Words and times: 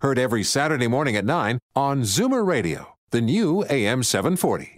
heard 0.00 0.18
every 0.18 0.42
Saturday 0.42 0.86
morning 0.86 1.16
at 1.16 1.24
9 1.24 1.58
on 1.74 2.02
Zoomer 2.02 2.46
Radio, 2.46 2.96
the 3.12 3.20
new 3.20 3.64
AM 3.70 4.02
740. 4.02 4.74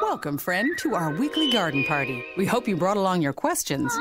Welcome, 0.00 0.38
friend, 0.38 0.70
to 0.78 0.94
our 0.94 1.10
weekly 1.10 1.50
garden 1.52 1.84
party. 1.84 2.24
We 2.38 2.46
hope 2.46 2.66
you 2.66 2.76
brought 2.76 2.96
along 2.96 3.20
your 3.20 3.34
questions. 3.34 3.92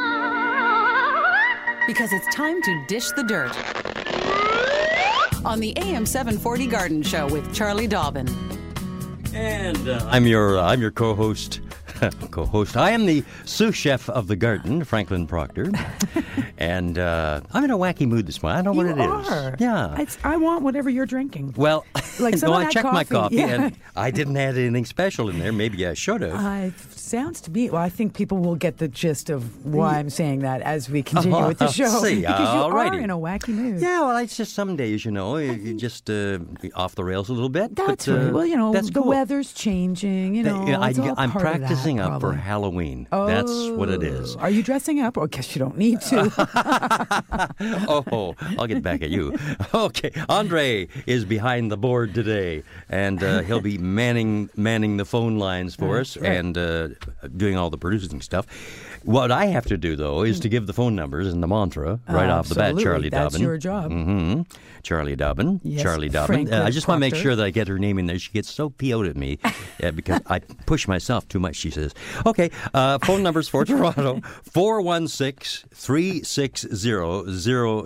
Because 1.85 2.13
it's 2.13 2.33
time 2.33 2.61
to 2.61 2.85
dish 2.87 3.09
the 3.11 3.23
dirt. 3.23 3.51
On 5.45 5.59
the 5.59 5.73
AM 5.79 6.05
740 6.05 6.67
Garden 6.67 7.03
Show 7.03 7.27
with 7.27 7.53
Charlie 7.53 7.87
Dobbin. 7.87 8.29
And 9.33 9.89
uh, 9.89 10.07
I'm 10.09 10.25
your 10.25 10.59
uh, 10.59 10.63
I'm 10.63 10.79
your 10.79 10.91
co-host. 10.91 11.59
co-host. 12.31 12.75
I 12.77 12.91
am 12.91 13.05
the 13.05 13.23
sous 13.45 13.75
chef 13.75 14.09
of 14.09 14.27
the 14.27 14.35
garden, 14.35 14.83
Franklin 14.83 15.27
Proctor, 15.27 15.71
and 16.57 16.97
uh, 16.97 17.41
I'm 17.53 17.63
in 17.63 17.71
a 17.71 17.77
wacky 17.77 18.07
mood 18.07 18.25
this 18.27 18.41
morning. 18.41 18.59
I 18.59 18.61
don't 18.63 18.75
know 18.75 18.83
You 18.83 18.95
what 18.95 19.19
it 19.19 19.21
is. 19.21 19.29
are. 19.29 19.55
Yeah. 19.59 19.99
It's, 19.99 20.17
I 20.23 20.37
want 20.37 20.63
whatever 20.63 20.89
you're 20.89 21.05
drinking. 21.05 21.53
well, 21.57 21.85
Like 22.19 22.41
no, 22.41 22.53
I 22.53 22.69
checked 22.69 22.85
my 22.85 23.03
coffee, 23.03 23.13
coffee, 23.13 23.35
yeah. 23.37 23.47
and 23.65 23.77
I 23.95 24.11
didn't 24.11 24.37
add 24.37 24.57
anything 24.57 24.85
special 24.85 25.29
in 25.29 25.39
there. 25.39 25.51
Maybe 25.53 25.85
I 25.87 25.93
should 25.93 26.21
have. 26.21 26.33
It 26.63 26.73
sounds 27.13 27.41
to 27.41 27.51
me. 27.51 27.69
Well, 27.69 27.81
I 27.81 27.89
think 27.89 28.15
people 28.15 28.39
will 28.39 28.55
get 28.55 28.79
the 28.79 28.87
gist 28.87 29.29
of 29.29 29.63
why 29.63 29.99
I'm 29.99 30.09
saying 30.09 30.39
that 30.39 30.61
as 30.61 30.89
we 30.89 31.03
continue 31.11 31.47
with 31.47 31.59
the 31.59 31.67
show. 31.79 32.01
see. 32.01 32.21
Because 32.21 32.55
you 32.55 32.61
are 32.75 32.93
in 32.95 33.11
a 33.11 33.17
wacky 33.17 33.53
mood. 33.53 33.81
yeah, 33.81 34.01
well, 34.01 34.17
it's 34.17 34.35
just 34.35 34.53
some 34.53 34.75
days, 34.75 35.05
you 35.05 35.11
know, 35.11 35.37
you 35.37 35.75
just 35.75 36.09
uh, 36.09 36.39
off 36.73 36.95
the 36.95 37.03
rails 37.03 37.29
a 37.29 37.33
little 37.33 37.49
bit. 37.49 37.75
That's 37.75 38.07
but, 38.07 38.11
uh, 38.11 38.17
right. 38.17 38.33
Well, 38.33 38.45
you 38.47 38.57
know, 38.57 38.73
that's 38.73 38.89
the 38.89 39.01
cool. 39.01 39.09
weat's 39.09 39.53
changing. 39.53 40.33
You 40.33 40.41
know, 40.41 40.63
I, 40.63 40.89
am 40.89 40.99
of 40.99 41.15
that, 41.17 41.29
practicing 41.29 41.99
up 41.99 42.13
for 42.13 42.19
probably. 42.19 42.37
Halloween. 42.39 43.07
That's 43.11 43.69
what 43.69 43.89
it 43.89 44.01
is. 44.01 44.35
Oh, 44.35 44.39
Are 44.39 44.49
you 44.49 44.63
dressing 44.63 44.99
up? 44.99 45.17
Or 45.17 45.25
I 45.25 45.27
guess 45.27 45.55
you 45.55 45.59
don't 45.59 45.77
need 45.77 46.01
to. 46.01 46.31
oh, 47.87 48.33
I'll 48.57 48.67
get 48.67 48.81
back 48.81 49.03
at 49.03 49.11
you. 49.11 49.37
Okay, 49.73 50.11
Andre 50.29 50.87
is 51.05 51.25
behind 51.25 51.71
the 51.71 51.77
board 51.77 52.15
today, 52.15 52.63
and 52.89 53.21
uh, 53.21 53.41
he'll 53.41 53.61
be 53.61 53.77
manning 53.77 54.49
manning 54.55 54.97
the 54.97 55.05
phone 55.05 55.37
lines 55.37 55.75
for 55.75 55.99
us 55.99 56.17
right. 56.17 56.31
and 56.31 56.57
uh, 56.57 56.89
doing 57.35 57.57
all 57.57 57.69
the 57.69 57.77
producing 57.77 58.21
stuff. 58.21 58.45
What 59.03 59.31
I 59.31 59.45
have 59.47 59.65
to 59.65 59.77
do 59.77 59.95
though 59.95 60.23
is 60.23 60.39
to 60.41 60.49
give 60.49 60.65
the 60.67 60.73
phone 60.73 60.95
numbers 60.95 61.27
and 61.31 61.43
the 61.43 61.47
mantra 61.47 61.99
right 62.07 62.29
off 62.29 62.49
the 62.49 62.55
bat. 62.55 62.77
Charlie 62.77 63.09
That's 63.09 63.33
Dobbin. 63.33 63.41
your 63.45 63.57
job. 63.57 63.91
hmm 63.91 64.41
Charlie 64.81 65.15
Dobbin. 65.15 65.61
Yes, 65.63 65.81
Charlie 65.81 66.09
Dobbin. 66.09 66.51
Uh, 66.51 66.63
I 66.65 66.69
just 66.69 66.89
want 66.89 66.97
to 66.97 66.99
make 66.99 67.15
sure 67.15 67.35
that 67.37 67.43
I 67.43 67.51
get 67.51 67.69
her 67.69 67.79
name 67.79 67.97
in 67.99 68.05
there. 68.05 68.19
She 68.19 68.31
gets 68.33 68.51
so 68.51 68.69
PO'd 68.69 69.07
at 69.07 69.15
me 69.15 69.39
uh, 69.83 69.91
because 69.91 70.21
I 70.27 70.39
push 70.39 70.87
myself 70.89 71.25
too 71.29 71.39
much, 71.39 71.55
she 71.55 71.69
says. 71.71 71.93
Okay, 72.25 72.51
uh, 72.73 72.97
phone 72.99 73.23
numbers 73.23 73.47
for 73.47 73.63
Toronto 73.65 74.19
416 74.51 75.69
360 75.73 76.67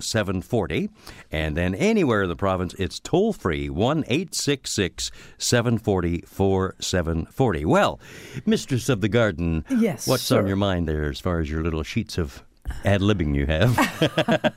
0740. 0.02 0.90
And 1.32 1.56
then 1.58 1.76
anywhere 1.76 2.24
in 2.24 2.30
the 2.30 2.36
province, 2.36 2.74
it's 2.80 3.00
toll 3.00 3.32
free 3.34 3.70
1 3.70 4.00
866 4.08 5.12
740 5.38 6.22
4740. 6.22 7.66
Well, 7.66 8.00
Mistress 8.46 8.90
of 8.90 9.02
the 9.02 9.10
Garden, 9.10 9.64
Yes, 9.70 10.08
what's 10.08 10.32
on 10.32 10.48
your 10.48 10.56
mind 10.56 10.88
there 10.88 11.07
as 11.10 11.20
far 11.20 11.40
as 11.40 11.50
your 11.50 11.62
little 11.64 11.84
sheets 11.84 12.18
of 12.18 12.44
ad 12.84 13.02
libbing 13.02 13.34
you 13.36 13.46
have? 13.46 13.76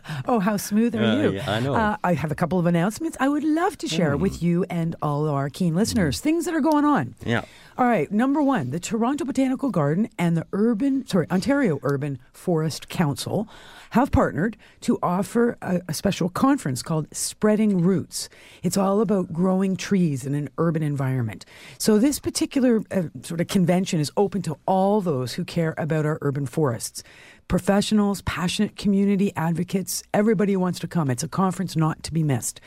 Oh, 0.27 0.39
how 0.39 0.57
smooth 0.57 0.95
are 0.95 1.03
Uh, 1.05 1.17
you? 1.23 1.31
yeah, 1.33 1.51
I 1.51 1.61
know. 1.61 1.75
Uh, 1.75 1.97
I 2.05 2.15
have 2.15 2.31
a 2.31 2.35
couple 2.35 2.59
of 2.59 2.67
announcements 2.67 3.17
I 3.21 3.29
would 3.29 3.43
love 3.45 3.77
to 3.79 3.89
share 3.89 4.15
Hmm. 4.17 4.23
with 4.23 4.43
you 4.43 4.65
and 4.69 4.95
all 5.03 5.29
our 5.29 5.49
keen 5.49 5.75
listeners. 5.75 6.21
Things 6.21 6.45
that 6.45 6.55
are 6.55 6.61
going 6.61 6.85
on. 6.85 7.15
Yeah. 7.25 7.43
All 7.79 7.87
right. 7.87 8.11
Number 8.13 8.43
one, 8.43 8.71
the 8.71 8.79
Toronto 8.81 9.25
Botanical 9.25 9.71
Garden 9.71 10.09
and 10.19 10.37
the 10.37 10.47
Urban, 10.53 11.07
sorry, 11.07 11.27
Ontario 11.31 11.79
Urban 11.83 12.19
Forest 12.33 12.89
Council 12.89 13.49
have 13.91 14.11
partnered 14.11 14.57
to 14.81 14.99
offer 15.03 15.57
a, 15.63 15.81
a 15.89 15.95
special 15.95 16.29
conference 16.29 16.83
called 16.83 17.07
Spreading 17.13 17.81
Roots. 17.81 18.29
It's 18.63 18.77
all 18.77 19.01
about 19.01 19.33
growing 19.33 19.77
trees 19.77 20.25
in 20.25 20.35
an 20.35 20.49
urban 20.59 20.83
environment. 20.83 21.45
So 21.79 21.99
this 21.99 22.19
particular 22.19 22.83
uh, 22.91 23.05
sort 23.23 23.41
of 23.41 23.49
convention 23.49 24.01
is 24.01 24.11
open 24.17 24.43
to 24.43 24.57
all 24.67 25.01
those 25.01 25.35
who 25.35 25.45
care 25.45 25.75
about 25.77 26.07
our 26.07 26.19
urban 26.23 26.47
forests 26.47 27.03
professionals, 27.51 28.23
passionate 28.23 28.77
community 28.77 29.33
advocates, 29.35 30.05
everybody 30.15 30.53
who 30.53 30.61
wants 30.61 30.79
to 30.79 30.87
come. 30.87 31.11
It's 31.11 31.25
a 31.25 31.29
conference 31.29 31.75
not 31.75 32.05
to 32.05 32.13
be 32.13 32.23
missed. 32.23 32.61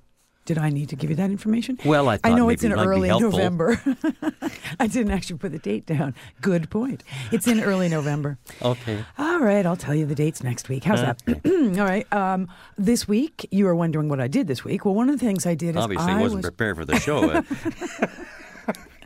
Did 0.46 0.60
I 0.60 0.70
need 0.70 0.90
to 0.90 0.96
give 0.96 1.10
you 1.10 1.16
that 1.16 1.32
information? 1.32 1.80
Well, 1.84 2.08
I 2.08 2.14
I 2.14 2.18
thought 2.18 2.36
know 2.38 2.50
it's 2.50 2.64
in 2.64 2.72
it 2.72 2.76
early. 2.76 3.10
November. 3.10 3.82
I 4.80 4.86
didn't 4.86 5.12
actually 5.12 5.40
put 5.40 5.52
the 5.52 5.58
date 5.60 5.88
down. 5.88 6.14
Good 6.40 6.70
point. 6.70 7.04
It's 7.32 7.48
in 7.48 7.62
early 7.62 7.90
November. 7.90 8.38
Okay. 8.62 9.04
All 9.18 9.40
right, 9.40 9.66
I'll 9.66 9.76
tell 9.76 9.96
you 9.96 10.06
the 10.06 10.14
dates 10.14 10.44
next 10.44 10.70
week. 10.70 10.84
How's 10.84 11.02
that? 11.02 11.20
All 11.80 11.86
right. 11.86 12.12
Um, 12.14 12.48
this 12.78 13.08
week, 13.08 13.48
you 13.50 13.66
were 13.66 13.74
wondering 13.76 14.08
what 14.08 14.22
I 14.22 14.28
did 14.28 14.46
this 14.48 14.64
week. 14.64 14.86
Well, 14.86 14.94
one 14.94 15.10
of 15.10 15.20
the 15.20 15.26
things 15.26 15.48
I 15.48 15.56
did 15.56 15.72
is 15.76 15.78
Obviously, 15.82 16.12
I 16.12 16.22
wasn't 16.22 16.44
was. 16.44 16.46
prepared 16.52 16.76
for 16.78 16.86
the 16.86 17.00
show. 17.00 17.42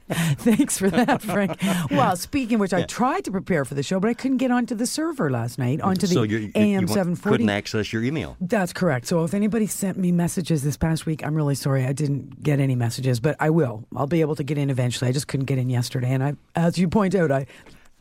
Thanks 0.40 0.78
for 0.78 0.90
that, 0.90 1.22
Frank. 1.22 1.62
well, 1.92 2.16
speaking 2.16 2.56
of 2.56 2.62
which, 2.62 2.74
I 2.74 2.84
tried 2.84 3.26
to 3.26 3.32
prepare 3.32 3.64
for 3.64 3.76
the 3.76 3.84
show, 3.84 4.00
but 4.00 4.10
I 4.10 4.16
couldn't 4.16 4.38
get 4.38 4.50
onto 4.50 4.74
the 4.74 4.88
server 4.88 5.30
last 5.30 5.60
night, 5.60 5.82
onto 5.82 6.08
the 6.08 6.14
so 6.14 6.24
you, 6.24 6.52
AM 6.56 6.88
seven 6.88 7.16
forty. 7.16 7.36
couldn't 7.36 7.50
access 7.50 7.94
your 7.94 8.04
email. 8.04 8.36
That's 8.42 8.74
correct. 8.74 9.06
So 9.06 9.24
if 9.24 9.36
anybody 9.36 9.68
sent 9.68 9.98
me 9.98 10.12
messages 10.12 10.64
this 10.64 10.78
past 10.78 11.06
week, 11.06 11.24
I'm 11.24 11.36
really 11.36 11.56
sorry 11.56 11.86
I 11.86 11.94
didn't 11.94 12.42
get 12.42 12.60
any 12.60 12.76
messages, 12.76 13.20
but 13.20 13.36
I 13.40 13.52
will. 13.52 13.86
I'll 13.96 14.08
be 14.08 14.22
able 14.22 14.36
to 14.38 14.44
get 14.44 14.58
in 14.58 14.72
eventually. 14.72 15.10
I 15.10 15.12
just 15.12 15.28
couldn't 15.28 15.46
get 15.46 15.60
in 15.60 15.70
yesterday, 15.70 16.12
and 16.12 16.24
I, 16.24 16.34
as 16.56 16.80
you 16.80 16.88
point 16.88 17.14
out, 17.14 17.32
I 17.32 17.46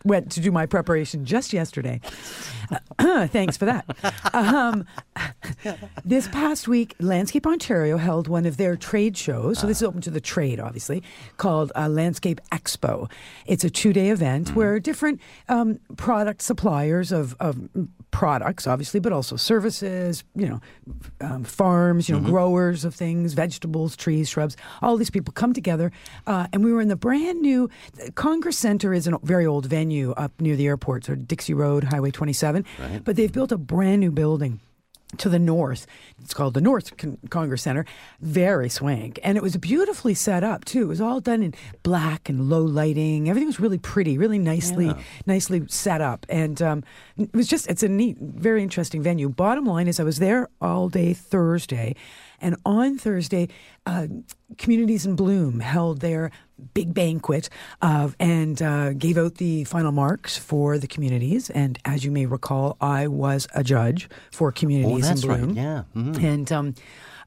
went 0.04 0.30
to 0.32 0.40
do 0.40 0.50
my 0.50 0.66
preparation 0.66 1.24
just 1.24 1.52
yesterday. 1.52 2.00
Thanks 3.00 3.56
for 3.56 3.64
that. 3.64 3.84
Um, 4.32 4.86
this 6.04 6.28
past 6.28 6.68
week, 6.68 6.94
Landscape 7.00 7.46
Ontario 7.46 7.96
held 7.96 8.28
one 8.28 8.46
of 8.46 8.56
their 8.56 8.76
trade 8.76 9.16
shows. 9.16 9.58
So 9.58 9.66
this 9.66 9.78
is 9.78 9.82
open 9.82 10.00
to 10.02 10.10
the 10.10 10.20
trade, 10.20 10.60
obviously, 10.60 11.02
called 11.36 11.72
uh, 11.74 11.88
Landscape 11.88 12.40
Expo. 12.52 13.10
It's 13.46 13.64
a 13.64 13.70
two-day 13.70 14.10
event 14.10 14.54
where 14.54 14.78
different 14.80 15.20
um, 15.48 15.78
product 15.96 16.42
suppliers 16.42 17.12
of, 17.12 17.34
of 17.40 17.68
products, 18.10 18.66
obviously, 18.66 19.00
but 19.00 19.12
also 19.12 19.36
services, 19.36 20.24
you 20.34 20.48
know, 20.48 20.60
um, 21.20 21.44
farms, 21.44 22.08
you 22.08 22.18
know, 22.18 22.26
growers 22.26 22.84
of 22.84 22.94
things, 22.94 23.32
vegetables, 23.32 23.96
trees, 23.96 24.28
shrubs. 24.28 24.56
All 24.82 24.96
these 24.96 25.10
people 25.10 25.32
come 25.32 25.52
together, 25.52 25.92
uh, 26.26 26.46
and 26.52 26.64
we 26.64 26.72
were 26.72 26.80
in 26.80 26.88
the 26.88 26.96
brand 26.96 27.40
new 27.40 27.70
Congress 28.14 28.58
Center. 28.58 28.92
is 28.92 29.06
a 29.06 29.18
very 29.22 29.46
old 29.46 29.66
venue 29.66 29.87
up 30.16 30.32
near 30.40 30.56
the 30.56 30.66
airport, 30.66 31.04
so 31.04 31.14
Dixie 31.14 31.54
Road, 31.54 31.84
Highway 31.84 32.10
27. 32.10 32.64
But 33.04 33.16
they've 33.16 33.32
built 33.32 33.52
a 33.52 33.58
brand 33.58 34.00
new 34.00 34.10
building 34.10 34.60
to 35.16 35.30
the 35.30 35.38
north. 35.38 35.86
It's 36.22 36.34
called 36.34 36.52
the 36.52 36.60
North 36.60 36.94
Con- 36.98 37.16
Congress 37.30 37.62
Center. 37.62 37.86
Very 38.20 38.68
swank. 38.68 39.18
And 39.22 39.38
it 39.38 39.42
was 39.42 39.56
beautifully 39.56 40.12
set 40.12 40.44
up 40.44 40.66
too. 40.66 40.82
It 40.82 40.88
was 40.88 41.00
all 41.00 41.20
done 41.20 41.42
in 41.42 41.54
black 41.82 42.28
and 42.28 42.50
low 42.50 42.60
lighting. 42.62 43.30
Everything 43.30 43.46
was 43.46 43.58
really 43.58 43.78
pretty, 43.78 44.18
really 44.18 44.38
nicely 44.38 44.92
nicely 45.24 45.62
set 45.68 46.02
up. 46.02 46.26
And 46.28 46.60
um, 46.60 46.84
it 47.16 47.32
was 47.32 47.48
just 47.48 47.68
it's 47.68 47.82
a 47.82 47.88
neat, 47.88 48.18
very 48.20 48.62
interesting 48.62 49.02
venue. 49.02 49.30
Bottom 49.30 49.64
line 49.64 49.88
is 49.88 49.98
I 49.98 50.04
was 50.04 50.18
there 50.18 50.48
all 50.60 50.90
day 50.90 51.14
Thursday. 51.14 51.96
And 52.40 52.56
on 52.64 52.98
Thursday, 52.98 53.48
uh, 53.86 54.06
Communities 54.58 55.04
in 55.06 55.16
Bloom 55.16 55.60
held 55.60 56.00
their 56.00 56.30
big 56.74 56.92
banquet 56.94 57.48
of, 57.82 58.16
and 58.18 58.60
uh, 58.62 58.92
gave 58.94 59.16
out 59.18 59.36
the 59.36 59.64
final 59.64 59.92
marks 59.92 60.36
for 60.36 60.78
the 60.78 60.86
communities. 60.86 61.50
And 61.50 61.78
as 61.84 62.04
you 62.04 62.10
may 62.10 62.26
recall, 62.26 62.76
I 62.80 63.06
was 63.08 63.46
a 63.54 63.62
judge 63.62 64.08
for 64.32 64.50
Communities 64.52 65.04
Oh, 65.04 65.08
that's 65.08 65.22
in 65.24 65.28
right. 65.30 65.40
Bloom. 65.40 65.56
Yeah. 65.56 65.82
Mhm. 65.94 66.22
And 66.22 66.52
um, 66.52 66.74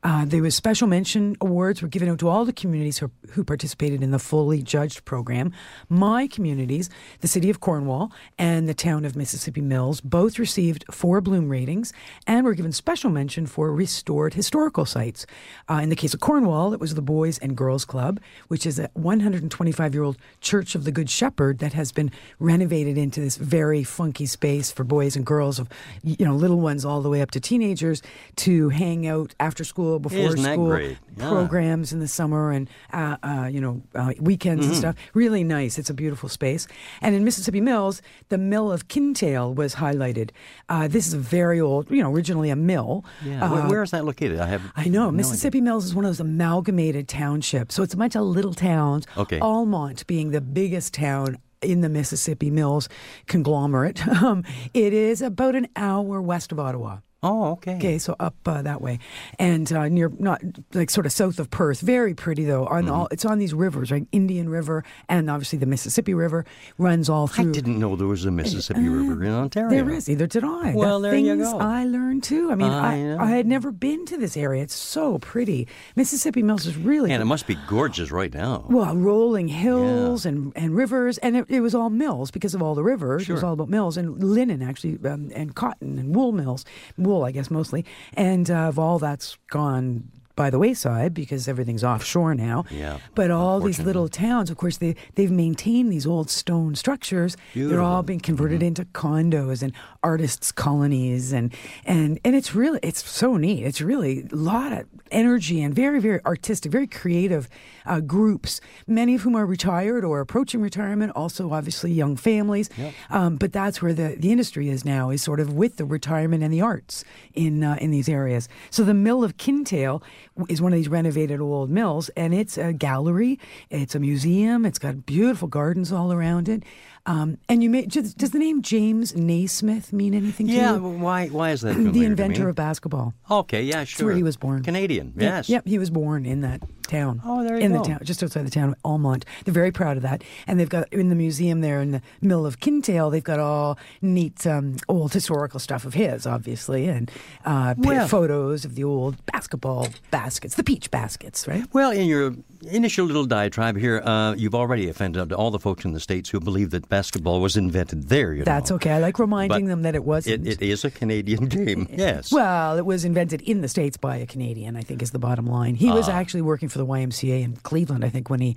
Uh, 0.04 0.26
there 0.26 0.42
was 0.42 0.56
special 0.56 0.88
mention 0.88 1.36
awards 1.42 1.82
were 1.82 1.88
given 1.88 2.10
out 2.10 2.18
to 2.20 2.28
all 2.28 2.44
the 2.44 2.54
communities 2.54 2.98
who, 2.98 3.12
who 3.32 3.44
participated 3.44 4.02
in 4.02 4.12
the 4.12 4.18
fully 4.18 4.64
judged 4.64 5.06
program. 5.06 5.52
My 5.90 6.28
communities, 6.28 6.90
the 7.20 7.28
city 7.28 7.50
of 7.52 7.60
Cornwall 7.60 8.12
and 8.38 8.68
the 8.68 8.74
town 8.74 9.06
of 9.06 9.16
Mississippi 9.16 9.62
Mills, 9.62 10.02
both 10.02 10.40
received 10.40 10.86
four 10.90 11.22
Bloom 11.22 11.50
ratings 11.50 11.94
and 12.26 12.46
were 12.46 12.56
given 12.56 12.72
special 12.72 13.12
mention 13.12 13.46
for 13.46 13.72
restored 13.72 14.34
historical 14.34 14.86
sites. 14.86 15.28
Uh, 15.70 15.76
in 15.76 15.90
the 15.90 15.96
case 15.96 16.16
of 16.16 16.20
Cornwall, 16.20 16.74
it 16.74 16.80
was 16.80 16.96
the 16.96 17.02
Boys 17.02 17.38
and 17.38 17.56
Girls 17.56 17.86
Club, 17.86 18.20
which 18.48 18.66
is 18.66 18.80
a 18.80 18.90
125 18.94 19.94
year 19.94 20.04
old 20.04 20.18
Church 20.40 20.74
of 20.74 20.84
the 20.84 20.92
Good 20.92 21.10
Shepherd 21.10 21.60
that 21.60 21.74
has 21.74 21.92
been 21.92 22.12
renovated 22.40 22.98
into 22.98 23.20
this 23.20 23.38
very 23.38 23.84
funky 23.84 24.26
space 24.26 24.72
for 24.72 24.84
boys 24.84 25.16
and 25.16 25.26
girls 25.26 25.60
of 25.60 25.70
you 26.04 26.26
know 26.26 26.36
little 26.36 26.60
ones 26.60 26.86
all 26.86 27.02
the 27.02 27.10
way 27.10 27.22
up 27.22 27.32
to 27.32 27.40
teenagers 27.40 28.02
to 28.38 28.70
hang 28.70 29.06
out 29.06 29.36
after 29.40 29.64
school, 29.64 29.91
before 30.00 30.20
Isn't 30.20 30.44
that 30.44 30.54
school? 30.54 30.78
Yeah. 30.80 30.96
programs 31.30 31.92
in 31.94 32.00
the 32.00 32.08
summer 32.08 32.52
and 32.52 32.70
uh, 32.94 33.18
uh, 33.24 33.50
you 33.52 33.60
know 33.62 33.82
uh, 33.96 34.14
weekends 34.20 34.64
Mm-hmm. 34.64 34.72
and 34.72 34.78
stuff. 34.78 34.96
Really 35.14 35.44
nice. 35.44 35.78
It's 35.80 35.90
a 35.90 35.94
beautiful 35.94 36.30
space. 36.30 36.68
And 37.02 37.16
in 37.16 37.24
Mississippi 37.24 37.62
Mills, 37.62 38.02
the 38.30 38.38
mill 38.38 38.72
of 38.72 38.88
Kintail 38.88 39.54
was 39.56 39.76
highlighted. 39.76 40.32
Uh, 40.70 40.88
this 40.88 41.08
is 41.08 41.14
a 41.14 41.20
very 41.20 41.60
old, 41.60 41.90
you 41.92 42.02
know, 42.04 42.12
originally 42.12 42.50
a 42.50 42.56
mill. 42.56 43.04
Yeah. 43.26 43.50
Where- 43.52 43.62
Uh, 43.62 43.70
where 43.70 43.84
is 43.84 43.92
that 43.92 44.06
located? 44.06 44.40
I 44.40 44.48
have. 44.48 44.62
I 44.76 44.86
know. 44.86 45.06
no 45.06 45.12
Mississippi 45.12 45.62
Mills 45.62 45.86
is 45.86 45.94
one 45.96 46.06
of 46.06 46.10
those 46.10 46.20
amalgamated 46.20 47.08
townships. 47.08 47.76
So 47.76 47.84
it's 47.84 47.94
a 47.94 47.98
bunch 47.98 48.16
of 48.16 48.24
little 48.24 48.54
towns. 48.54 49.06
Okay. 49.18 49.40
Almonte 49.40 50.04
being 50.08 50.32
the 50.32 50.42
biggest 50.42 50.94
town 50.94 51.38
in 51.62 51.82
the 51.82 51.90
Mississippi 51.90 52.50
Mills 52.50 52.90
conglomerate. 53.28 54.02
Um, 54.22 54.44
it 54.74 54.94
is 54.94 55.22
about 55.22 55.56
an 55.56 55.68
hour 55.76 56.22
west 56.22 56.52
of 56.52 56.60
Ottawa. 56.60 56.98
Oh, 57.24 57.52
okay. 57.52 57.76
Okay, 57.76 57.98
so 58.00 58.16
up 58.20 58.34
uh, 58.48 58.64
that 58.64 58.82
way, 58.82 58.98
and 59.38 59.72
uh, 59.72 59.88
near 59.90 60.12
not 60.18 60.42
like 60.74 60.90
sort 60.90 61.06
of 61.06 61.12
south 61.12 61.38
of 61.38 61.52
Perth. 61.52 61.80
Very 61.82 62.14
pretty 62.16 62.46
though. 62.46 62.66
On 62.66 62.82
Mm-hmm. 62.86 62.92
all, 62.94 63.08
it's 63.12 63.26
on 63.26 63.38
these 63.38 63.54
rivers, 63.54 63.92
right? 63.92 64.08
Indian 64.12 64.50
River 64.50 64.84
and 65.08 65.30
obviously 65.30 65.60
the 65.60 65.68
Mississippi 65.68 66.16
River 66.16 66.46
runs 66.80 67.10
all 67.10 67.28
through. 67.28 67.50
I 67.50 67.52
didn't 67.52 67.78
know 67.80 67.96
there 67.96 68.08
was 68.08 68.26
a 68.26 68.32
Mississippi 68.32 68.90
River 68.90 69.24
in 69.24 69.32
Ontario. 69.32 69.70
There 69.70 69.90
is. 69.92 70.10
Either 70.10 70.26
did 70.26 70.44
I. 70.44 70.74
Well, 70.74 71.00
the 71.00 71.10
there 71.10 71.18
you 71.20 71.36
things 71.36 71.52
go. 71.52 71.60
I 71.60 71.84
learned 71.86 72.24
too. 72.24 72.52
I 72.52 72.56
mean, 72.56 72.72
I 72.72 73.16
I, 73.24 73.30
had 73.38 73.46
never 73.46 73.72
been 73.72 74.06
to 74.08 74.18
this 74.18 74.36
area. 74.36 74.64
It's 74.64 74.74
so 74.74 75.20
pretty. 75.20 75.68
Mississippi 75.96 76.42
Mills 76.42 76.66
is 76.66 76.76
really 76.76 77.12
And 77.12 77.22
it 77.22 77.26
must 77.26 77.46
be 77.46 77.58
gorgeous 77.68 78.10
right 78.12 78.34
now. 78.34 78.66
well, 78.68 78.96
rolling 78.96 79.48
hills 79.48 80.26
and, 80.26 80.54
and 80.56 80.76
rivers, 80.76 81.20
and 81.20 81.38
it, 81.38 81.46
it 81.50 81.60
was 81.62 81.76
all 81.76 81.90
mills 81.92 82.32
because 82.32 82.56
of 82.56 82.64
all 82.64 82.74
the 82.74 82.84
rivers. 82.84 83.30
It 83.30 83.34
was 83.34 83.44
all 83.44 83.54
about 83.54 83.70
mills 83.70 83.96
and 83.98 84.24
linen, 84.24 84.64
actually, 84.64 84.98
um, 85.08 85.30
and 85.36 85.54
cotton 85.56 86.00
and 86.00 86.16
wool 86.16 86.32
mills, 86.32 86.66
wool, 86.98 87.11
I 87.26 87.32
guess, 87.32 87.52
mostly. 87.52 87.86
And 88.14 88.50
uh, 88.50 88.70
of 88.70 88.80
all 88.80 89.00
that's 89.00 89.38
gone 89.50 90.10
by 90.36 90.50
the 90.50 90.60
wayside 90.60 91.14
because 91.14 91.48
everything's 91.48 91.84
offshore 91.84 92.36
now. 92.36 92.66
Yeah, 92.72 92.98
But 93.16 93.32
all 93.32 93.60
these 93.60 93.80
little 93.80 94.08
towns, 94.10 94.50
of 94.50 94.58
course, 94.58 94.78
they 94.78 94.96
they've 95.16 95.32
maintained 95.32 95.92
these 95.92 96.06
old 96.08 96.30
stone 96.30 96.76
structures. 96.76 97.36
They're 97.54 97.82
all 97.82 98.04
being 98.04 98.20
converted 98.20 98.60
Mm-hmm. 98.62 98.68
into 98.68 98.86
condos 98.86 99.62
and 99.64 99.74
artists' 100.04 100.52
colonies, 100.52 101.32
and 101.32 101.54
and 101.86 102.20
and 102.26 102.36
it's 102.36 102.54
really 102.56 102.80
it's 102.84 103.04
so 103.10 103.38
neat. 103.38 103.64
It's 103.64 103.82
really 103.82 104.28
a 104.32 104.36
lot 104.36 104.72
of 104.74 104.86
energy 105.12 105.62
and 105.62 105.74
very 105.74 106.00
very 106.00 106.20
artistic, 106.26 106.72
very 106.72 106.88
creative 106.88 107.48
uh, 107.86 108.00
groups. 108.00 108.62
Many 108.88 109.16
of 109.16 109.22
whom 109.22 109.36
are 109.36 109.46
retired 109.46 110.04
or 110.04 110.20
approaching 110.22 110.62
retirement. 110.62 111.12
Also, 111.16 111.52
obviously, 111.52 111.92
young 111.92 112.16
families. 112.18 112.70
Um, 113.10 113.36
but 113.38 113.52
that's 113.54 113.82
where 113.82 113.94
the 113.94 114.16
the 114.18 114.32
industry 114.32 114.70
is 114.70 114.84
now 114.86 115.10
is 115.12 115.22
sort 115.24 115.40
of 115.40 115.54
with 115.54 115.78
the 115.78 115.86
retirement 115.86 116.44
and 116.44 116.54
the 116.54 116.62
arts 116.62 117.04
in 117.34 117.64
uh, 117.64 117.78
in 117.82 117.92
these 117.92 118.10
areas. 118.10 118.48
So 118.70 118.84
the 118.84 118.94
Mill 118.94 119.24
of 119.24 119.38
Kintail 119.38 120.02
is 120.50 120.62
one 120.62 120.74
of 120.74 120.78
these 120.78 120.88
renovated 120.88 121.40
old 121.40 121.70
mills, 121.70 122.10
and 122.10 122.34
it's 122.34 122.58
a 122.58 122.74
gallery. 122.74 123.40
It's 123.70 123.96
a 123.96 124.00
museum. 124.00 124.66
It's 124.66 124.80
got 124.80 125.06
beautiful 125.06 125.48
gardens 125.48 125.92
all 125.92 126.12
around 126.12 126.50
it. 126.50 126.64
Um, 127.06 127.38
and 127.50 127.64
you 127.64 127.70
may 127.70 127.86
does, 127.88 128.14
does 128.14 128.30
the 128.32 128.38
name 128.40 128.62
James 128.62 129.16
Naismith 129.16 129.92
mean 129.92 130.14
anything 130.14 130.48
to 130.48 130.54
Yeah. 130.54 130.76
you? 130.76 130.84
Why? 130.84 131.28
Why 131.30 131.52
is 131.52 131.62
that? 131.62 131.76
The 131.92 131.92
to 131.92 132.06
inventor 132.06 132.48
of 132.50 132.56
basketball. 132.56 133.14
Okay. 133.30 133.64
Yeah. 133.64 133.84
Sure. 133.86 134.08
where 134.08 134.16
he 134.16 134.24
was 134.24 134.38
born. 134.38 134.64
Canadian. 134.64 135.08
Yep, 135.16 135.22
Yes. 135.22 135.50
Yep, 135.50 135.68
he 135.68 135.80
was 135.80 135.90
born 135.90 136.26
in 136.26 136.42
that 136.42 136.62
town. 136.88 137.22
Oh, 137.26 137.44
there 137.44 137.58
you 137.58 137.64
in 137.64 137.72
go. 137.72 137.80
the 137.82 137.88
town, 137.90 138.00
just 138.04 138.22
outside 138.22 138.46
the 138.46 138.52
town 138.52 138.70
of 138.70 138.76
Almonte. 138.86 139.26
They're 139.46 139.54
very 139.54 139.72
proud 139.72 139.96
of 139.98 140.04
that, 140.04 140.24
and 140.46 140.60
they've 140.60 140.70
got 140.70 140.92
in 140.94 141.10
the 141.10 141.16
museum 141.16 141.62
there 141.62 141.82
in 141.82 141.92
the 141.92 142.02
mill 142.22 142.46
of 142.46 142.60
Kintail. 142.60 143.10
They've 143.10 143.24
got 143.24 143.40
all 143.40 143.80
neat 144.02 144.46
um, 144.46 144.76
old 144.90 145.14
historical 145.14 145.60
stuff 145.60 145.86
of 145.86 145.94
his, 145.94 146.28
obviously, 146.28 146.88
and 146.88 147.10
uh, 147.46 147.74
Well- 147.78 148.08
photos 148.08 148.66
of 148.66 148.76
the 148.76 148.84
old 148.84 149.26
basketball 149.26 149.88
baskets, 150.12 150.56
the 150.56 150.64
peach 150.64 150.92
baskets, 150.92 151.48
right? 151.48 151.64
Well, 151.74 151.92
in 151.92 152.08
your 152.08 152.36
initial 152.70 153.06
little 153.06 153.26
diatribe 153.26 153.78
here, 153.78 154.02
uh, 154.06 154.34
you've 154.36 154.54
already 154.56 154.90
offended 154.90 155.32
all 155.34 155.50
the 155.50 155.60
folks 155.60 155.86
in 155.86 155.94
the 155.94 156.00
states 156.00 156.30
who 156.30 156.40
believe 156.42 156.72
that 156.72 156.90
basketball 156.92 157.42
was 157.42 157.58
invented 157.58 158.10
there. 158.10 158.34
You 158.36 158.44
That's 158.44 158.70
know. 158.70 158.76
okay. 158.76 158.92
I 158.92 159.00
like 159.00 159.18
reminding 159.18 159.66
But 159.66 159.70
them 159.70 159.82
that 159.82 159.96
it 159.96 160.04
wasn't. 160.04 160.46
It, 160.46 160.62
it 160.62 160.70
is 160.70 160.86
a 160.86 160.92
Canadian 160.92 161.46
game. 161.58 161.88
Yes. 161.92 162.32
Well, 162.32 162.78
it 162.78 162.86
was 162.86 163.04
invented 163.04 163.42
in 163.42 163.62
the 163.62 163.68
States 163.68 163.98
by 163.98 164.18
a 164.18 164.28
Canadian, 164.28 164.76
I 164.76 164.82
think 164.82 165.02
is 165.02 165.10
the 165.10 165.18
bottom 165.20 165.48
line. 165.48 165.74
He 165.74 165.90
Ah. 165.90 165.96
was 165.96 166.08
actually 166.08 166.44
working 166.44 166.70
for 166.70 166.78
the 166.78 166.86
YMCA 166.86 167.42
in 167.42 167.56
Cleveland, 167.64 168.06
I 168.06 168.10
think, 168.10 168.30
when 168.30 168.42
he 168.42 168.56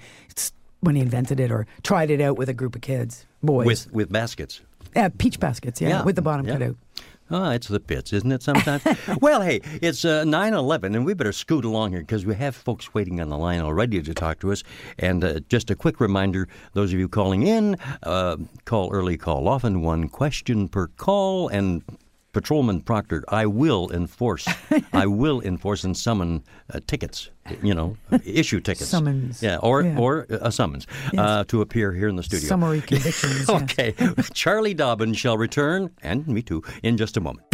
when 0.80 0.96
he 0.96 1.00
invented 1.00 1.40
it 1.40 1.50
or 1.50 1.66
tried 1.82 2.10
it 2.10 2.20
out 2.20 2.36
with 2.36 2.50
a 2.50 2.54
group 2.54 2.74
of 2.76 2.82
kids, 2.82 3.24
boys. 3.42 3.64
with 3.66 3.90
with 3.92 4.12
baskets. 4.12 4.60
uh, 4.96 5.08
peach 5.16 5.40
baskets, 5.40 5.80
yeah, 5.80 6.02
with 6.04 6.14
the 6.16 6.22
bottom 6.22 6.44
yeah. 6.46 6.52
cut 6.52 6.62
out. 6.62 6.76
Ah, 7.30 7.52
it's 7.52 7.68
the 7.68 7.80
pits, 7.80 8.12
isn't 8.12 8.30
it, 8.30 8.42
sometimes? 8.42 8.82
well, 9.20 9.40
hey, 9.40 9.60
it's 9.80 10.04
uh, 10.04 10.24
9-11, 10.24 10.94
and 10.94 11.06
we 11.06 11.14
better 11.14 11.32
scoot 11.32 11.64
along 11.64 11.92
here 11.92 12.00
because 12.00 12.26
we 12.26 12.34
have 12.34 12.54
folks 12.54 12.92
waiting 12.92 13.18
on 13.18 13.30
the 13.30 13.38
line 13.38 13.60
already 13.60 14.02
to 14.02 14.12
talk 14.12 14.40
to 14.40 14.52
us. 14.52 14.62
And 14.98 15.24
uh, 15.24 15.40
just 15.48 15.70
a 15.70 15.74
quick 15.74 16.00
reminder, 16.00 16.48
those 16.74 16.92
of 16.92 16.98
you 16.98 17.08
calling 17.08 17.46
in, 17.46 17.76
uh, 18.02 18.36
call 18.66 18.92
early, 18.92 19.16
call 19.16 19.48
often, 19.48 19.80
one 19.80 20.10
question 20.10 20.68
per 20.68 20.88
call, 20.88 21.48
and 21.48 21.82
Patrolman 22.34 22.80
Proctor, 22.82 23.24
I 23.28 23.46
will 23.46 23.90
enforce, 23.92 24.46
I 24.92 25.06
will 25.06 25.40
enforce 25.40 25.84
and 25.84 25.96
summon 25.96 26.42
uh, 26.72 26.80
tickets, 26.86 27.30
you 27.62 27.72
know, 27.74 27.96
issue 28.26 28.60
tickets. 28.60 28.90
Summons. 28.90 29.42
Yeah, 29.42 29.56
or, 29.62 29.82
Yeah. 29.82 29.96
or 29.98 30.26
a 30.28 30.52
summons 30.52 30.86
uh, 31.16 31.44
to 31.44 31.62
appear 31.62 31.92
here 31.92 32.08
in 32.08 32.16
the 32.16 32.22
studio. 32.22 32.46
Summary 32.48 32.80
convictions. 32.86 33.48
Okay. 33.48 33.94
Charlie 34.34 34.74
Dobbin 34.74 35.14
shall 35.14 35.38
return, 35.38 35.90
and 36.02 36.26
me 36.28 36.42
too, 36.42 36.62
in 36.82 36.96
just 36.98 37.16
a 37.16 37.20
moment. 37.20 37.46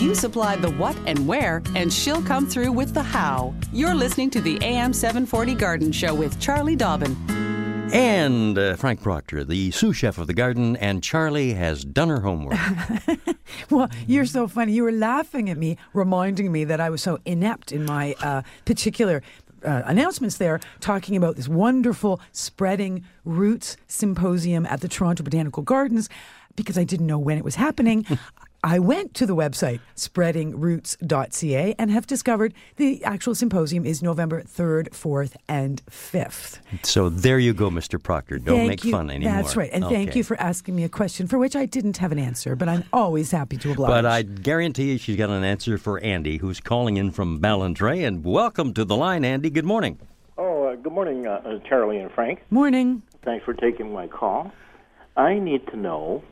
You 0.00 0.16
supply 0.16 0.56
the 0.56 0.70
what 0.72 0.96
and 1.06 1.28
where, 1.28 1.62
and 1.76 1.92
she'll 1.92 2.22
come 2.22 2.48
through 2.48 2.72
with 2.72 2.92
the 2.92 3.02
how. 3.02 3.54
You're 3.72 3.94
listening 3.94 4.30
to 4.30 4.40
the 4.40 4.58
AM 4.62 4.92
740 4.92 5.54
Garden 5.54 5.92
Show 5.92 6.12
with 6.14 6.40
Charlie 6.40 6.74
Dobbin. 6.74 7.14
And 7.92 8.58
uh, 8.58 8.76
Frank 8.76 9.02
Proctor, 9.02 9.44
the 9.44 9.70
sous 9.70 9.96
chef 9.96 10.16
of 10.18 10.26
the 10.26 10.34
garden, 10.34 10.76
and 10.76 11.02
Charlie 11.02 11.54
has 11.54 11.84
done 11.84 12.08
her 12.08 12.20
homework. 12.20 12.58
Well, 13.70 13.90
you're 14.06 14.26
so 14.26 14.48
funny. 14.48 14.72
You 14.72 14.84
were 14.84 14.92
laughing 14.92 15.50
at 15.50 15.58
me, 15.58 15.76
reminding 15.92 16.50
me 16.50 16.64
that 16.64 16.80
I 16.80 16.90
was 16.90 17.02
so 17.02 17.18
inept 17.24 17.72
in 17.72 17.84
my 17.84 18.14
uh, 18.22 18.42
particular 18.64 19.22
uh, 19.64 19.82
announcements 19.84 20.38
there, 20.38 20.60
talking 20.80 21.16
about 21.16 21.36
this 21.36 21.48
wonderful 21.48 22.20
spreading 22.32 23.04
roots 23.24 23.76
symposium 23.86 24.66
at 24.66 24.80
the 24.80 24.88
Toronto 24.88 25.22
Botanical 25.22 25.62
Gardens 25.62 26.08
because 26.56 26.76
I 26.76 26.84
didn't 26.84 27.06
know 27.06 27.18
when 27.18 27.38
it 27.38 27.44
was 27.44 27.54
happening. 27.54 28.06
I 28.64 28.78
went 28.78 29.14
to 29.14 29.26
the 29.26 29.34
website 29.34 29.80
spreadingroots.ca 29.96 31.74
and 31.80 31.90
have 31.90 32.06
discovered 32.06 32.54
the 32.76 33.02
actual 33.04 33.34
symposium 33.34 33.84
is 33.84 34.04
November 34.04 34.42
3rd, 34.42 34.90
4th, 34.90 35.34
and 35.48 35.84
5th. 35.86 36.60
so 36.84 37.08
there 37.08 37.40
you 37.40 37.54
go, 37.54 37.70
Mr. 37.70 38.00
Proctor. 38.00 38.38
Don't 38.38 38.58
Thank 38.58 38.68
make 38.68 38.84
you. 38.84 38.92
fun 38.92 39.10
anymore. 39.10 39.34
That's 39.34 39.56
right. 39.56 39.70
And 39.72 39.84
thank 39.84 40.14
you 40.14 40.22
for 40.22 40.40
asking 40.40 40.76
me 40.76 40.84
a 40.84 40.88
question 40.88 41.26
for 41.26 41.38
which 41.38 41.56
I 41.56 41.66
didn't 41.66 41.96
have 41.96 42.12
an 42.12 42.20
answer, 42.20 42.54
but 42.54 42.68
I'm 42.68 42.84
always 42.92 43.32
happy 43.32 43.56
to 43.58 43.72
oblige. 43.72 43.88
But 43.88 44.06
I 44.06 44.22
guarantee 44.22 44.92
you 44.92 44.98
she's 44.98 45.16
got 45.16 45.30
an 45.30 45.42
answer 45.42 45.76
for 45.76 45.98
Andy, 45.98 46.36
who's 46.36 46.60
calling 46.60 46.98
in 46.98 47.10
from 47.10 47.40
Ballantrae. 47.40 48.06
And 48.06 48.24
welcome 48.24 48.74
to 48.74 48.84
the 48.84 48.96
line, 48.96 49.24
Andy. 49.24 49.50
Good 49.50 49.64
morning. 49.64 49.98
Oh, 50.38 50.68
uh, 50.68 50.76
good 50.76 50.92
morning, 50.92 51.26
uh, 51.26 51.58
Charlie 51.68 51.98
and 51.98 52.12
Frank. 52.12 52.42
Morning. 52.50 53.02
Thanks 53.24 53.44
for 53.44 53.54
taking 53.54 53.92
my 53.92 54.06
call. 54.06 54.52
I 55.16 55.34
need 55.38 55.66
to 55.68 55.76
know, 55.76 56.22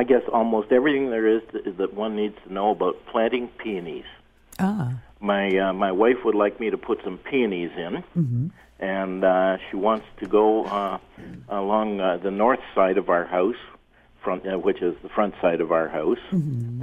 I 0.00 0.02
guess 0.02 0.22
almost 0.32 0.72
everything 0.72 1.10
there 1.10 1.26
is 1.36 1.42
to, 1.52 1.72
that 1.72 1.92
one 1.92 2.16
needs 2.16 2.34
to 2.46 2.52
know 2.52 2.70
about 2.70 2.94
planting 3.12 3.48
peonies. 3.62 4.06
Ah. 4.58 4.94
My 5.20 5.44
uh, 5.64 5.72
my 5.74 5.92
wife 5.92 6.24
would 6.24 6.34
like 6.34 6.58
me 6.58 6.70
to 6.70 6.78
put 6.78 7.04
some 7.04 7.18
peonies 7.18 7.70
in, 7.76 8.02
and 8.78 9.22
uh, 9.22 9.58
she 9.68 9.76
wants 9.76 10.06
to 10.20 10.26
go 10.26 10.64
uh, 10.64 10.96
along 11.50 12.00
uh, 12.00 12.16
the 12.16 12.30
north 12.30 12.64
side 12.74 12.96
of 12.96 13.10
our 13.10 13.26
house, 13.26 13.60
front, 14.24 14.46
uh, 14.46 14.58
which 14.58 14.80
is 14.80 14.94
the 15.02 15.10
front 15.10 15.34
side 15.42 15.60
of 15.60 15.70
our 15.70 15.88
house, 15.88 16.22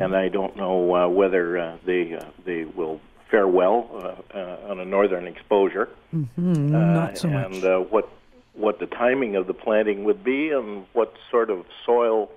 and 0.04 0.16
I 0.16 0.30
don't 0.30 0.56
know 0.56 0.78
uh, 0.96 1.08
whether 1.08 1.58
uh, 1.58 1.78
they 1.90 2.14
uh, 2.14 2.26
they 2.46 2.66
will 2.66 3.02
fare 3.32 3.48
well 3.48 3.90
uh, 3.96 4.38
uh, 4.38 4.70
on 4.70 4.80
a 4.80 4.86
northern 4.86 5.26
exposure. 5.26 5.90
Not 6.14 7.18
so 7.18 7.30
much. 7.30 7.46
and 7.46 7.64
uh, 7.66 7.80
what 7.80 8.08
what 8.54 8.78
the 8.80 8.86
timing 8.88 9.36
of 9.36 9.48
the 9.48 9.54
planting 9.56 10.04
would 10.04 10.24
be, 10.24 10.52
and 10.52 10.86
what 10.94 11.14
sort 11.32 11.50
of 11.50 11.66
soil 11.84 12.30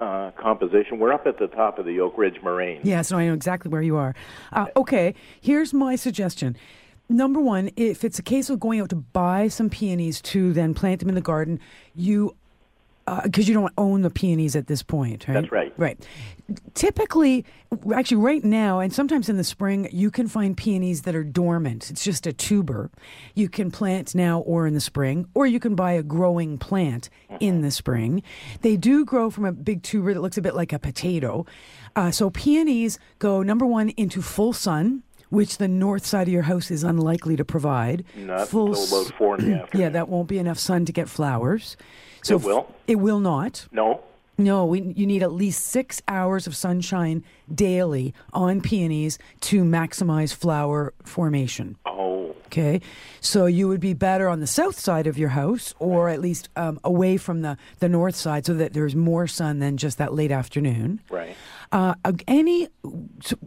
uh, 0.00 0.30
composition. 0.32 0.98
We're 0.98 1.12
up 1.12 1.26
at 1.26 1.38
the 1.38 1.46
top 1.46 1.78
of 1.78 1.86
the 1.86 2.00
Oak 2.00 2.18
Ridge 2.18 2.40
Moraine. 2.42 2.80
Yeah, 2.82 3.02
so 3.02 3.16
I 3.16 3.26
know 3.26 3.34
exactly 3.34 3.70
where 3.70 3.82
you 3.82 3.96
are. 3.96 4.14
Uh, 4.52 4.66
okay, 4.76 5.14
here's 5.40 5.72
my 5.72 5.96
suggestion. 5.96 6.56
Number 7.08 7.40
one, 7.40 7.70
if 7.76 8.02
it's 8.02 8.18
a 8.18 8.22
case 8.22 8.48
of 8.48 8.58
going 8.58 8.80
out 8.80 8.88
to 8.88 8.96
buy 8.96 9.48
some 9.48 9.68
peonies 9.68 10.22
to 10.22 10.52
then 10.52 10.72
plant 10.74 11.00
them 11.00 11.08
in 11.10 11.14
the 11.14 11.20
garden, 11.20 11.60
you 11.94 12.34
because 13.06 13.46
uh, 13.46 13.48
you 13.48 13.54
don't 13.54 13.72
own 13.76 14.02
the 14.02 14.10
peonies 14.10 14.56
at 14.56 14.66
this 14.66 14.82
point, 14.82 15.28
right? 15.28 15.34
That's 15.34 15.52
right. 15.52 15.72
Right. 15.76 16.06
Typically, 16.74 17.44
actually, 17.94 18.16
right 18.16 18.42
now, 18.42 18.80
and 18.80 18.92
sometimes 18.92 19.28
in 19.28 19.36
the 19.36 19.44
spring, 19.44 19.88
you 19.92 20.10
can 20.10 20.26
find 20.26 20.56
peonies 20.56 21.02
that 21.02 21.14
are 21.14 21.24
dormant. 21.24 21.90
It's 21.90 22.02
just 22.02 22.26
a 22.26 22.32
tuber. 22.32 22.90
You 23.34 23.48
can 23.48 23.70
plant 23.70 24.14
now 24.14 24.40
or 24.40 24.66
in 24.66 24.74
the 24.74 24.80
spring, 24.80 25.26
or 25.34 25.46
you 25.46 25.60
can 25.60 25.74
buy 25.74 25.92
a 25.92 26.02
growing 26.02 26.58
plant 26.58 27.10
in 27.40 27.60
the 27.60 27.70
spring. 27.70 28.22
They 28.62 28.76
do 28.76 29.04
grow 29.04 29.30
from 29.30 29.44
a 29.44 29.52
big 29.52 29.82
tuber 29.82 30.14
that 30.14 30.20
looks 30.20 30.38
a 30.38 30.42
bit 30.42 30.54
like 30.54 30.72
a 30.72 30.78
potato. 30.78 31.46
Uh, 31.96 32.10
so 32.10 32.30
peonies 32.30 32.98
go 33.18 33.42
number 33.42 33.66
one 33.66 33.90
into 33.90 34.20
full 34.20 34.52
sun 34.52 35.02
which 35.30 35.58
the 35.58 35.68
north 35.68 36.06
side 36.06 36.28
of 36.28 36.32
your 36.32 36.42
house 36.42 36.70
is 36.70 36.84
unlikely 36.84 37.36
to 37.36 37.44
provide. 37.44 38.04
Not 38.16 38.48
Full 38.48 38.68
until 38.68 39.02
about 39.02 39.14
four 39.14 39.38
in 39.38 39.50
the 39.50 39.54
afternoon. 39.62 39.82
Yeah, 39.82 39.88
that 39.90 40.08
won't 40.08 40.28
be 40.28 40.38
enough 40.38 40.58
sun 40.58 40.84
to 40.86 40.92
get 40.92 41.08
flowers. 41.08 41.76
So 42.22 42.36
it 42.36 42.42
will. 42.42 42.74
It 42.86 42.96
will 42.96 43.20
not. 43.20 43.66
No. 43.72 44.02
No, 44.36 44.64
we, 44.66 44.80
you 44.80 45.06
need 45.06 45.22
at 45.22 45.32
least 45.32 45.64
six 45.64 46.02
hours 46.08 46.46
of 46.46 46.56
sunshine 46.56 47.22
daily 47.54 48.14
on 48.32 48.60
peonies 48.60 49.18
to 49.42 49.62
maximize 49.62 50.34
flower 50.34 50.92
formation. 51.04 51.76
Oh. 51.86 52.34
Okay. 52.46 52.80
So 53.20 53.46
you 53.46 53.66
would 53.68 53.80
be 53.80 53.94
better 53.94 54.28
on 54.28 54.40
the 54.40 54.46
south 54.46 54.78
side 54.78 55.06
of 55.06 55.18
your 55.18 55.30
house 55.30 55.74
or 55.80 56.08
at 56.08 56.20
least 56.20 56.48
um, 56.56 56.78
away 56.84 57.16
from 57.16 57.42
the, 57.42 57.56
the 57.80 57.88
north 57.88 58.14
side 58.14 58.46
so 58.46 58.54
that 58.54 58.72
there's 58.72 58.94
more 58.94 59.26
sun 59.26 59.58
than 59.58 59.76
just 59.76 59.98
that 59.98 60.14
late 60.14 60.30
afternoon. 60.30 61.00
Right. 61.10 61.36
Uh, 61.72 61.94
any 62.26 62.68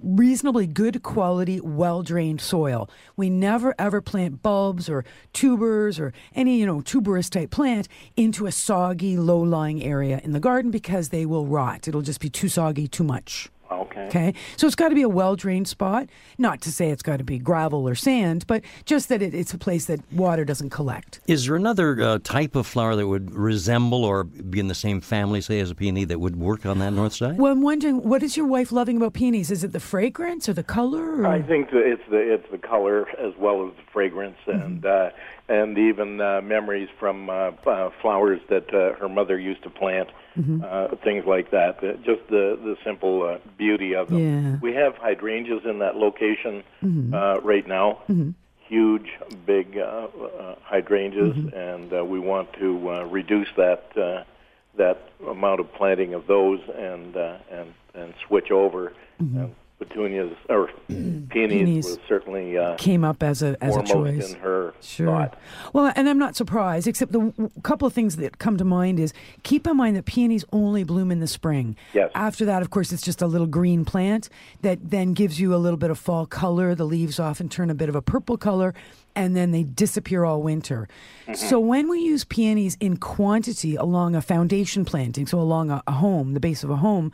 reasonably 0.01 0.67
good 0.67 1.03
quality, 1.03 1.59
well 1.61 2.03
drained 2.03 2.41
soil. 2.41 2.89
We 3.15 3.29
never 3.29 3.73
ever 3.79 4.01
plant 4.01 4.41
bulbs 4.41 4.89
or 4.89 5.05
tubers 5.33 5.99
or 5.99 6.13
any, 6.35 6.59
you 6.59 6.65
know, 6.65 6.81
tuberous 6.81 7.29
type 7.29 7.51
plant 7.51 7.87
into 8.15 8.45
a 8.45 8.51
soggy, 8.51 9.17
low 9.17 9.39
lying 9.39 9.83
area 9.83 10.21
in 10.23 10.31
the 10.31 10.39
garden 10.39 10.71
because 10.71 11.09
they 11.09 11.25
will 11.25 11.45
rot. 11.45 11.87
It'll 11.87 12.01
just 12.01 12.19
be 12.19 12.29
too 12.29 12.49
soggy, 12.49 12.87
too 12.87 13.03
much. 13.03 13.49
Okay. 13.71 14.07
Okay. 14.07 14.33
So 14.55 14.67
it's 14.67 14.75
got 14.75 14.89
to 14.89 14.95
be 14.95 15.01
a 15.01 15.09
well 15.09 15.35
drained 15.35 15.67
spot. 15.67 16.09
Not 16.37 16.61
to 16.61 16.71
say 16.71 16.89
it's 16.89 17.03
got 17.03 17.17
to 17.17 17.23
be 17.23 17.39
gravel 17.39 17.87
or 17.87 17.95
sand, 17.95 18.45
but 18.47 18.63
just 18.85 19.09
that 19.09 19.21
it, 19.21 19.33
it's 19.33 19.53
a 19.53 19.57
place 19.57 19.85
that 19.85 19.99
water 20.11 20.45
doesn't 20.45 20.69
collect. 20.69 21.19
Is 21.27 21.45
there 21.45 21.55
another 21.55 22.01
uh, 22.01 22.19
type 22.23 22.55
of 22.55 22.67
flower 22.67 22.95
that 22.95 23.07
would 23.07 23.33
resemble 23.33 24.03
or 24.03 24.23
be 24.23 24.59
in 24.59 24.67
the 24.67 24.75
same 24.75 25.01
family, 25.01 25.41
say, 25.41 25.59
as 25.59 25.71
a 25.71 25.75
peony 25.75 26.05
that 26.05 26.19
would 26.19 26.35
work 26.35 26.65
on 26.65 26.79
that 26.79 26.91
north 26.91 27.13
side? 27.13 27.37
Well, 27.37 27.51
I'm 27.51 27.61
wondering, 27.61 28.03
what 28.03 28.23
is 28.23 28.37
your 28.37 28.45
wife 28.45 28.71
loving 28.71 28.97
about 28.97 29.13
peonies? 29.13 29.51
Is 29.51 29.63
it 29.63 29.71
the 29.71 29.79
fragrance 29.79 30.47
or 30.47 30.53
the 30.53 30.63
color? 30.63 31.21
Or? 31.21 31.27
I 31.27 31.41
think 31.41 31.71
that 31.71 31.83
it's 31.85 32.03
the 32.09 32.17
it's 32.17 32.49
the 32.51 32.57
color 32.57 33.07
as 33.17 33.33
well 33.37 33.67
as 33.67 33.73
the 33.75 33.91
fragrance 33.91 34.37
mm-hmm. 34.47 34.61
and 34.61 34.85
uh, 34.85 35.09
and 35.49 35.77
even 35.77 36.19
uh, 36.19 36.41
memories 36.41 36.89
from 36.99 37.29
uh, 37.29 37.51
uh, 37.65 37.89
flowers 38.01 38.41
that 38.49 38.73
uh, 38.73 38.93
her 38.99 39.07
mother 39.07 39.39
used 39.39 39.63
to 39.63 39.69
plant, 39.69 40.09
mm-hmm. 40.37 40.63
uh, 40.63 40.95
things 41.03 41.25
like 41.25 41.51
that. 41.51 41.83
Uh, 41.83 41.93
just 42.03 42.27
the 42.29 42.59
the 42.61 42.75
simple 42.83 43.23
uh, 43.23 43.37
beauty 43.57 43.95
of 43.95 44.09
them. 44.09 44.19
Yeah. 44.19 44.59
We 44.61 44.73
have 44.75 44.95
hydrangeas 44.97 45.63
in 45.65 45.79
that 45.79 45.95
location 45.95 46.63
mm-hmm. 46.83 47.13
uh, 47.13 47.39
right 47.39 47.67
now. 47.67 47.99
Mm-hmm. 48.09 48.31
Huge, 48.67 49.09
big 49.45 49.77
uh, 49.77 49.81
uh, 49.81 50.55
hydrangeas, 50.61 51.35
mm-hmm. 51.35 51.57
and 51.57 51.93
uh, 51.93 52.03
we 52.03 52.19
want 52.19 52.51
to 52.53 52.91
uh, 52.91 53.03
reduce 53.05 53.47
that 53.55 53.97
uh, 53.97 54.23
that 54.75 55.09
amount 55.25 55.61
of 55.61 55.73
planting 55.73 56.13
of 56.13 56.27
those 56.27 56.59
and 56.75 57.15
uh, 57.15 57.37
and 57.49 57.73
and 57.93 58.13
switch 58.27 58.51
over. 58.51 58.91
Mm-hmm. 59.21 59.37
And 59.37 59.55
petunias 59.79 60.35
or 60.49 60.69
peonies, 60.87 61.27
peonies 61.29 61.85
was 61.85 61.99
certainly 62.07 62.57
uh, 62.57 62.75
came 62.77 63.03
up 63.03 63.21
as 63.21 63.43
a 63.43 63.55
as 63.61 63.75
a 63.75 63.83
choice 63.83 64.33
in 64.33 64.39
her 64.39 64.73
sure. 64.81 65.05
thought. 65.05 65.39
Well, 65.73 65.91
and 65.95 66.09
I'm 66.09 66.17
not 66.17 66.35
surprised. 66.35 66.87
Except 66.87 67.11
the 67.11 67.19
w- 67.19 67.51
couple 67.63 67.87
of 67.87 67.93
things 67.93 68.15
that 68.17 68.39
come 68.39 68.57
to 68.57 68.65
mind 68.65 68.99
is 68.99 69.13
keep 69.43 69.67
in 69.67 69.77
mind 69.77 69.95
that 69.95 70.05
peonies 70.05 70.43
only 70.51 70.83
bloom 70.83 71.11
in 71.11 71.19
the 71.19 71.27
spring. 71.27 71.75
Yes. 71.93 72.11
After 72.15 72.45
that, 72.45 72.61
of 72.61 72.69
course, 72.69 72.91
it's 72.91 73.03
just 73.03 73.21
a 73.21 73.27
little 73.27 73.47
green 73.47 73.85
plant 73.85 74.29
that 74.61 74.89
then 74.89 75.13
gives 75.13 75.39
you 75.39 75.53
a 75.53 75.57
little 75.57 75.77
bit 75.77 75.91
of 75.91 75.99
fall 75.99 76.25
color. 76.25 76.73
The 76.73 76.85
leaves 76.85 77.19
often 77.19 77.47
turn 77.47 77.69
a 77.69 77.75
bit 77.75 77.89
of 77.89 77.95
a 77.95 78.01
purple 78.01 78.37
color, 78.37 78.73
and 79.15 79.35
then 79.35 79.51
they 79.51 79.63
disappear 79.63 80.25
all 80.25 80.41
winter. 80.41 80.87
Mm-hmm. 81.23 81.35
So 81.35 81.59
when 81.59 81.87
we 81.87 81.99
use 81.99 82.23
peonies 82.23 82.77
in 82.79 82.97
quantity 82.97 83.75
along 83.75 84.15
a 84.15 84.21
foundation 84.21 84.85
planting, 84.85 85.27
so 85.27 85.39
along 85.39 85.69
a, 85.69 85.83
a 85.85 85.91
home, 85.91 86.33
the 86.33 86.39
base 86.39 86.63
of 86.63 86.71
a 86.71 86.77
home 86.77 87.11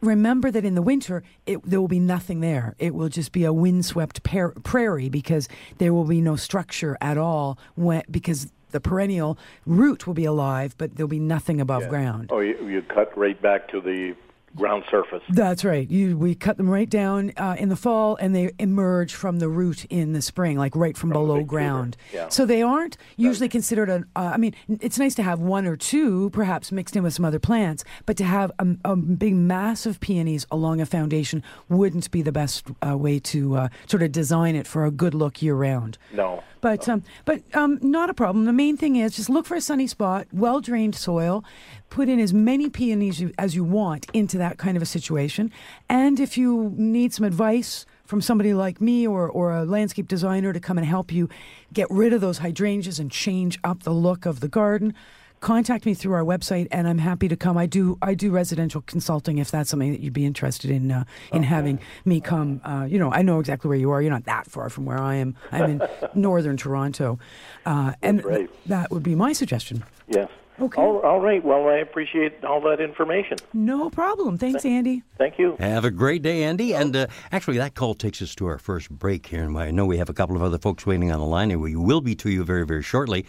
remember 0.00 0.50
that 0.50 0.64
in 0.64 0.74
the 0.74 0.82
winter, 0.82 1.22
it, 1.46 1.62
there 1.64 1.80
will 1.80 1.88
be 1.88 2.00
nothing 2.00 2.40
there. 2.40 2.74
It 2.78 2.94
will 2.94 3.08
just 3.08 3.32
be 3.32 3.44
a 3.44 3.52
windswept 3.52 4.22
par- 4.22 4.54
prairie 4.62 5.08
because 5.08 5.48
there 5.78 5.92
will 5.92 6.04
be 6.04 6.20
no 6.20 6.36
structure 6.36 6.96
at 7.00 7.18
all 7.18 7.58
when, 7.74 8.02
because 8.10 8.52
the 8.70 8.80
perennial 8.80 9.38
root 9.66 10.06
will 10.06 10.14
be 10.14 10.24
alive, 10.24 10.74
but 10.78 10.96
there'll 10.96 11.08
be 11.08 11.18
nothing 11.18 11.60
above 11.60 11.82
yeah. 11.82 11.88
ground. 11.88 12.30
Oh, 12.32 12.40
you, 12.40 12.68
you 12.68 12.82
cut 12.82 13.16
right 13.16 13.40
back 13.40 13.68
to 13.70 13.80
the 13.80 14.14
ground 14.56 14.84
surface. 14.90 15.22
That's 15.28 15.64
right. 15.64 15.88
You, 15.88 16.16
we 16.16 16.34
cut 16.34 16.56
them 16.56 16.68
right 16.68 16.88
down 16.88 17.32
uh, 17.36 17.56
in 17.58 17.68
the 17.68 17.76
fall, 17.76 18.16
and 18.16 18.34
they 18.34 18.52
emerge 18.58 19.14
from 19.14 19.38
the 19.38 19.48
root 19.48 19.84
in 19.86 20.12
the 20.12 20.22
spring, 20.22 20.58
like 20.58 20.74
right 20.74 20.96
from, 20.96 21.10
from 21.10 21.20
below 21.20 21.44
ground. 21.44 21.96
Yeah. 22.12 22.28
So 22.28 22.46
they 22.46 22.62
aren't 22.62 22.96
usually 23.16 23.48
considered 23.48 23.88
an. 23.88 24.06
Uh, 24.16 24.30
I 24.34 24.36
mean, 24.36 24.54
it's 24.68 24.98
nice 24.98 25.14
to 25.16 25.22
have 25.22 25.40
one 25.40 25.66
or 25.66 25.76
two, 25.76 26.30
perhaps 26.30 26.72
mixed 26.72 26.96
in 26.96 27.02
with 27.02 27.14
some 27.14 27.24
other 27.24 27.38
plants, 27.38 27.84
but 28.06 28.16
to 28.16 28.24
have 28.24 28.50
a, 28.58 28.66
a 28.84 28.96
big 28.96 29.34
mass 29.34 29.86
of 29.86 30.00
peonies 30.00 30.46
along 30.50 30.80
a 30.80 30.86
foundation 30.86 31.42
wouldn't 31.68 32.10
be 32.10 32.22
the 32.22 32.32
best 32.32 32.66
uh, 32.86 32.96
way 32.96 33.18
to 33.18 33.56
uh, 33.56 33.68
sort 33.86 34.02
of 34.02 34.12
design 34.12 34.56
it 34.56 34.66
for 34.66 34.84
a 34.84 34.90
good 34.90 35.14
look 35.14 35.42
year 35.42 35.54
round. 35.54 35.98
No. 36.12 36.42
But 36.60 36.88
um, 36.88 37.04
but 37.24 37.42
um, 37.54 37.78
not 37.82 38.10
a 38.10 38.14
problem. 38.14 38.44
The 38.44 38.52
main 38.52 38.76
thing 38.76 38.96
is 38.96 39.14
just 39.14 39.30
look 39.30 39.46
for 39.46 39.54
a 39.54 39.60
sunny 39.60 39.86
spot, 39.86 40.26
well 40.32 40.60
drained 40.60 40.96
soil. 40.96 41.44
Put 41.90 42.08
in 42.08 42.20
as 42.20 42.34
many 42.34 42.68
peonies 42.68 43.22
as 43.38 43.54
you 43.54 43.64
want 43.64 44.06
into 44.12 44.38
that 44.38 44.58
kind 44.58 44.76
of 44.76 44.82
a 44.82 44.86
situation. 44.86 45.50
And 45.88 46.20
if 46.20 46.36
you 46.36 46.72
need 46.76 47.12
some 47.14 47.24
advice 47.24 47.86
from 48.04 48.20
somebody 48.20 48.54
like 48.54 48.80
me 48.80 49.06
or, 49.06 49.28
or 49.28 49.52
a 49.52 49.64
landscape 49.64 50.08
designer 50.08 50.52
to 50.52 50.60
come 50.60 50.78
and 50.78 50.86
help 50.86 51.12
you 51.12 51.28
get 51.72 51.86
rid 51.90 52.12
of 52.12 52.20
those 52.20 52.38
hydrangeas 52.38 52.98
and 52.98 53.10
change 53.10 53.58
up 53.64 53.82
the 53.82 53.92
look 53.92 54.26
of 54.26 54.40
the 54.40 54.48
garden, 54.48 54.94
contact 55.40 55.86
me 55.86 55.94
through 55.94 56.14
our 56.14 56.24
website, 56.24 56.68
and 56.70 56.88
I'm 56.88 56.98
happy 56.98 57.28
to 57.28 57.36
come. 57.36 57.56
I 57.56 57.66
do 57.66 57.98
I 58.02 58.14
do 58.14 58.30
residential 58.30 58.80
consulting 58.82 59.38
if 59.38 59.50
that's 59.50 59.70
something 59.70 59.92
that 59.92 60.00
you'd 60.00 60.12
be 60.12 60.26
interested 60.26 60.70
in 60.70 60.90
uh, 60.90 61.04
in 61.32 61.40
okay. 61.40 61.48
having 61.48 61.80
me 62.04 62.20
come. 62.20 62.60
Uh, 62.64 62.86
you 62.88 62.98
know, 62.98 63.12
I 63.12 63.22
know 63.22 63.40
exactly 63.40 63.68
where 63.68 63.78
you 63.78 63.90
are. 63.90 64.02
You're 64.02 64.10
not 64.10 64.24
that 64.24 64.46
far 64.46 64.70
from 64.70 64.84
where 64.84 64.98
I 64.98 65.16
am. 65.16 65.36
I'm 65.52 65.70
in 65.70 65.88
northern 66.14 66.56
Toronto, 66.56 67.18
uh, 67.66 67.92
and 68.02 68.22
th- 68.22 68.50
that 68.66 68.90
would 68.90 69.02
be 69.02 69.14
my 69.14 69.32
suggestion. 69.32 69.84
Yes. 70.08 70.30
Okay. 70.60 70.80
All, 70.80 70.98
all 71.00 71.20
right. 71.20 71.44
Well, 71.44 71.68
I 71.68 71.76
appreciate 71.76 72.44
all 72.44 72.60
that 72.62 72.80
information. 72.80 73.38
No 73.52 73.90
problem. 73.90 74.38
Thanks, 74.38 74.64
Andy. 74.64 75.02
Thank 75.16 75.38
you. 75.38 75.56
Have 75.60 75.84
a 75.84 75.90
great 75.90 76.22
day, 76.22 76.42
Andy. 76.42 76.74
And 76.74 76.96
uh, 76.96 77.06
actually, 77.30 77.58
that 77.58 77.74
call 77.74 77.94
takes 77.94 78.20
us 78.20 78.34
to 78.36 78.46
our 78.46 78.58
first 78.58 78.90
break 78.90 79.26
here. 79.26 79.44
And 79.44 79.56
I 79.56 79.70
know 79.70 79.86
we 79.86 79.98
have 79.98 80.08
a 80.08 80.14
couple 80.14 80.36
of 80.36 80.42
other 80.42 80.58
folks 80.58 80.84
waiting 80.84 81.12
on 81.12 81.20
the 81.20 81.26
line, 81.26 81.50
and 81.50 81.60
we 81.60 81.76
will 81.76 82.00
be 82.00 82.14
to 82.16 82.30
you 82.30 82.44
very, 82.44 82.66
very 82.66 82.82
shortly. 82.82 83.24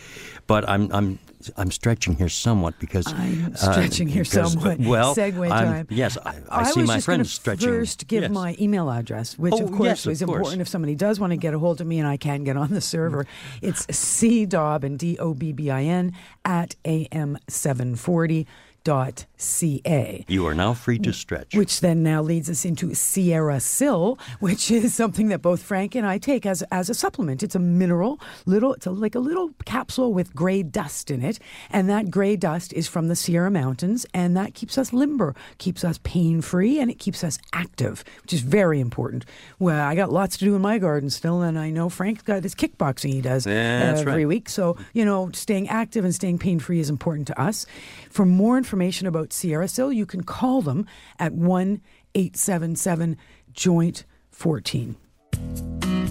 But 0.48 0.68
I'm, 0.68 0.92
I'm 0.92 1.20
I'm 1.56 1.72
stretching 1.72 2.16
here 2.16 2.28
somewhat 2.30 2.78
because 2.80 3.08
I'm 3.08 3.54
uh, 3.54 3.56
stretching 3.56 4.10
uh, 4.10 4.12
here 4.12 4.24
because, 4.24 4.52
somewhat. 4.52 4.80
Well, 4.80 5.16
segue 5.16 5.50
I'm, 5.50 5.66
time. 5.66 5.88
Yes, 5.90 6.18
I, 6.18 6.36
I, 6.50 6.62
I 6.62 6.64
see 6.72 6.84
my 6.84 7.00
friends 7.00 7.32
stretching. 7.32 7.70
First, 7.70 8.08
give 8.08 8.24
yes. 8.24 8.32
my 8.32 8.56
email 8.60 8.90
address, 8.90 9.38
which 9.38 9.54
oh, 9.54 9.64
of 9.64 9.72
course 9.72 9.88
yes, 9.88 10.06
of 10.06 10.12
is 10.12 10.22
course. 10.22 10.36
important 10.38 10.62
if 10.62 10.68
somebody 10.68 10.96
does 10.96 11.20
want 11.20 11.32
to 11.32 11.38
get 11.38 11.54
a 11.54 11.60
hold 11.60 11.80
of 11.80 11.88
me 11.88 12.00
and 12.00 12.08
I 12.08 12.18
can 12.18 12.44
get 12.44 12.58
on 12.58 12.70
the 12.70 12.82
server. 12.82 13.26
It's 13.62 13.86
cdobbin 13.88 14.98
d 14.98 15.18
o 15.18 15.34
b 15.34 15.54
b 15.54 15.70
i 15.70 15.84
n 15.84 16.14
at 16.44 16.76
am 16.86 17.38
seven 17.48 17.96
forty 17.96 18.46
ca. 18.90 20.26
You 20.28 20.46
are 20.48 20.56
now 20.56 20.74
free 20.74 21.00
to 21.00 21.14
stretch. 21.14 21.56
Which 21.56 21.80
then 21.80 22.04
now 22.04 22.22
leads 22.22 22.50
us 22.50 22.66
into 22.66 22.88
Sierrasil, 22.88 24.20
which 24.40 24.70
is 24.70 24.94
something 24.94 25.30
that 25.30 25.42
both 25.42 25.62
Frank 25.64 25.96
and 25.96 26.06
I 26.06 26.18
take 26.18 26.46
as 26.46 26.62
as 26.64 26.90
a 26.90 26.94
supplement. 26.94 27.44
It's 27.44 27.56
a 27.56 27.60
mineral, 27.60 28.20
little 28.46 28.74
it's 28.74 28.86
a, 28.86 28.92
like 28.92 29.16
a 29.16 29.20
little 29.20 29.52
capsule 29.66 30.14
with 30.14 30.36
gray 30.36 30.64
dust 30.64 31.10
in 31.10 31.24
it, 31.24 31.40
and 31.70 31.90
that 31.90 32.12
gray 32.12 32.36
dust 32.36 32.74
is 32.74 32.88
from 32.88 33.08
the 33.08 33.16
Sierra 33.16 33.52
Mountains, 33.52 34.06
and 34.14 34.36
that 34.36 34.54
keeps 34.54 34.78
us 34.78 34.92
limber, 34.92 35.36
keeps 35.58 35.84
us 35.84 36.00
pain 36.04 36.42
free, 36.42 36.80
and 36.80 36.92
it 36.92 37.00
keeps 37.00 37.24
us 37.24 37.40
active, 37.54 38.04
which 38.24 38.34
is 38.34 38.42
very 38.42 38.80
important. 38.80 39.26
Well, 39.60 39.86
I 39.86 39.96
got 39.96 40.12
lots 40.12 40.38
to 40.38 40.46
do 40.46 40.56
in 40.56 40.62
my 40.62 40.78
garden 40.80 41.10
still, 41.10 41.42
and 41.42 41.58
I 41.58 41.70
know 41.70 41.90
Frank's 41.90 42.24
got 42.24 42.44
his 42.44 42.56
kickboxing 42.56 43.14
he 43.14 43.22
does 43.22 43.46
yeah, 43.46 43.96
every 43.96 44.24
right. 44.24 44.28
week. 44.28 44.50
So 44.50 44.78
you 44.94 45.06
know, 45.06 45.30
staying 45.34 45.70
active 45.70 46.04
and 46.04 46.14
staying 46.14 46.40
pain 46.40 46.60
free 46.60 46.80
is 46.80 46.90
important 46.90 47.28
to 47.28 47.40
us. 47.40 47.66
For 48.10 48.26
more 48.26 48.58
information 48.58 49.08
about 49.08 49.30
Sierrasil, 49.30 49.96
you 49.96 50.06
can 50.06 50.24
call 50.24 50.62
them 50.62 50.86
at 51.20 51.34
1 51.34 51.82
877 52.16 53.18
Joint 53.54 54.06
14. 54.32 54.96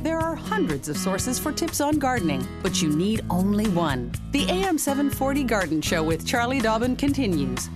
There 0.03 0.19
are 0.19 0.37
hundreds 0.37 0.89
of 0.89 0.97
sources 0.97 1.39
for 1.39 1.51
tips 1.51 1.81
on 1.81 1.99
gardening, 1.99 2.47
but 2.63 2.81
you 2.81 2.89
need 2.89 3.23
only 3.31 3.67
one. 3.69 4.13
The 4.31 4.49
AM 4.49 4.79
740 4.79 5.43
Garden 5.45 5.83
Show 5.83 6.05
with 6.05 6.25
Charlie 6.25 6.61
Dobbin 6.61 6.95
continues. 6.95 7.69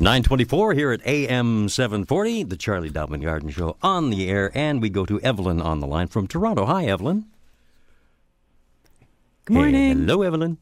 924 0.00 0.74
here 0.74 0.90
at 0.90 1.06
AM 1.06 1.68
740, 1.68 2.42
the 2.42 2.56
Charlie 2.56 2.90
Dobbin 2.90 3.20
Garden 3.20 3.50
Show 3.50 3.76
on 3.80 4.10
the 4.10 4.28
air, 4.28 4.50
and 4.52 4.82
we 4.82 4.90
go 4.90 5.06
to 5.06 5.20
Evelyn 5.20 5.62
on 5.62 5.78
the 5.78 5.86
line 5.86 6.08
from 6.08 6.26
Toronto. 6.26 6.64
Hi, 6.66 6.86
Evelyn. 6.86 7.26
Good 9.44 9.54
morning. 9.54 9.98
Hello, 10.00 10.22
Evelyn. 10.22 10.58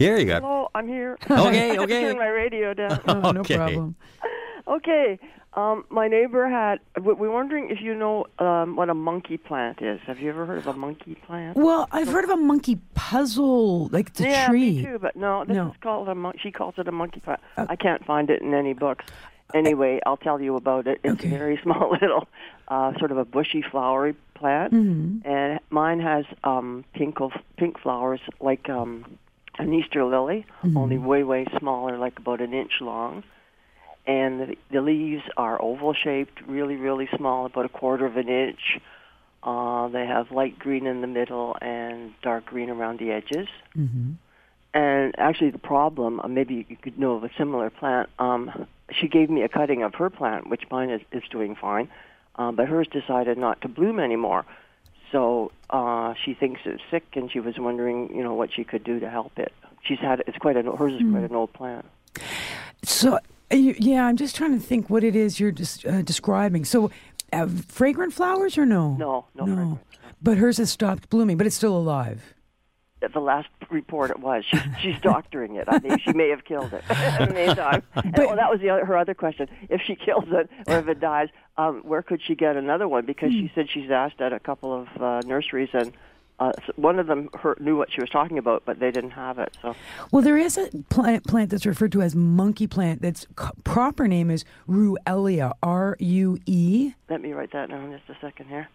Here 0.00 0.16
you 0.18 0.24
go. 0.24 0.40
Hello, 0.40 0.68
I'm 0.74 0.88
here. 0.88 1.18
Okay, 1.30 1.72
I 1.72 1.76
okay. 1.76 2.00
Turn 2.00 2.16
my 2.16 2.28
radio 2.28 2.72
down. 2.72 3.00
Oh, 3.06 3.32
no 3.32 3.40
Okay. 3.40 3.56
problem. 3.56 3.94
okay. 4.66 5.18
Um, 5.52 5.84
my 5.90 6.08
neighbor 6.08 6.48
had. 6.48 6.78
we- 7.02 7.12
We're 7.12 7.30
wondering 7.30 7.68
if 7.68 7.82
you 7.82 7.94
know 7.94 8.24
um, 8.38 8.76
what 8.76 8.88
a 8.88 8.94
monkey 8.94 9.36
plant 9.36 9.82
is. 9.82 10.00
Have 10.06 10.18
you 10.18 10.30
ever 10.30 10.46
heard 10.46 10.56
of 10.56 10.68
a 10.68 10.72
monkey 10.72 11.16
plant? 11.26 11.58
Well, 11.58 11.86
I've 11.92 12.08
heard 12.08 12.24
of 12.24 12.30
a 12.30 12.36
monkey 12.38 12.78
puzzle, 12.94 13.88
like 13.88 14.14
the 14.14 14.24
yeah, 14.24 14.48
tree. 14.48 14.76
me 14.76 14.84
too. 14.84 14.98
But 14.98 15.16
no, 15.16 15.44
this 15.44 15.54
No. 15.54 15.66
Uh, 15.66 15.70
is 15.70 15.76
called 15.82 16.08
a. 16.08 16.14
Mon- 16.14 16.38
she 16.42 16.50
calls 16.50 16.74
it 16.78 16.88
a 16.88 16.92
monkey 16.92 17.20
plant. 17.20 17.40
I 17.58 17.76
can't 17.76 18.02
find 18.06 18.30
it 18.30 18.40
in 18.40 18.54
any 18.54 18.72
books. 18.72 19.04
Anyway, 19.52 20.00
I'll 20.06 20.16
tell 20.16 20.40
you 20.40 20.56
about 20.56 20.86
it. 20.86 21.00
It's 21.04 21.14
Okay. 21.20 21.34
a 21.34 21.38
very 21.38 21.58
small 21.62 21.90
little, 22.00 22.26
uh, 22.68 22.96
sort 22.98 23.10
of 23.10 23.18
a 23.18 23.24
bushy, 23.26 23.60
flowery 23.60 24.14
plant, 24.34 24.72
Mm-hmm. 24.72 25.28
and 25.28 25.60
mine 25.68 26.00
has 26.00 26.24
um, 26.44 26.86
pink 26.94 27.18
pink 27.58 27.78
flowers 27.80 28.20
like 28.40 28.70
um, 28.70 29.18
an 29.58 29.72
Easter 29.74 30.04
lily, 30.04 30.46
Mm-hmm. 30.62 30.76
only 30.76 30.98
way 30.98 31.22
way 31.24 31.46
smaller, 31.58 31.96
like 31.98 32.18
about 32.18 32.40
an 32.40 32.52
inch 32.52 32.80
long. 32.80 33.24
And 34.06 34.40
the, 34.40 34.56
the 34.70 34.80
leaves 34.80 35.22
are 35.36 35.60
oval 35.60 35.94
shaped, 35.94 36.40
really 36.46 36.76
really 36.76 37.08
small, 37.16 37.46
about 37.46 37.64
a 37.64 37.68
quarter 37.68 38.06
of 38.06 38.16
an 38.16 38.28
inch. 38.28 38.80
Uh, 39.42 39.88
they 39.88 40.04
have 40.06 40.30
light 40.30 40.58
green 40.58 40.86
in 40.86 41.00
the 41.00 41.06
middle 41.06 41.56
and 41.62 42.12
dark 42.22 42.44
green 42.46 42.68
around 42.68 42.98
the 42.98 43.10
edges. 43.10 43.48
Mm-hmm. 43.76 44.12
And 44.72 45.14
actually, 45.18 45.50
the 45.50 45.58
problem, 45.58 46.20
uh, 46.20 46.28
maybe 46.28 46.66
you 46.68 46.76
could 46.76 46.98
know 46.98 47.14
of 47.14 47.24
a 47.24 47.30
similar 47.36 47.70
plant. 47.70 48.08
Um, 48.18 48.66
she 48.92 49.08
gave 49.08 49.30
me 49.30 49.42
a 49.42 49.48
cutting 49.48 49.82
of 49.82 49.94
her 49.94 50.10
plant, 50.10 50.48
which 50.48 50.62
mine 50.70 50.90
is, 50.90 51.00
is 51.12 51.22
doing 51.30 51.56
fine, 51.56 51.88
um, 52.36 52.54
but 52.54 52.68
hers 52.68 52.86
decided 52.86 53.38
not 53.38 53.60
to 53.62 53.68
bloom 53.68 53.98
anymore. 53.98 54.44
So 55.12 55.52
uh, 55.70 56.14
she 56.24 56.34
thinks 56.34 56.60
it's 56.64 56.82
sick, 56.90 57.04
and 57.14 57.30
she 57.30 57.40
was 57.40 57.58
wondering, 57.58 58.14
you 58.14 58.22
know, 58.22 58.34
what 58.34 58.52
she 58.52 58.64
could 58.64 58.84
do 58.84 59.00
to 59.00 59.10
help 59.10 59.38
it. 59.38 59.52
She's 59.82 59.98
had 59.98 60.22
it's 60.26 60.38
quite 60.38 60.56
an 60.56 60.66
hers 60.66 60.92
is 60.92 61.00
quite 61.10 61.24
an 61.24 61.34
old 61.34 61.52
plant. 61.52 61.86
So, 62.84 63.14
uh, 63.14 63.56
yeah, 63.56 64.06
I'm 64.06 64.16
just 64.16 64.36
trying 64.36 64.58
to 64.58 64.64
think 64.64 64.90
what 64.90 65.04
it 65.04 65.16
is 65.16 65.40
you're 65.40 65.52
just 65.52 65.86
uh, 65.86 66.02
describing. 66.02 66.64
So, 66.64 66.90
uh, 67.32 67.46
fragrant 67.46 68.12
flowers 68.12 68.58
or 68.58 68.66
no? 68.66 68.94
No, 68.94 69.26
no, 69.34 69.46
fragrance. 69.46 69.80
But 70.22 70.38
hers 70.38 70.58
has 70.58 70.70
stopped 70.70 71.08
blooming, 71.08 71.36
but 71.36 71.46
it's 71.46 71.56
still 71.56 71.76
alive. 71.76 72.34
The 73.00 73.18
last 73.20 73.48
report, 73.70 74.10
it 74.10 74.20
was 74.20 74.44
she, 74.44 74.58
she's 74.80 75.00
doctoring 75.00 75.56
it. 75.56 75.64
I 75.68 75.78
think 75.78 76.00
she 76.02 76.12
may 76.12 76.28
have 76.28 76.44
killed 76.44 76.72
it 76.74 76.84
in 77.20 77.28
the 77.28 77.34
meantime. 77.34 77.82
And, 77.94 78.12
But- 78.14 78.26
oh, 78.28 78.36
that 78.36 78.50
was 78.50 78.60
the 78.60 78.68
other, 78.70 78.84
her 78.84 78.96
other 78.96 79.14
question. 79.14 79.48
If 79.70 79.80
she 79.82 79.94
kills 79.96 80.24
it 80.28 80.50
or 80.66 80.78
if 80.78 80.86
it 80.88 81.00
dies, 81.00 81.28
um, 81.56 81.80
where 81.82 82.02
could 82.02 82.20
she 82.22 82.34
get 82.34 82.56
another 82.56 82.86
one? 82.88 83.06
Because 83.06 83.32
Hmm. 83.32 83.38
she 83.40 83.52
said 83.54 83.70
she's 83.70 83.90
asked 83.90 84.20
at 84.20 84.32
a 84.34 84.38
couple 84.38 84.72
of 84.74 85.02
uh, 85.02 85.20
nurseries, 85.26 85.70
and 85.72 85.92
uh, 86.38 86.52
one 86.76 86.98
of 86.98 87.06
them 87.06 87.28
her, 87.40 87.56
knew 87.60 87.76
what 87.76 87.90
she 87.92 88.00
was 88.00 88.08
talking 88.10 88.38
about, 88.38 88.62
but 88.64 88.78
they 88.80 88.90
didn't 88.90 89.10
have 89.12 89.38
it. 89.38 89.56
So 89.62 89.74
Well, 90.10 90.22
there 90.22 90.38
is 90.38 90.56
a 90.58 90.68
plant, 90.90 91.26
plant 91.26 91.50
that's 91.50 91.66
referred 91.66 91.92
to 91.92 92.02
as 92.02 92.14
monkey 92.14 92.66
plant. 92.66 93.02
That's 93.02 93.22
c- 93.38 93.48
proper 93.64 94.08
name 94.08 94.30
is 94.30 94.44
Ruellia. 94.68 95.52
R 95.62 95.96
U 96.00 96.38
E 96.46 96.92
let 97.08 97.20
me 97.20 97.32
write 97.32 97.52
that 97.52 97.68
down 97.70 97.92
just 97.92 98.08
a 98.08 98.20
second 98.24 98.48
here. 98.48 98.68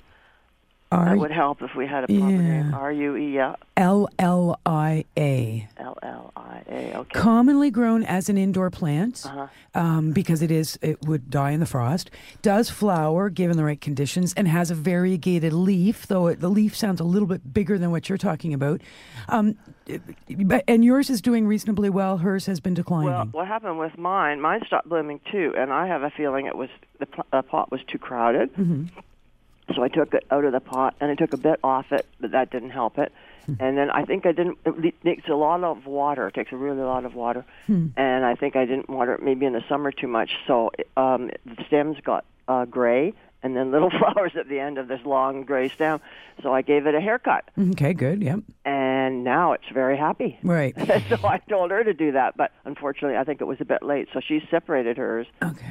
R 0.96 1.06
That 1.06 1.18
would 1.18 1.32
help 1.32 1.62
if 1.62 1.76
we 1.76 1.86
had 1.88 2.04
a 2.04 2.08
proper 2.08 2.32
name. 2.32 2.70
Yeah. 2.72 2.78
R 2.78 2.92
U 2.92 3.16
E 3.16 3.40
L 3.78 4.08
L 4.20 4.60
I 4.66 5.06
A. 5.18 5.68
L 5.78 5.98
L 6.02 6.32
I 6.36 6.62
A. 6.70 6.98
Okay. 7.00 7.20
Commonly 7.20 7.70
grown 7.72 8.04
as 8.04 8.30
an 8.30 8.38
indoor 8.38 8.70
plant 8.70 9.24
Uh-huh. 9.26 9.48
um, 9.74 10.12
because 10.12 10.42
it 10.42 10.52
is 10.52 10.80
it 10.82 11.02
would 11.06 11.30
die 11.30 11.52
in 11.52 11.60
the 11.60 11.66
frost. 11.66 12.10
Does 12.42 12.70
flower 12.70 13.30
given 13.30 13.58
the 13.58 13.64
right 13.64 13.80
conditions 13.82 14.34
and 14.36 14.48
has 14.48 14.72
a 14.72 14.76
variegated 14.76 15.54
leaf, 15.54 16.08
though 16.08 16.28
it, 16.28 16.40
the 16.40 16.50
leaf 16.50 16.76
sounds 16.76 17.00
a 17.00 17.04
little 17.04 17.28
bit 17.28 17.54
bigger 17.54 17.78
than 17.78 17.92
what 17.92 18.08
you're 18.10 18.18
talking 18.18 18.54
about. 18.54 18.82
Um, 19.30 19.58
but, 20.30 20.64
and 20.68 20.84
yours 20.84 21.10
is 21.10 21.22
doing 21.22 21.46
reasonably 21.48 21.90
well. 21.90 22.18
Hers 22.18 22.46
has 22.48 22.60
been 22.60 22.74
declining. 22.74 23.12
Well, 23.14 23.26
what 23.32 23.48
happened 23.48 23.78
with 23.78 23.98
mine? 23.98 24.42
Mine 24.42 24.62
stopped 24.66 24.90
blooming 24.90 25.20
too, 25.32 25.54
and 25.58 25.72
I 25.72 25.88
have 25.88 26.02
a 26.04 26.10
feeling 26.10 26.46
it 26.48 26.56
was 26.58 26.70
the 27.00 27.06
pl- 27.06 27.26
uh, 27.34 27.42
pot 27.42 27.72
was 27.72 27.82
too 27.88 27.98
crowded. 28.00 28.52
Mm-hmm. 28.54 28.86
So 29.74 29.82
I 29.84 29.88
took 29.88 30.14
it 30.14 30.26
out 30.30 30.46
of 30.46 30.52
the 30.52 30.60
pot 30.60 30.96
and 31.00 31.10
I 31.10 31.16
took 31.16 31.34
a 31.34 31.38
bit 31.38 31.60
off 31.64 31.92
it, 31.92 32.06
but 32.20 32.32
that 32.32 32.52
didn't 32.52 32.70
help 32.70 32.98
it. 33.00 33.12
Hmm. 33.46 33.54
And 33.60 33.78
then 33.78 33.90
I 33.90 34.06
think 34.06 34.26
I 34.26 34.32
didn't. 34.32 34.58
It 34.66 34.94
takes 35.04 35.28
a 35.28 35.34
lot 35.36 35.64
of 35.64 35.86
water. 35.86 36.28
It 36.28 36.34
takes 36.36 36.52
a 36.52 36.56
really 36.58 36.82
lot 36.82 37.06
of 37.06 37.16
water, 37.16 37.46
Hmm. 37.68 37.88
and 37.96 38.26
I 38.26 38.36
think 38.36 38.56
I 38.56 38.66
didn't 38.66 38.90
water 38.90 39.14
it 39.16 39.24
maybe 39.24 39.46
in 39.46 39.54
the 39.54 39.64
summer 39.70 39.92
too 39.92 40.08
much. 40.08 40.32
So 40.48 40.72
um, 40.98 41.30
the 41.46 41.64
stems 41.68 41.98
got 42.04 42.26
uh, 42.48 42.66
gray, 42.66 43.14
and 43.44 43.56
then 43.56 43.72
little 43.72 43.90
flowers 44.00 44.36
at 44.36 44.48
the 44.50 44.60
end 44.60 44.78
of 44.80 44.88
this 44.88 45.04
long 45.06 45.44
gray 45.44 45.70
stem. 45.70 46.00
So 46.44 46.54
I 46.54 46.62
gave 46.64 46.86
it 46.88 46.96
a 46.96 47.00
haircut, 47.02 47.46
okay, 47.72 47.94
good. 47.94 48.22
Yep. 48.24 48.40
and 48.66 49.24
now 49.24 49.54
it's 49.54 49.70
very 49.74 49.96
happy. 49.98 50.38
Right. 50.44 50.76
so 51.10 51.18
I 51.28 51.38
told 51.48 51.72
her 51.72 51.84
to 51.84 51.94
do 51.94 52.12
that, 52.14 52.36
but 52.36 52.52
unfortunately, 52.66 53.18
I 53.18 53.24
think 53.24 53.42
it 53.42 53.46
was 53.46 53.62
a 53.62 53.66
bit 53.66 53.82
late. 53.84 54.10
So 54.14 54.20
she 54.20 54.42
separated 54.52 54.98
hers, 54.98 55.28
Okay. 55.44 55.66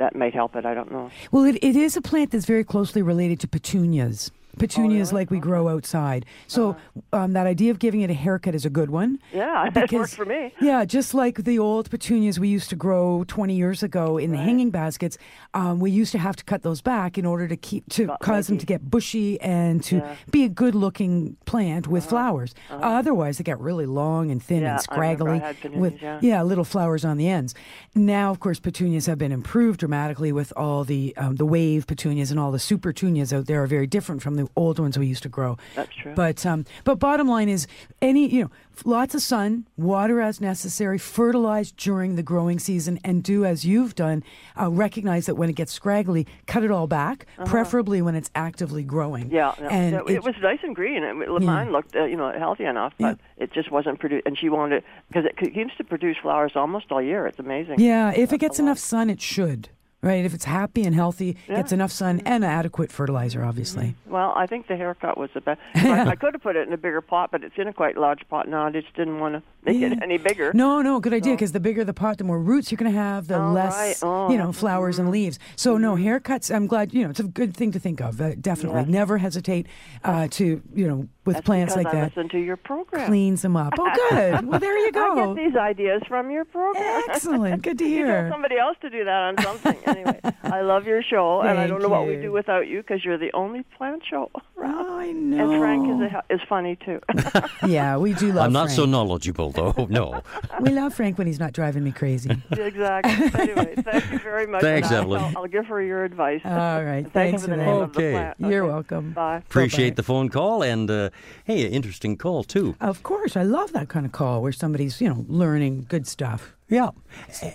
That 0.00 0.16
might 0.16 0.34
help 0.34 0.56
it. 0.56 0.64
I 0.64 0.74
don't 0.74 0.90
know. 0.90 1.10
Well, 1.30 1.44
it, 1.44 1.56
it 1.62 1.76
is 1.76 1.96
a 1.96 2.00
plant 2.00 2.30
that's 2.32 2.46
very 2.46 2.64
closely 2.64 3.02
related 3.02 3.38
to 3.40 3.48
petunias. 3.48 4.30
Petunias, 4.60 5.12
like 5.12 5.30
we 5.30 5.38
grow 5.40 5.68
outside. 5.68 6.24
So 6.46 6.76
um, 7.12 7.32
that 7.32 7.46
idea 7.46 7.70
of 7.70 7.78
giving 7.78 8.02
it 8.02 8.10
a 8.10 8.14
haircut 8.14 8.54
is 8.54 8.64
a 8.64 8.70
good 8.70 8.90
one. 8.90 9.18
Yeah, 9.32 9.70
it 9.74 9.90
worked 9.92 10.14
for 10.14 10.24
me. 10.24 10.54
Yeah, 10.60 10.84
just 10.84 11.14
like 11.14 11.42
the 11.44 11.58
old 11.58 11.90
petunias 11.90 12.38
we 12.38 12.48
used 12.48 12.70
to 12.70 12.76
grow 12.76 13.24
20 13.26 13.54
years 13.54 13.82
ago 13.82 14.18
in 14.18 14.30
the 14.30 14.36
hanging 14.36 14.70
baskets, 14.70 15.18
um, 15.54 15.80
we 15.80 15.90
used 15.90 16.12
to 16.12 16.18
have 16.18 16.36
to 16.36 16.44
cut 16.44 16.62
those 16.62 16.80
back 16.80 17.18
in 17.18 17.24
order 17.26 17.48
to 17.48 17.56
keep 17.56 17.88
to 17.90 18.06
Got 18.06 18.20
cause 18.20 18.46
them 18.46 18.58
to 18.58 18.66
get 18.66 18.90
bushy 18.90 19.40
and 19.40 19.82
to 19.84 19.96
Yeah. 19.96 20.02
Uh-huh. 20.02 20.14
be 20.30 20.44
a 20.44 20.48
good-looking 20.48 21.36
plant 21.46 21.88
with 21.88 22.04
flowers. 22.06 22.54
Otherwise, 22.70 23.38
they 23.38 23.44
get 23.44 23.58
really 23.60 23.86
long 23.86 24.30
and 24.30 24.42
thin 24.42 24.62
Yeah, 24.62 24.68
and 24.68 24.72
I 24.72 24.76
I 24.76 24.82
scraggly 24.82 25.38
had 25.38 25.56
petunias, 25.56 25.80
with 25.80 26.22
yeah. 26.22 26.42
little 26.42 26.64
flowers 26.64 27.04
on 27.04 27.16
the 27.16 27.28
ends. 27.28 27.54
Now, 27.94 28.30
of 28.30 28.40
course, 28.40 28.60
petunias 28.60 29.06
have 29.06 29.18
been 29.18 29.32
improved 29.32 29.80
dramatically 29.80 30.32
with 30.32 30.52
all 30.56 30.84
the 30.84 31.14
um, 31.16 31.36
the 31.36 31.46
wave 31.46 31.86
petunias 31.86 32.30
and 32.30 32.38
all 32.38 32.52
the 32.52 32.58
super 32.58 32.92
petunias 32.92 33.32
out 33.32 33.46
there 33.46 33.62
are 33.62 33.66
very 33.66 33.86
different 33.86 34.22
from 34.22 34.36
the 34.36 34.48
old 34.56 34.78
ones 34.78 34.98
we 34.98 35.06
used 35.06 35.22
to 35.24 35.28
grow. 35.28 35.56
That's 35.74 35.94
true. 35.94 36.14
But 36.14 36.44
um, 36.46 36.64
but 36.84 36.96
bottom 36.98 37.28
line 37.28 37.48
is 37.48 37.66
any 38.02 38.28
you 38.28 38.44
know 38.44 38.50
lots 38.84 39.14
of 39.14 39.20
sun, 39.22 39.66
water 39.76 40.20
as 40.20 40.40
necessary, 40.40 40.96
fertilize 40.98 41.70
during 41.72 42.16
the 42.16 42.22
growing 42.22 42.58
season, 42.58 42.98
and 43.04 43.22
do 43.22 43.44
as 43.44 43.64
you've 43.64 43.94
done. 43.94 44.22
Uh, 44.60 44.70
recognize 44.70 45.26
that 45.26 45.34
when 45.34 45.48
it 45.50 45.54
gets 45.56 45.72
scraggly, 45.72 46.26
cut 46.46 46.62
it 46.64 46.70
all 46.70 46.86
back, 46.86 47.26
preferably 47.46 48.00
when 48.02 48.14
it's 48.14 48.30
actively 48.34 48.82
growing. 48.82 49.24
Uh-huh. 49.34 49.54
Yeah, 49.58 49.64
no, 49.64 49.68
and 49.68 49.94
it, 49.96 50.10
it 50.10 50.24
was 50.24 50.34
nice 50.40 50.60
and 50.62 50.74
green. 50.74 51.02
It, 51.02 51.16
it- 51.16 51.42
mine 51.42 51.72
looked, 51.72 51.94
uh, 51.96 52.04
you 52.04 52.16
know, 52.16 52.32
healthy 52.38 52.64
enough, 52.64 52.92
but 52.98 53.18
it 53.36 53.52
just 53.52 53.70
wasn't 53.70 53.98
produced. 53.98 54.26
And 54.26 54.38
she 54.38 54.48
wanted 54.48 54.82
because 55.08 55.24
it 55.24 55.54
seems 55.54 55.72
to 55.78 55.84
produce 55.84 56.16
flowers 56.20 56.52
almost 56.54 56.90
all 56.90 57.00
year. 57.02 57.26
It's 57.26 57.38
amazing. 57.38 57.80
Yeah, 57.80 58.12
if 58.14 58.32
it 58.32 58.38
gets 58.38 58.58
enough 58.58 58.78
sun, 58.78 59.10
it 59.10 59.20
should. 59.20 59.68
Right, 60.02 60.24
if 60.24 60.32
it's 60.32 60.46
happy 60.46 60.84
and 60.84 60.94
healthy, 60.94 61.36
Yeah. 61.46 61.56
gets 61.56 61.72
enough 61.72 61.92
sun 61.92 62.22
and 62.24 62.42
adequate 62.42 62.90
fertilizer, 62.90 63.44
obviously. 63.44 63.96
Well, 64.06 64.32
I 64.34 64.46
think 64.46 64.66
the 64.66 64.74
haircut 64.74 65.18
was 65.18 65.28
the 65.34 65.42
best. 65.42 65.60
I, 65.74 66.00
I 66.12 66.16
could 66.16 66.32
have 66.32 66.42
put 66.42 66.56
it 66.56 66.66
in 66.66 66.72
a 66.72 66.78
bigger 66.78 67.02
pot, 67.02 67.30
but 67.30 67.44
it's 67.44 67.54
in 67.58 67.68
a 67.68 67.72
quite 67.74 67.98
large 67.98 68.26
pot 68.30 68.48
now. 68.48 68.66
I 68.66 68.70
just 68.70 68.94
didn't 68.94 69.20
want 69.20 69.34
to 69.34 69.42
make 69.62 69.78
Yeah. 69.78 69.88
it 69.88 69.98
any 70.02 70.16
bigger. 70.16 70.52
No, 70.54 70.80
no, 70.80 71.00
good 71.00 71.12
idea. 71.12 71.34
Because 71.34 71.52
the 71.52 71.60
bigger 71.60 71.84
the 71.84 71.92
pot, 71.92 72.16
the 72.16 72.24
more 72.24 72.40
roots 72.40 72.70
you're 72.70 72.78
going 72.78 72.90
to 72.90 72.98
have, 72.98 73.26
the 73.26 73.38
Oh, 73.38 73.52
less 73.52 73.76
right. 73.76 73.96
Oh, 74.02 74.30
you 74.30 74.38
know 74.38 74.52
flowers 74.52 74.98
and 74.98 75.10
leaves. 75.10 75.38
So 75.54 75.76
no 75.76 75.96
haircuts. 75.96 76.54
I'm 76.54 76.66
glad 76.66 76.94
you 76.94 77.04
know 77.04 77.10
it's 77.10 77.20
a 77.20 77.24
good 77.24 77.54
thing 77.54 77.70
to 77.72 77.78
think 77.78 78.00
of. 78.00 78.22
Uh, 78.22 78.36
definitely, 78.40 78.86
never 78.90 79.18
hesitate 79.18 79.66
uh, 80.02 80.28
to 80.30 80.62
you 80.74 80.88
know 80.88 81.08
with 81.30 81.36
That's 81.36 81.46
plants 81.46 81.76
like 81.76 81.86
I 81.86 81.92
that. 81.92 82.16
listen 82.16 82.28
to 82.30 82.38
your 82.38 82.56
program. 82.56 83.06
Cleans 83.06 83.42
them 83.42 83.56
up. 83.56 83.72
Oh, 83.78 83.90
good. 84.10 84.46
Well, 84.46 84.58
there 84.60 84.76
you 84.78 84.92
go. 84.92 85.12
I 85.32 85.34
get 85.34 85.36
these 85.44 85.56
ideas 85.56 86.02
from 86.08 86.30
your 86.30 86.44
program. 86.44 87.02
Excellent. 87.08 87.62
Good 87.62 87.78
to 87.78 87.84
You 87.88 88.04
hear. 88.06 88.28
somebody 88.30 88.58
else 88.58 88.76
to 88.82 88.90
do 88.90 89.04
that 89.04 89.10
on 89.22 89.38
something. 89.42 89.76
anyway, 89.86 90.20
I 90.42 90.60
love 90.62 90.86
your 90.86 91.02
show, 91.02 91.40
and 91.42 91.58
I 91.58 91.66
don't 91.66 91.80
know 91.82 91.88
what 91.88 92.06
we 92.06 92.14
you. 92.14 92.22
do 92.22 92.32
without 92.32 92.66
you 92.66 92.78
because 92.82 93.04
you're 93.04 93.18
the 93.18 93.32
only 93.34 93.62
plant 93.76 94.02
show 94.08 94.30
around. 94.60 94.74
Oh, 94.86 94.98
I 94.98 95.12
know. 95.12 95.50
And 95.52 95.60
Frank 95.60 95.88
is 96.02 96.12
a, 96.12 96.34
is 96.34 96.40
funny 96.48 96.76
too. 96.76 97.00
yeah, 97.66 97.96
we 97.96 98.12
do 98.14 98.26
love. 98.32 98.34
Frank. 98.34 98.46
I'm 98.46 98.52
not 98.52 98.70
so 98.70 98.84
knowledgeable, 98.84 99.50
though. 99.50 99.86
No. 99.90 100.22
We 100.60 100.70
love 100.70 100.94
Frank 100.94 101.18
when 101.18 101.26
he's 101.26 101.40
not 101.40 101.52
driving 101.52 101.82
me 101.84 101.92
crazy. 101.92 102.30
exactly. 102.50 103.40
Anyway, 103.40 103.74
thank 103.82 104.10
you 104.12 104.18
very 104.18 104.46
much. 104.46 104.60
Thanks, 104.62 104.90
I'll- 104.92 104.98
Evelyn. 105.02 105.22
I'll, 105.22 105.38
I'll 105.38 105.46
give 105.46 105.66
her 105.66 105.82
your 105.82 106.04
advice. 106.04 106.40
All 106.44 106.84
right. 106.84 107.02
Thank 107.02 107.12
Thanks 107.12 107.42
you 107.42 107.48
for 107.48 107.54
for 107.54 107.56
the 107.56 107.56
that. 107.56 107.66
name 107.66 107.82
of 107.82 107.92
the 107.92 107.98
Okay. 108.00 108.12
plant. 108.12 108.36
You're 108.40 108.64
Okay. 108.64 108.72
welcome. 108.72 109.12
Bye. 109.12 109.36
Appreciate 109.38 109.90
Bye-bye. 109.90 109.94
the 109.96 110.02
phone 110.02 110.28
call 110.28 110.62
and, 110.62 110.90
uh, 110.90 111.10
hey, 111.44 111.66
an 111.66 111.72
interesting 111.72 112.16
call, 112.16 112.44
too. 112.44 112.76
Of 112.80 113.02
course, 113.02 113.36
I 113.36 113.42
love 113.42 113.72
that 113.72 113.88
kind 113.88 114.04
of 114.06 114.12
call 114.12 114.42
where 114.42 114.52
somebody's 114.52 115.00
you 115.00 115.08
know 115.08 115.24
learning 115.28 115.86
good 115.88 116.06
stuff. 116.06 116.54
Yeah. 116.70 116.90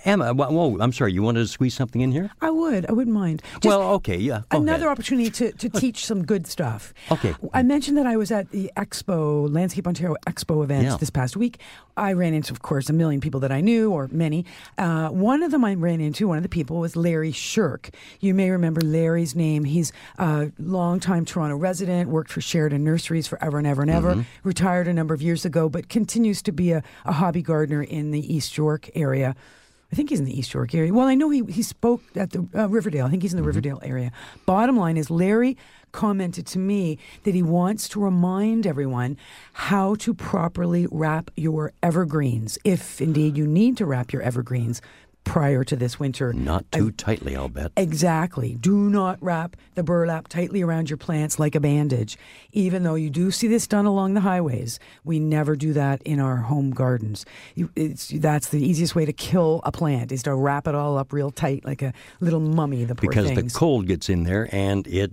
Emma, 0.04 0.32
wh- 0.34 0.52
whoa, 0.52 0.76
I'm 0.80 0.92
sorry, 0.92 1.12
you 1.14 1.22
wanted 1.22 1.40
to 1.40 1.46
squeeze 1.48 1.74
something 1.74 2.02
in 2.02 2.12
here? 2.12 2.30
I 2.42 2.50
would. 2.50 2.84
I 2.86 2.92
wouldn't 2.92 3.16
mind. 3.16 3.42
Just 3.54 3.64
well, 3.64 3.80
okay, 3.94 4.18
yeah. 4.18 4.42
another 4.50 4.84
ahead. 4.84 4.92
opportunity 4.92 5.30
to, 5.30 5.52
to 5.52 5.68
teach 5.70 6.04
some 6.04 6.24
good 6.24 6.46
stuff. 6.46 6.92
Okay. 7.10 7.34
I 7.54 7.62
mentioned 7.62 7.96
that 7.96 8.06
I 8.06 8.16
was 8.18 8.30
at 8.30 8.50
the 8.50 8.70
Expo, 8.76 9.52
Landscape 9.52 9.86
Ontario 9.86 10.14
Expo 10.26 10.62
event 10.62 10.84
Yeah. 10.84 10.96
this 10.98 11.08
past 11.10 11.36
week. 11.36 11.58
I 11.96 12.12
ran 12.12 12.34
into, 12.34 12.52
of 12.52 12.60
course, 12.60 12.90
a 12.90 12.92
million 12.92 13.22
people 13.22 13.40
that 13.40 13.50
I 13.50 13.62
knew, 13.62 13.90
or 13.90 14.08
many. 14.12 14.44
Uh, 14.76 15.08
one 15.08 15.42
of 15.42 15.50
them 15.50 15.64
I 15.64 15.74
ran 15.74 16.02
into, 16.02 16.28
one 16.28 16.36
of 16.36 16.42
the 16.42 16.48
people 16.50 16.76
was 16.78 16.94
Larry 16.94 17.32
Sherk. 17.32 17.94
You 18.20 18.34
may 18.34 18.50
remember 18.50 18.82
Larry's 18.82 19.34
name. 19.34 19.64
He's 19.64 19.92
a 20.18 20.52
longtime 20.58 21.24
Toronto 21.24 21.56
resident, 21.56 22.10
worked 22.10 22.30
for 22.30 22.42
Sheridan 22.42 22.84
Nurseries 22.84 23.26
forever 23.26 23.56
and 23.56 23.66
ever 23.66 23.80
and 23.80 23.90
ever, 23.90 24.26
retired 24.44 24.86
a 24.88 24.92
number 24.92 25.14
of 25.14 25.22
years 25.22 25.46
ago, 25.46 25.70
but 25.70 25.88
continues 25.88 26.42
to 26.42 26.52
be 26.52 26.72
a, 26.72 26.82
a 27.06 27.12
hobby 27.12 27.40
gardener 27.40 27.82
in 27.82 28.10
the 28.10 28.34
East 28.34 28.58
York 28.58 28.90
area. 28.94 29.05
I 29.14 29.94
think 29.94 30.10
he's 30.10 30.18
in 30.18 30.24
the 30.24 30.36
East 30.36 30.52
York 30.52 30.74
area. 30.74 30.92
Well, 30.92 31.06
I 31.06 31.14
know 31.14 31.30
he, 31.30 31.44
he 31.48 31.62
spoke 31.62 32.02
at 32.16 32.30
the 32.30 32.48
uh, 32.54 32.68
Riverdale. 32.68 33.06
I 33.06 33.10
think 33.10 33.22
he's 33.22 33.32
in 33.32 33.36
the 33.36 33.46
Riverdale 33.46 33.80
area. 33.84 34.10
Bottom 34.44 34.76
line 34.76 34.96
is, 34.96 35.10
Larry 35.10 35.56
commented 35.92 36.44
to 36.48 36.58
me 36.58 36.98
that 37.22 37.34
he 37.34 37.42
wants 37.42 37.88
to 37.90 38.00
remind 38.00 38.66
everyone 38.66 39.16
how 39.52 39.94
to 39.94 40.12
properly 40.12 40.88
wrap 40.90 41.30
your 41.36 41.72
evergreens, 41.82 42.58
if 42.64 43.00
indeed 43.00 43.36
you 43.36 43.46
need 43.46 43.76
to 43.76 43.86
wrap 43.86 44.12
your 44.12 44.22
evergreens 44.22 44.82
prior 45.26 45.64
to 45.64 45.76
this 45.76 46.00
winter. 46.00 46.32
Not 46.32 46.70
too 46.72 46.90
tightly, 46.92 47.36
I'll 47.36 47.48
bet. 47.48 47.72
Exactly. 47.76 48.54
Do 48.54 48.88
not 48.88 49.18
wrap 49.20 49.56
the 49.74 49.82
burlap 49.82 50.28
tightly 50.28 50.62
around 50.62 50.88
your 50.88 50.96
plants 50.96 51.38
like 51.38 51.54
a 51.54 51.60
bandage. 51.60 52.16
Even 52.52 52.84
though 52.84 52.94
you 52.94 53.10
do 53.10 53.30
see 53.30 53.48
this 53.48 53.66
done 53.66 53.84
along 53.84 54.14
the 54.14 54.20
highways, 54.20 54.78
we 55.04 55.18
never 55.18 55.56
do 55.56 55.74
that 55.74 56.00
in 56.02 56.20
our 56.20 56.36
home 56.36 56.70
gardens. 56.70 57.26
You, 57.54 57.70
it's, 57.76 58.08
that's 58.08 58.48
the 58.48 58.64
easiest 58.64 58.94
way 58.94 59.04
to 59.04 59.12
kill 59.12 59.60
a 59.64 59.72
plant 59.72 60.12
is 60.12 60.22
to 60.22 60.34
wrap 60.34 60.66
it 60.66 60.74
all 60.74 60.96
up 60.96 61.12
real 61.12 61.32
tight 61.32 61.64
like 61.64 61.82
a 61.82 61.92
little 62.20 62.40
mummy. 62.40 62.84
The 62.84 62.94
poor 62.94 63.10
because 63.10 63.26
things. 63.26 63.52
the 63.52 63.58
cold 63.58 63.86
gets 63.86 64.08
in 64.08 64.22
there 64.22 64.48
and 64.52 64.86
it 64.86 65.12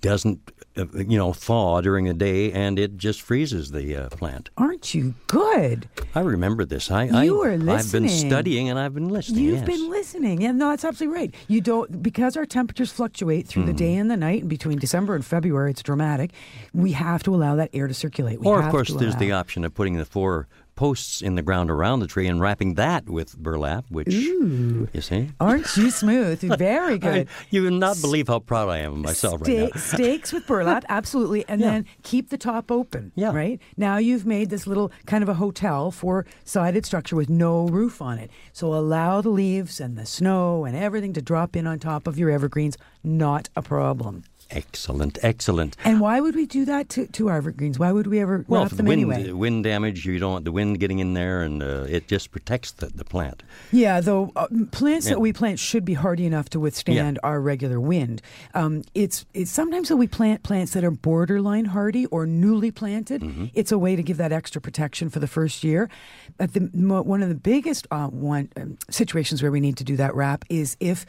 doesn't, 0.00 0.50
you 0.76 1.16
know, 1.18 1.32
thaw 1.32 1.80
during 1.80 2.04
the 2.06 2.14
day 2.14 2.50
and 2.52 2.78
it 2.78 2.96
just 2.96 3.22
freezes 3.22 3.70
the 3.70 3.96
uh, 3.96 4.08
plant. 4.10 4.50
Aren't 4.56 4.94
you 4.94 5.14
good? 5.26 5.88
I 6.14 6.20
remember 6.20 6.64
this. 6.64 6.90
I, 6.90 7.04
You 7.04 7.36
I, 7.42 7.56
were 7.58 7.70
I've 7.72 7.92
been 7.92 8.08
studying 8.08 8.68
and 8.68 8.78
I've 8.78 8.94
been 8.94 9.08
listening. 9.08 9.44
You've 9.44 9.58
yes. 9.58 9.66
been 9.66 9.90
listening. 9.90 10.40
Yeah, 10.42 10.52
no, 10.52 10.70
that's 10.70 10.84
absolutely 10.84 11.16
right. 11.18 11.34
You 11.48 11.60
don't 11.60 12.02
because 12.02 12.36
our 12.36 12.46
temperatures 12.46 12.90
fluctuate 12.92 13.46
through 13.46 13.64
the 13.64 13.72
Hmm. 13.72 13.76
day 13.76 13.94
and 13.94 14.10
the 14.10 14.16
night, 14.16 14.40
and 14.42 14.50
between 14.50 14.78
December 14.78 15.14
and 15.14 15.24
February, 15.24 15.70
it's 15.70 15.82
dramatic. 15.82 16.32
We 16.72 16.92
have 16.92 17.22
to 17.24 17.34
allow 17.34 17.54
that 17.56 17.70
air 17.72 17.86
to 17.88 17.94
circulate. 17.94 18.40
We 18.40 18.46
Or, 18.46 18.62
of 18.62 18.70
course, 18.70 18.92
there's 18.92 19.16
the 19.16 19.32
option 19.32 19.64
of 19.64 19.74
putting 19.74 19.94
the 19.96 20.04
four 20.04 20.48
posts 20.76 21.22
in 21.22 21.34
the 21.36 21.42
ground 21.42 21.70
around 21.70 22.00
the 22.00 22.06
tree 22.06 22.26
and 22.26 22.40
wrapping 22.40 22.74
that 22.74 23.08
with 23.08 23.36
burlap, 23.38 23.84
which, 23.90 24.12
you 24.12 24.88
see? 25.00 25.30
Aren't 25.40 25.76
you 25.76 25.90
smooth? 25.90 26.40
Very 26.58 26.98
good. 27.06 27.28
I- 27.28 27.32
you 27.50 27.62
will 27.62 27.70
not 27.70 28.00
believe 28.00 28.28
how 28.28 28.40
proud 28.40 28.68
I 28.68 28.78
am 28.78 28.92
of 28.92 28.98
myself 28.98 29.40
right 29.42 29.58
now. 29.58 29.68
Stakes 29.76 30.32
with 30.32 30.46
burlap, 30.46 30.84
absolutely, 30.88 31.44
and 31.48 31.60
Yeah. 31.60 31.70
then 31.70 31.86
keep 32.02 32.30
the 32.30 32.38
top 32.38 32.70
open. 32.70 33.12
Yeah. 33.14 33.32
Right 33.32 33.60
now, 33.76 33.98
you've 33.98 34.26
made 34.26 34.50
this 34.50 34.66
little 34.66 34.90
kind 35.06 35.22
of 35.22 35.28
a 35.28 35.34
hotel 35.34 35.90
four-sided 35.90 36.84
structure 36.84 37.16
with 37.16 37.28
no 37.30 37.66
roof 37.68 38.02
on 38.02 38.18
it. 38.18 38.30
So 38.52 38.74
allow 38.74 39.20
the 39.20 39.30
leaves 39.30 39.80
and 39.80 39.96
the 39.96 40.06
snow 40.06 40.64
and 40.64 40.76
everything 40.76 41.12
to 41.14 41.22
drop 41.22 41.54
in 41.56 41.66
on 41.66 41.78
top 41.78 42.06
of 42.06 42.18
your 42.18 42.30
evergreens. 42.30 42.76
Not 43.02 43.48
a 43.54 43.62
problem. 43.62 44.24
Excellent, 44.54 45.18
excellent. 45.22 45.76
And 45.84 46.00
why 46.00 46.20
would 46.20 46.34
we 46.36 46.46
do 46.46 46.64
that 46.64 46.88
to, 46.90 47.06
to 47.08 47.28
our 47.28 47.36
evergreens? 47.38 47.78
Why 47.78 47.90
would 47.92 48.06
we 48.06 48.20
ever 48.20 48.44
Well, 48.46 48.62
wrap 48.62 48.70
them 48.72 48.86
wind, 48.86 49.02
anyway? 49.12 49.32
wind 49.32 49.64
damage, 49.64 50.06
you 50.06 50.18
don't 50.18 50.32
want 50.32 50.44
the 50.44 50.52
wind 50.52 50.78
getting 50.80 51.00
in 51.00 51.14
there, 51.14 51.42
and 51.42 51.62
uh, 51.62 51.86
it 51.88 52.06
just 52.08 52.30
protects 52.30 52.70
the, 52.72 52.86
the 52.86 53.04
plant. 53.04 53.42
Yeah, 53.72 54.00
though 54.00 54.32
uh, 54.36 54.46
plants 54.70 55.06
Yeah. 55.06 55.14
that 55.14 55.20
we 55.20 55.32
plant 55.32 55.58
should 55.58 55.84
be 55.84 55.94
hardy 55.94 56.24
enough 56.24 56.48
to 56.50 56.60
withstand 56.60 57.18
our 57.22 57.40
regular 57.40 57.80
wind. 57.80 58.22
Um, 58.54 58.82
it's 58.94 59.26
it's 59.34 59.50
sometimes 59.50 59.88
that 59.88 59.96
we 59.96 60.06
plant 60.06 60.42
plants 60.42 60.72
that 60.72 60.84
are 60.84 60.90
borderline 60.92 61.66
hardy 61.66 62.06
or 62.06 62.24
newly 62.26 62.70
planted. 62.70 63.22
Mm-hmm. 63.22 63.46
It's 63.54 63.72
a 63.72 63.78
way 63.78 63.96
to 63.96 64.02
give 64.02 64.18
that 64.18 64.32
extra 64.32 64.60
protection 64.60 65.10
for 65.10 65.18
the 65.18 65.26
first 65.28 65.64
year. 65.64 65.88
But 66.36 66.52
the 66.54 66.60
one 67.02 67.22
of 67.22 67.28
the 67.28 67.34
biggest 67.34 67.86
uh, 67.90 68.06
one 68.08 68.48
um, 68.56 68.78
situations 68.90 69.42
where 69.42 69.50
we 69.50 69.60
need 69.60 69.76
to 69.78 69.84
do 69.84 69.96
that 69.96 70.14
wrap 70.14 70.44
is 70.48 70.76
if. 70.78 71.04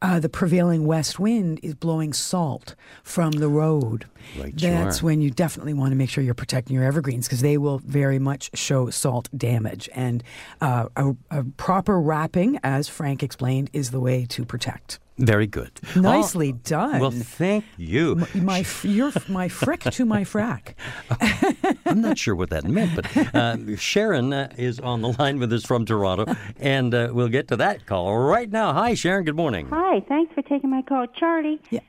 Uh, 0.00 0.20
the 0.20 0.28
prevailing 0.28 0.86
west 0.86 1.18
wind 1.18 1.58
is 1.60 1.74
blowing 1.74 2.12
salt 2.12 2.76
from 3.02 3.32
the 3.32 3.48
road. 3.48 4.04
Right 4.38 4.56
That's 4.56 5.02
when 5.02 5.20
you 5.20 5.30
definitely 5.30 5.74
want 5.74 5.90
to 5.90 5.96
make 5.96 6.08
sure 6.08 6.22
you're 6.22 6.34
protecting 6.34 6.76
your 6.76 6.84
evergreens 6.84 7.26
because 7.26 7.40
they 7.40 7.58
will 7.58 7.78
very 7.78 8.20
much 8.20 8.56
show 8.56 8.90
salt 8.90 9.28
damage. 9.36 9.88
And 9.92 10.22
uh, 10.60 10.88
a, 10.94 11.16
a 11.32 11.44
proper 11.56 12.00
wrapping, 12.00 12.60
as 12.62 12.88
Frank 12.88 13.24
explained, 13.24 13.70
is 13.72 13.90
the 13.90 13.98
way 13.98 14.24
to 14.26 14.44
protect. 14.44 15.00
Very 15.18 15.46
good. 15.48 15.72
Nicely 15.96 16.52
Oh, 16.54 16.60
done. 16.62 17.00
Well, 17.00 17.10
thank 17.10 17.64
you. 17.76 18.24
M- 18.34 18.44
My, 18.44 18.60
f- 18.72 18.84
you're 18.84 19.12
my 19.28 19.48
frick 19.48 19.80
to 19.80 20.04
my 20.04 20.22
frack. 20.22 20.74
I'm 21.86 22.00
not 22.00 22.18
sure 22.18 22.34
what 22.36 22.50
that 22.50 22.64
meant, 22.64 22.94
but 22.94 23.34
uh, 23.34 23.76
Sharon 23.76 24.32
uh, 24.32 24.52
is 24.56 24.78
on 24.78 25.02
the 25.02 25.08
line 25.18 25.38
with 25.40 25.52
us 25.52 25.64
from 25.64 25.84
Toronto, 25.84 26.34
and 26.60 26.94
uh, 26.94 27.08
we'll 27.12 27.28
get 27.28 27.48
to 27.48 27.56
that 27.56 27.84
call 27.86 28.16
right 28.16 28.50
now. 28.50 28.72
Hi, 28.72 28.94
Sharon. 28.94 29.24
Good 29.24 29.36
morning. 29.36 29.68
Hi, 29.70 30.00
thanks 30.00 30.32
for 30.34 30.42
taking 30.42 30.70
my 30.70 30.82
call. 30.82 31.06
Charlie, 31.08 31.60
Yeah. 31.70 31.80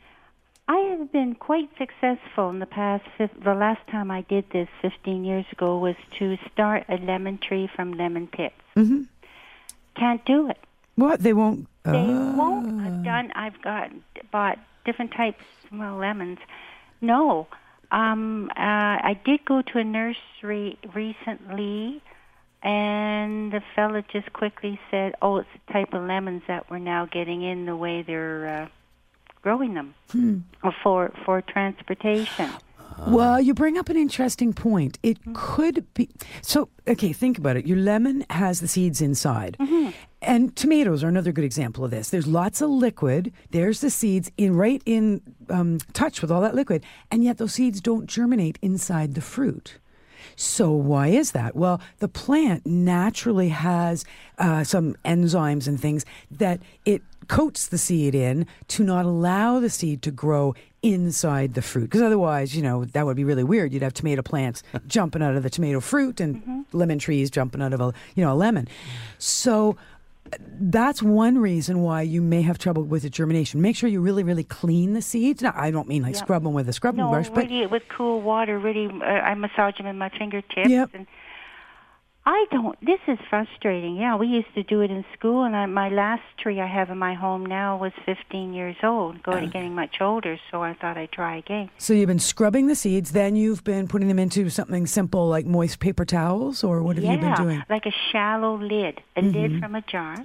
I 0.68 0.78
have 0.98 1.12
been 1.12 1.34
quite 1.36 1.70
successful 1.78 2.50
in 2.52 2.60
the 2.60 2.66
past. 2.68 3.04
The 3.18 3.54
last 3.56 3.86
time 3.88 4.12
I 4.12 4.22
did 4.22 4.46
this 4.52 4.68
15 4.84 5.24
years 5.26 5.46
ago 5.52 5.78
was 5.80 5.96
to 6.20 6.38
start 6.52 6.86
a 6.90 6.98
lemon 6.98 7.38
tree 7.40 7.68
from 7.76 7.94
lemon 7.94 8.28
pits. 8.28 8.54
Mm-hmm. 8.76 9.04
Can't 9.96 10.24
do 10.26 10.48
it. 10.50 10.58
What 11.00 11.22
they 11.22 11.34
won't. 11.34 11.68
They 11.84 11.92
uh, 11.92 12.34
won't. 12.36 12.82
I've 12.82 13.04
done. 13.04 13.32
I've 13.34 13.62
got 13.62 13.92
bought 14.32 14.60
different 14.86 15.12
types 15.14 15.44
well 15.72 15.96
lemons. 15.96 16.40
No, 17.02 17.48
um, 17.92 18.52
uh, 18.56 18.60
I 18.60 19.20
did 19.24 19.46
go 19.46 19.62
to 19.62 19.78
a 19.80 19.84
nursery 19.84 20.78
recently, 20.94 22.02
and 22.62 23.54
the 23.54 23.62
fella 23.76 24.04
just 24.12 24.34
quickly 24.34 24.80
said, 24.92 25.16
"Oh, 25.22 25.38
it's 25.38 25.50
the 25.54 25.74
type 25.74 25.94
of 25.94 26.04
lemons 26.04 26.44
that 26.48 26.70
we're 26.70 26.80
now 26.80 27.06
getting 27.06 27.44
in 27.44 27.66
the 27.66 27.78
way 27.78 28.02
they're 28.02 28.48
uh, 28.48 28.68
growing 29.42 29.76
them 29.76 29.96
uh, 30.64 30.72
for 30.84 31.14
for 31.26 31.42
transportation." 31.42 32.52
Well, 33.08 33.40
you 33.40 33.54
bring 33.54 33.78
up 33.78 33.88
an 33.88 33.96
interesting 33.96 34.52
point. 34.54 35.00
It 35.02 35.18
could 35.34 35.92
be 35.94 36.10
so. 36.42 36.68
Okay, 36.88 37.14
think 37.14 37.38
about 37.38 37.56
it. 37.56 37.66
Your 37.66 37.78
lemon 37.78 38.26
has 38.30 38.60
the 38.60 38.68
seeds 38.68 39.02
inside, 39.02 39.56
and 40.22 40.56
tomatoes 40.56 41.04
are 41.04 41.08
another 41.08 41.32
good 41.32 41.46
example 41.46 41.86
of 41.86 41.92
this. 41.92 42.10
There's 42.10 42.28
lots 42.28 42.62
of 42.62 42.70
liquid. 42.70 43.32
There's 43.52 43.82
the 43.82 43.90
seeds 43.90 44.32
in 44.38 44.56
right 44.56 44.82
in 44.86 45.22
um, 45.50 45.80
touch 45.94 46.22
with 46.22 46.32
all 46.32 46.42
that 46.42 46.56
liquid, 46.56 46.84
and 47.10 47.24
yet 47.24 47.38
those 47.38 47.54
seeds 47.54 47.80
don't 47.80 48.06
germinate 48.06 48.60
inside 48.62 49.16
the 49.16 49.22
fruit. 49.22 49.78
So 50.36 50.72
why 50.72 51.08
is 51.08 51.32
that? 51.32 51.56
Well, 51.56 51.82
the 52.00 52.08
plant 52.08 52.66
naturally 52.66 53.50
has 53.50 54.06
uh, 54.38 54.64
some 54.64 54.96
enzymes 55.06 55.68
and 55.68 55.80
things 55.80 56.06
that 56.32 56.62
it 56.86 57.02
coats 57.28 57.68
the 57.68 57.78
seed 57.78 58.16
in 58.16 58.48
to 58.70 58.84
not 58.84 59.06
allow 59.06 59.60
the 59.60 59.70
seed 59.70 60.02
to 60.02 60.12
grow 60.12 60.56
inside 60.82 61.54
the 61.54 61.62
fruit. 61.62 61.84
Because 61.84 62.02
otherwise, 62.02 62.56
you 62.56 62.62
know, 62.62 62.86
that 62.86 63.06
would 63.06 63.18
be 63.18 63.24
really 63.24 63.44
weird. 63.44 63.74
You'd 63.74 63.84
have 63.84 63.94
tomato 63.94 64.22
plants 64.22 64.64
jumping 64.88 65.22
out 65.22 65.36
of 65.36 65.44
the 65.44 65.50
tomato 65.50 65.80
fruit 65.80 66.20
and 66.20 66.66
lemon 66.72 67.00
trees 67.00 67.30
jumping 67.30 67.62
out 67.62 67.74
of 67.74 67.82
a 67.82 67.94
you 68.16 68.24
know 68.24 68.34
a 68.34 68.36
lemon. 68.36 68.68
So 69.18 69.78
that's 70.40 71.02
one 71.02 71.38
reason 71.38 71.82
why 71.82 72.02
you 72.02 72.22
may 72.22 72.42
have 72.42 72.58
trouble 72.58 72.84
with 72.84 73.04
the 73.04 73.10
germination. 73.10 73.62
Make 73.62 73.76
sure 73.76 73.90
you 73.90 74.02
really, 74.02 74.24
really 74.24 74.44
clean 74.44 74.94
the 74.94 75.02
seeds. 75.02 75.42
Now, 75.42 75.54
I 75.56 75.72
don't 75.72 75.88
mean 75.88 76.04
like 76.04 76.16
Yep. 76.16 76.24
scrub 76.24 76.44
them 76.44 76.54
with 76.54 76.68
a 76.70 76.74
scrubbing 76.74 77.00
No, 77.04 77.10
brush, 77.10 77.30
but 77.30 77.46
really, 77.50 77.66
with 77.66 77.84
cool 77.90 78.22
water. 78.22 78.60
Really, 78.60 78.88
uh, 78.88 79.06
I 79.06 79.34
massage 79.36 79.78
them 79.78 79.88
in 79.88 79.98
my 79.98 80.10
fingertips. 80.10 80.70
Yep. 80.70 80.90
And 80.94 81.08
I 82.32 82.46
don't. 82.52 82.80
This 82.80 83.00
is 83.08 83.18
frustrating. 83.28 83.96
Yeah, 83.96 84.16
we 84.16 84.28
used 84.28 84.54
to 84.54 84.62
do 84.62 84.82
it 84.82 84.92
in 84.92 85.04
school, 85.18 85.46
and 85.46 85.56
I, 85.56 85.66
my 85.66 85.90
last 85.90 86.22
tree 86.38 86.62
I 86.62 86.68
have 86.68 86.92
in 86.92 86.98
my 87.00 87.16
home 87.16 87.44
now 87.44 87.76
was 87.76 87.92
15 88.06 88.54
years 88.54 88.76
old, 88.84 89.24
going 89.24 89.48
to 89.48 89.52
getting 89.52 89.74
much 89.74 89.96
older. 90.00 90.38
So 90.52 90.62
I 90.62 90.76
thought 90.76 90.96
I'd 90.96 91.12
try 91.12 91.38
again. 91.38 91.72
So 91.80 91.92
you've 91.92 92.06
been 92.06 92.20
scrubbing 92.20 92.68
the 92.68 92.76
seeds, 92.76 93.14
then 93.14 93.36
you've 93.36 93.64
been 93.64 93.88
putting 93.88 94.10
them 94.10 94.20
into 94.20 94.48
something 94.52 94.86
simple 94.86 95.28
like 95.28 95.48
moist 95.48 95.80
paper 95.80 96.06
towels, 96.06 96.64
or 96.64 96.84
what 96.84 96.98
have 96.98 97.04
yeah, 97.04 97.14
you 97.14 97.18
been 97.18 97.34
doing? 97.34 97.60
Mm-hmm. 97.62 97.74
like 97.74 97.88
a 97.88 97.94
shallow 98.12 98.62
lid, 98.62 99.02
a 99.16 99.24
lid 99.24 99.60
from 99.60 99.74
a 99.74 99.82
jar, 99.82 100.16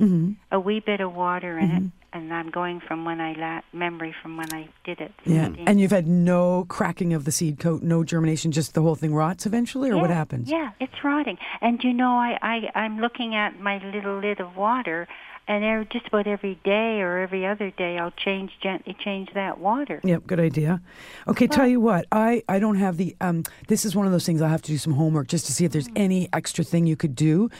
a 0.53 0.61
wee 0.61 0.81
bit 0.81 1.01
of 1.01 1.15
water 1.15 1.59
in 1.59 1.71
it, 1.71 1.83
and 2.15 2.33
I'm 2.33 2.49
going 2.51 2.81
from 2.81 3.05
when 3.05 3.21
I 3.21 3.33
la- 3.33 3.61
memory 3.79 4.15
from 4.23 4.37
when 4.37 4.53
I 4.55 4.69
did 4.85 5.01
it. 5.01 5.13
Yeah, 5.25 5.49
15 5.49 5.69
and 5.69 5.81
you've 5.81 5.91
had 5.91 6.07
no 6.07 6.65
cracking 6.69 7.13
of 7.13 7.25
the 7.25 7.33
seed 7.33 7.59
coat, 7.59 7.83
no 7.83 8.05
germination, 8.05 8.53
just 8.53 8.75
the 8.75 8.83
whole 8.83 8.95
thing 8.95 9.15
rots 9.15 9.45
eventually, 9.45 9.91
or 9.91 9.99
what 9.99 10.11
happens? 10.11 10.51
Yeah, 10.51 10.71
it's 10.81 11.03
rotting. 11.03 11.37
And 11.61 11.83
you 11.83 11.93
know, 11.93 12.13
I, 12.13 12.39
I 12.41 12.71
I'm 12.79 13.01
looking 13.01 13.35
at 13.35 13.61
my 13.61 13.79
little 13.93 14.19
lid 14.21 14.41
of 14.41 14.57
water, 14.57 15.09
and 15.47 15.65
every, 15.65 15.87
just 15.87 16.07
about 16.09 16.27
every 16.27 16.59
day 16.65 17.01
or 17.01 17.19
every 17.19 17.47
other 17.47 17.71
day, 17.71 17.99
I'll 17.99 18.13
change 18.13 18.53
gently 18.63 18.97
change 18.99 19.29
that 19.35 19.59
water. 19.59 20.01
Yep, 20.03 20.27
good 20.27 20.41
idea. 20.41 20.81
Okay, 21.29 21.47
tell 21.47 21.67
you 21.67 21.81
what, 21.81 22.07
I, 22.11 22.43
I 22.49 22.59
don't 22.59 22.77
have 22.77 22.97
the. 22.97 23.15
Um, 23.21 23.45
this 23.69 23.85
is 23.85 23.95
one 23.95 24.07
of 24.07 24.13
those 24.13 24.25
things 24.25 24.41
I'll 24.41 24.49
have 24.49 24.63
to 24.63 24.73
do 24.73 24.79
some 24.79 24.95
homework 24.95 25.29
just 25.29 25.47
to 25.47 25.53
see 25.53 25.65
if 25.65 25.73
there's 25.73 25.89
any 25.97 26.29
extra 26.33 26.65
thing 26.65 26.87
you 26.87 26.97
could 26.97 27.15
do. 27.15 27.51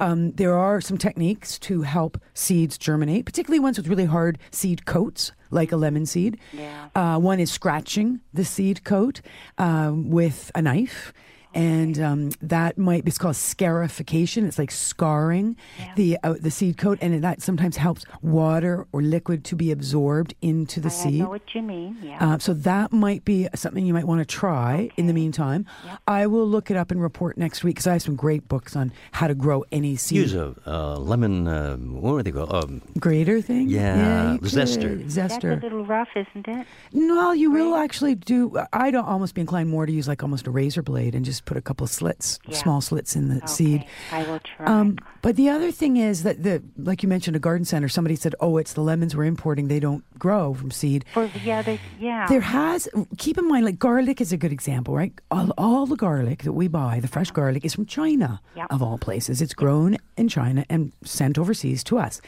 Um, 0.00 0.32
there 0.32 0.54
are 0.54 0.80
some 0.80 0.98
techniques 0.98 1.58
to 1.60 1.82
help 1.82 2.20
seeds 2.34 2.76
germinate, 2.78 3.24
particularly 3.24 3.60
ones 3.60 3.78
with 3.78 3.88
really 3.88 4.04
hard 4.04 4.38
seed 4.50 4.84
coats, 4.86 5.32
like 5.50 5.72
a 5.72 5.76
lemon 5.76 6.06
seed. 6.06 6.38
Yeah. 6.52 6.88
Uh, 6.94 7.18
one 7.18 7.40
is 7.40 7.50
scratching 7.50 8.20
the 8.32 8.44
seed 8.44 8.84
coat 8.84 9.20
um, 9.58 10.10
with 10.10 10.50
a 10.54 10.62
knife. 10.62 11.12
And 11.54 11.98
um, 12.00 12.30
that 12.42 12.78
might 12.78 13.06
it's 13.06 13.18
called 13.18 13.36
scarification. 13.36 14.46
It's 14.46 14.58
like 14.58 14.70
scarring 14.70 15.56
the 15.96 16.18
uh, 16.22 16.34
the 16.40 16.50
seed 16.50 16.76
coat, 16.78 16.98
and 17.00 17.22
that 17.24 17.42
sometimes 17.42 17.76
helps 17.76 18.04
water 18.22 18.86
or 18.92 19.02
liquid 19.02 19.44
to 19.46 19.56
be 19.56 19.70
absorbed 19.72 20.34
into 20.40 20.80
the 20.80 20.88
I 20.88 20.92
seed. 20.92 21.20
know 21.20 21.28
what 21.28 21.54
you 21.54 21.62
mean. 21.62 21.96
Yeah. 22.02 22.34
Uh, 22.34 22.38
so 22.38 22.54
that 22.54 22.92
might 22.92 23.24
be 23.24 23.48
something 23.54 23.84
you 23.84 23.94
might 23.94 24.06
want 24.06 24.20
to 24.20 24.24
try 24.24 24.90
in 24.96 25.06
the 25.06 25.12
meantime. 25.12 25.66
I 26.06 26.26
will 26.26 26.46
look 26.46 26.70
it 26.70 26.76
up 26.76 26.90
and 26.90 27.02
report 27.02 27.36
next 27.36 27.64
week 27.64 27.76
because 27.76 27.86
I 27.86 27.94
have 27.94 28.02
some 28.02 28.16
great 28.16 28.48
books 28.48 28.76
on 28.76 28.92
how 29.12 29.26
to 29.26 29.34
grow 29.34 29.64
any 29.72 29.96
seed. 29.96 30.18
Use 30.18 30.34
a 30.34 30.54
uh, 30.66 30.96
lemon. 30.98 31.48
Uh, 31.48 31.76
what 31.76 32.14
are 32.14 32.22
they 32.22 32.32
called? 32.32 32.52
Um, 32.52 32.82
grater 32.98 33.40
thing. 33.40 33.68
Yeah, 33.68 34.34
you 34.34 34.38
zester. 34.40 34.98
could. 34.98 35.10
That's 35.10 35.44
a 35.44 35.48
little 35.56 35.84
rough, 35.84 36.08
isn't 36.14 36.46
it? 36.46 36.66
No, 36.92 37.32
you 37.32 37.50
will 37.50 37.74
actually 37.74 38.14
do. 38.14 38.56
I'd 38.72 38.94
almost 38.94 39.34
be 39.34 39.40
inclined 39.40 39.68
more 39.68 39.86
to 39.86 39.92
use 39.92 40.06
like 40.08 40.22
almost 40.22 40.46
a 40.46 40.50
razor 40.50 40.82
blade 40.82 41.14
and 41.14 41.24
just 41.24 41.39
put 41.44 41.56
a 41.56 41.60
couple 41.60 41.84
of 41.84 41.90
slits, 41.90 42.38
Yeah. 42.46 42.56
small 42.56 42.80
slits 42.80 43.16
in 43.16 43.28
the 43.28 43.46
seed. 43.46 43.84
I 44.12 44.22
will 44.24 44.38
try. 44.40 44.66
Um, 44.66 44.96
but 45.22 45.36
the 45.36 45.48
other 45.48 45.70
thing 45.70 45.96
is 45.96 46.22
that 46.22 46.42
the 46.42 46.62
like 46.76 47.02
you 47.02 47.08
mentioned, 47.08 47.36
a 47.36 47.40
garden 47.40 47.64
center. 47.64 47.88
Somebody 47.88 48.16
said, 48.16 48.34
"Oh, 48.40 48.56
it's 48.56 48.72
the 48.72 48.80
lemons 48.82 49.14
we're 49.16 49.24
importing. 49.24 49.68
They 49.68 49.80
don't 49.80 50.04
grow 50.18 50.54
from 50.54 50.70
seed." 50.70 51.04
For 51.12 51.30
yeah, 51.44 51.62
they, 51.62 51.80
yeah. 51.98 52.26
There 52.28 52.40
has 52.40 52.88
keep 53.18 53.38
in 53.38 53.46
mind 53.48 53.64
like 53.64 53.78
garlic 53.78 54.20
is 54.20 54.32
a 54.32 54.36
good 54.36 54.52
example, 54.52 54.94
right? 54.94 55.12
All, 55.30 55.50
all 55.58 55.86
the 55.86 55.96
garlic 55.96 56.42
that 56.44 56.52
we 56.52 56.68
buy, 56.68 57.00
the 57.00 57.08
fresh 57.08 57.30
garlic, 57.30 57.64
is 57.64 57.74
from 57.74 57.86
China 57.86 58.40
Yep. 58.56 58.66
of 58.70 58.82
all 58.82 58.98
places. 58.98 59.40
It's 59.42 59.54
grown 59.54 59.96
in 60.16 60.28
China 60.28 60.64
and 60.68 60.92
sent 61.04 61.38
overseas 61.38 61.82
to 61.84 61.98
us. 61.98 62.20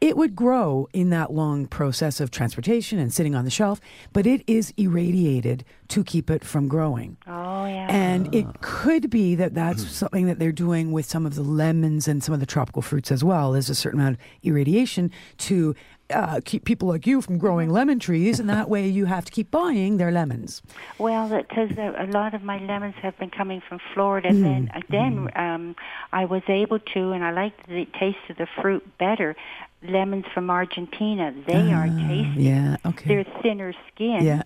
It 0.00 0.16
would 0.16 0.34
grow 0.36 0.88
in 0.92 1.10
that 1.10 1.32
long 1.32 1.66
process 1.66 2.20
of 2.20 2.30
transportation 2.30 2.98
and 2.98 3.12
sitting 3.12 3.34
on 3.34 3.44
the 3.44 3.50
shelf, 3.50 3.80
but 4.12 4.26
it 4.26 4.42
is 4.46 4.72
irradiated 4.76 5.64
to 5.92 6.02
keep 6.04 6.30
it 6.30 6.42
from 6.44 6.68
growing. 6.68 7.16
oh 7.26 7.66
yeah. 7.66 7.86
And 7.90 8.34
it 8.34 8.46
could 8.60 9.10
be 9.10 9.34
that 9.36 9.54
that's 9.54 9.82
something 9.90 10.26
that 10.26 10.38
they're 10.38 10.52
doing 10.66 10.92
with 10.92 11.06
some 11.06 11.24
of 11.26 11.34
the 11.34 11.42
lemons 11.42 12.08
and 12.08 12.22
some 12.24 12.32
of 12.34 12.40
the 12.40 12.46
tropical 12.46 12.82
fruits 12.82 13.10
as 13.12 13.22
well. 13.22 13.52
There's 13.52 13.68
a 13.70 13.74
certain 13.74 14.00
amount 14.00 14.16
of 14.18 14.20
irradiation 14.42 15.10
to 15.48 15.74
uh, 16.10 16.40
keep 16.44 16.64
people 16.64 16.88
like 16.88 17.06
you 17.06 17.20
from 17.22 17.38
growing 17.38 17.68
lemon 17.70 17.98
trees, 17.98 18.38
and 18.40 18.48
that 18.50 18.68
way 18.74 18.86
you 18.88 19.04
have 19.06 19.24
to 19.26 19.32
keep 19.32 19.50
buying 19.50 19.96
their 19.98 20.10
lemons. 20.10 20.60
Well, 20.98 21.28
because 21.28 21.70
a 21.78 22.06
lot 22.10 22.34
of 22.34 22.42
my 22.42 22.58
lemons 22.58 22.94
have 23.02 23.16
been 23.18 23.30
coming 23.30 23.60
from 23.66 23.78
Florida, 23.94 24.28
and 24.28 24.44
then 24.44 24.62
Mm-hmm. 24.72 24.92
then 24.96 25.30
um, 25.36 25.76
I 26.12 26.24
was 26.26 26.42
able 26.48 26.78
to, 26.94 27.12
and 27.12 27.22
I 27.24 27.32
liked 27.32 27.66
the 27.68 27.86
taste 27.98 28.24
of 28.30 28.36
the 28.36 28.46
fruit 28.60 28.84
better. 28.98 29.34
Lemons 29.82 30.26
from 30.32 30.48
Argentina, 30.50 31.34
they 31.46 31.72
are 31.72 31.86
tasty. 31.88 32.26
Ah, 32.28 32.34
Yeah, 32.36 32.76
okay. 32.86 33.08
They're 33.08 33.40
thinner 33.42 33.74
skin. 33.92 34.24
Yeah. 34.24 34.42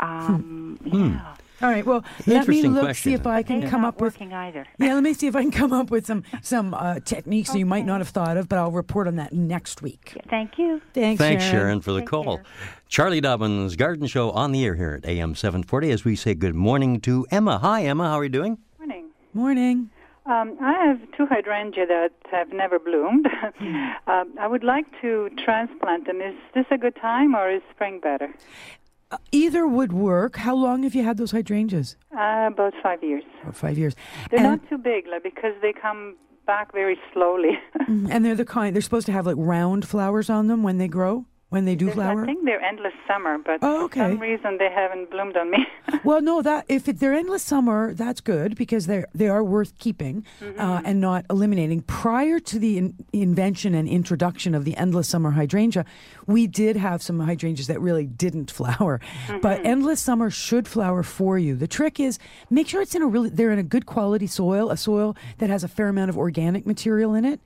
Um, 0.00 0.78
Yeah. 0.84 1.34
All 1.62 1.70
right. 1.70 1.86
Well, 1.86 2.04
let 2.26 2.46
me 2.48 2.60
look 2.64 2.82
question. 2.82 3.10
see 3.12 3.14
if 3.14 3.26
I 3.26 3.42
can 3.42 3.60
They're 3.60 3.70
come 3.70 3.80
not 3.80 3.88
up 3.94 3.94
with. 4.02 4.12
working 4.14 4.34
either. 4.34 4.66
Yeah, 4.78 4.92
let 4.92 5.02
me 5.02 5.14
see 5.14 5.26
if 5.26 5.34
I 5.34 5.40
can 5.40 5.50
come 5.50 5.72
up 5.72 5.90
with 5.90 6.04
some 6.04 6.22
some 6.42 6.74
uh, 6.74 7.00
techniques 7.00 7.50
that 7.52 7.58
you 7.58 7.64
might 7.64 7.86
not 7.86 8.00
have 8.00 8.10
thought 8.10 8.36
of, 8.36 8.46
but 8.46 8.58
I'll 8.58 8.70
report 8.72 9.06
on 9.08 9.16
that 9.16 9.32
next 9.32 9.80
week. 9.80 10.20
Thank 10.28 10.58
you. 10.58 10.82
Thanks, 10.92 11.18
Thanks, 11.18 11.44
Sharon. 11.44 11.56
Sharon, 11.60 11.80
for 11.80 11.92
the 11.92 12.00
Take 12.00 12.08
call. 12.10 12.36
care. 12.36 12.44
Charlie 12.90 13.22
Dobbins 13.22 13.74
Garden 13.76 14.06
Show 14.06 14.30
on 14.32 14.52
the 14.52 14.66
air 14.66 14.74
here 14.74 15.00
at 15.02 15.08
AM 15.08 15.34
740 15.34 15.90
as 15.90 16.04
we 16.04 16.14
say 16.14 16.34
good 16.34 16.54
morning 16.54 17.00
to 17.00 17.26
Emma. 17.30 17.58
Hi, 17.58 17.84
Emma. 17.84 18.04
How 18.10 18.18
are 18.18 18.24
you 18.24 18.28
doing? 18.28 18.58
Morning. 18.78 19.06
Morning. 19.32 19.90
Um, 20.26 20.58
I 20.60 20.72
have 20.84 21.00
two 21.16 21.24
hydrangea 21.24 21.86
that 21.86 22.10
have 22.32 22.52
never 22.52 22.78
bloomed. 22.78 23.28
um, 24.08 24.34
I 24.38 24.46
would 24.46 24.64
like 24.64 24.84
to 25.00 25.30
transplant 25.42 26.06
them. 26.06 26.20
Is 26.20 26.34
this 26.52 26.66
a 26.70 26.76
good 26.76 26.96
time 26.96 27.34
or 27.34 27.48
is 27.50 27.62
spring 27.74 27.98
better? 28.00 28.34
Uh, 29.10 29.18
either 29.30 29.68
would 29.68 29.92
work. 29.92 30.36
How 30.36 30.54
long 30.54 30.82
have 30.82 30.94
you 30.94 31.04
had 31.04 31.16
those 31.16 31.30
hydrangeas? 31.30 31.96
Uh, 32.12 32.48
about 32.52 32.74
five 32.82 33.04
years. 33.04 33.22
Or 33.44 33.52
five 33.52 33.78
years. 33.78 33.94
They're 34.30 34.40
and, 34.40 34.60
not 34.60 34.68
too 34.68 34.78
big 34.78 35.06
like, 35.06 35.22
because 35.22 35.54
they 35.62 35.72
come 35.72 36.16
back 36.44 36.72
very 36.72 36.98
slowly. 37.12 37.58
and 37.86 38.24
they're 38.24 38.34
the 38.34 38.44
kind. 38.44 38.74
They're 38.74 38.82
supposed 38.82 39.06
to 39.06 39.12
have 39.12 39.26
like 39.26 39.36
round 39.38 39.86
flowers 39.86 40.28
on 40.28 40.48
them 40.48 40.64
when 40.64 40.78
they 40.78 40.88
grow, 40.88 41.24
when 41.48 41.64
they 41.64 41.76
do 41.76 41.86
There's- 41.86 41.96
flower. 41.96 42.22
I 42.22 42.26
think 42.26 42.44
they're 42.44 42.60
endless 42.60 42.92
summer, 43.06 43.38
but 43.38 43.60
Oh, 43.62 43.88
for 43.88 43.94
some 43.96 44.18
reason 44.18 44.58
they 44.58 44.68
haven't 44.70 45.10
bloomed 45.10 45.36
on 45.36 45.50
me. 45.50 45.66
Well, 46.04 46.20
no, 46.20 46.40
that 46.42 46.66
if 46.68 46.88
it, 46.88 47.00
they're 47.00 47.14
endless 47.14 47.42
summer, 47.42 47.92
that's 47.92 48.20
good 48.20 48.54
because 48.56 48.86
they 48.86 49.04
they 49.12 49.28
are 49.28 49.42
worth 49.42 49.76
keeping 49.78 50.24
uh, 50.56 50.80
and 50.84 51.00
not 51.00 51.24
eliminating. 51.30 51.82
Prior 51.82 52.38
to 52.40 52.58
the 52.60 52.78
in, 52.78 52.94
invention 53.12 53.74
and 53.74 53.88
introduction 53.88 54.54
of 54.54 54.64
the 54.64 54.76
endless 54.76 55.08
summer 55.08 55.32
hydrangea, 55.32 55.84
we 56.26 56.46
did 56.46 56.76
have 56.76 57.02
some 57.02 57.18
hydrangeas 57.20 57.66
that 57.68 57.80
really 57.80 58.06
didn't 58.06 58.50
flower, 58.58 59.00
but 59.42 59.64
endless 59.64 60.00
summer 60.00 60.30
should 60.30 60.68
flower 60.68 61.02
for 61.02 61.38
you. 61.38 61.56
The 61.56 61.66
trick 61.68 61.98
is 61.98 62.18
make 62.50 62.68
sure 62.68 62.82
it's 62.82 62.94
in 62.94 63.02
a 63.02 63.06
really 63.08 63.30
they're 63.30 63.50
in 63.52 63.58
a 63.58 63.64
good 63.64 63.86
quality 63.86 64.26
soil, 64.28 64.70
a 64.70 64.76
soil 64.76 65.16
that 65.38 65.50
has 65.50 65.64
a 65.64 65.68
fair 65.68 65.88
amount 65.88 66.10
of 66.10 66.16
organic 66.18 66.66
material 66.66 67.14
in 67.14 67.24
it. 67.24 67.40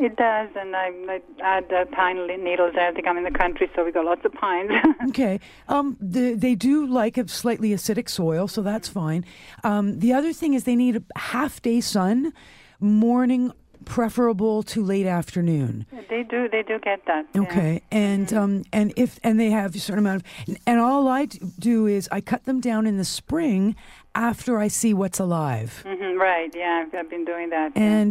it 0.00 0.16
does, 0.16 0.50
and 0.56 0.76
I, 0.76 0.90
I 1.08 1.20
add 1.42 1.72
uh, 1.72 1.84
pine 1.86 2.26
needles. 2.44 2.74
I 2.78 2.92
think 2.92 3.06
I'm 3.08 3.16
in 3.16 3.26
the 3.32 3.38
country, 3.38 3.70
so 3.74 3.84
we 3.84 3.92
got 3.92 4.04
lots 4.04 4.24
of 4.24 4.32
pines. 4.32 4.70
Okay. 5.08 5.40
Um, 5.68 5.96
the, 6.00 6.34
they 6.34 6.54
do 6.54 6.86
like 6.86 7.16
a 7.16 7.26
slightly 7.28 7.70
acidic 7.70 8.08
soil, 8.08 8.46
so 8.48 8.62
that's 8.62 8.88
fine. 8.88 9.24
Um, 9.64 10.00
the 10.00 10.12
other 10.12 10.32
thing 10.32 10.54
is 10.54 10.64
they 10.64 10.76
need 10.76 10.96
a 10.96 11.18
half 11.18 11.62
day 11.62 11.80
sun, 11.80 12.32
morning 12.80 13.52
preferable 13.84 14.62
to 14.62 14.84
late 14.84 15.06
afternoon. 15.06 15.86
they 16.10 16.22
do, 16.22 16.46
they 16.48 16.62
do 16.62 16.78
get 16.78 17.04
that. 17.06 17.26
yeah. 17.34 17.40
Okay, 17.42 17.82
and 17.90 18.32
um, 18.34 18.62
and 18.72 18.92
if 18.96 19.18
and 19.22 19.40
they 19.40 19.50
have 19.50 19.74
a 19.74 19.78
certain 19.78 20.00
amount 20.00 20.22
of, 20.48 20.56
and 20.66 20.78
all 20.78 21.08
I 21.08 21.24
do 21.26 21.86
is 21.86 22.08
I 22.12 22.20
cut 22.20 22.44
them 22.44 22.60
down 22.60 22.86
in 22.86 22.98
the 22.98 23.04
spring 23.04 23.76
after 24.14 24.58
I 24.58 24.68
see 24.68 24.92
what's 24.92 25.18
alive, 25.20 25.82
Mhm, 25.86 26.18
right? 26.18 26.50
Yeah, 26.54 26.84
I've, 26.86 26.94
I've 26.94 27.08
been 27.10 27.24
doing 27.24 27.48
that. 27.50 27.72
yeah. 27.76 28.10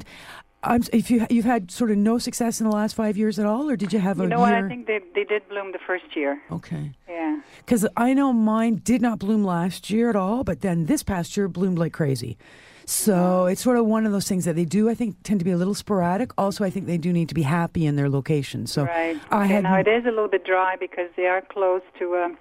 I'm, 0.63 0.81
if 0.91 1.09
you 1.11 1.25
you've 1.29 1.45
had 1.45 1.69
sort 1.71 1.91
of 1.91 1.97
no 1.97 2.17
success 2.17 2.59
in 2.59 2.67
the 2.69 2.75
last 2.75 2.95
five 2.95 3.15
years 3.17 3.37
at 3.39 3.45
all, 3.45 3.69
or 3.69 3.75
did 3.75 3.93
you 3.93 3.99
have 3.99 4.19
a 4.19 4.23
you 4.23 4.29
know 4.29 4.39
what? 4.39 4.49
year? 4.49 4.65
I 4.65 4.67
think 4.67 4.87
they 4.87 4.99
they 5.13 5.23
did 5.23 5.47
bloom 5.49 5.71
the 5.71 5.79
first 5.85 6.15
year. 6.15 6.41
okay. 6.51 6.91
Yeah. 7.07 7.41
Because 7.59 7.85
I 7.95 8.13
know 8.13 8.33
mine 8.33 8.81
did 8.83 9.01
not 9.01 9.19
bloom 9.19 9.43
last 9.43 9.89
year 9.89 10.09
at 10.09 10.15
all, 10.15 10.43
but 10.43 10.61
then 10.61 10.85
this 10.85 11.03
past 11.03 11.35
year 11.37 11.47
bloomed 11.47 11.77
like 11.77 11.93
crazy. 11.93 12.37
So 12.85 13.47
it's 13.47 13.61
sort 13.61 13.77
of 13.77 13.85
one 13.85 14.05
of 14.05 14.13
those 14.13 14.29
things 14.29 14.45
that 14.45 14.55
they 14.55 14.63
do, 14.63 14.89
I 14.89 14.93
think, 14.95 15.17
tend 15.23 15.39
to 15.41 15.45
be 15.45 15.51
a 15.51 15.57
little 15.57 15.73
sporadic. 15.75 16.31
Also, 16.37 16.63
I 16.63 16.69
think 16.69 16.85
they 16.85 16.97
do 16.97 17.11
need 17.11 17.27
to 17.27 17.35
be 17.35 17.41
happy 17.41 17.85
in 17.85 17.97
their 17.97 18.07
location. 18.09 18.65
So 18.65 18.85
Right. 18.85 19.19
I 19.29 19.43
Okay, 19.43 19.53
had 19.55 19.63
now 19.63 19.75
it 19.77 19.87
is 19.89 20.05
a 20.05 20.09
little 20.09 20.29
bit 20.29 20.45
dry 20.45 20.77
because 20.79 21.09
they 21.17 21.25
are 21.25 21.41
close 21.41 21.81
to 21.99 22.15
um, 22.15 22.37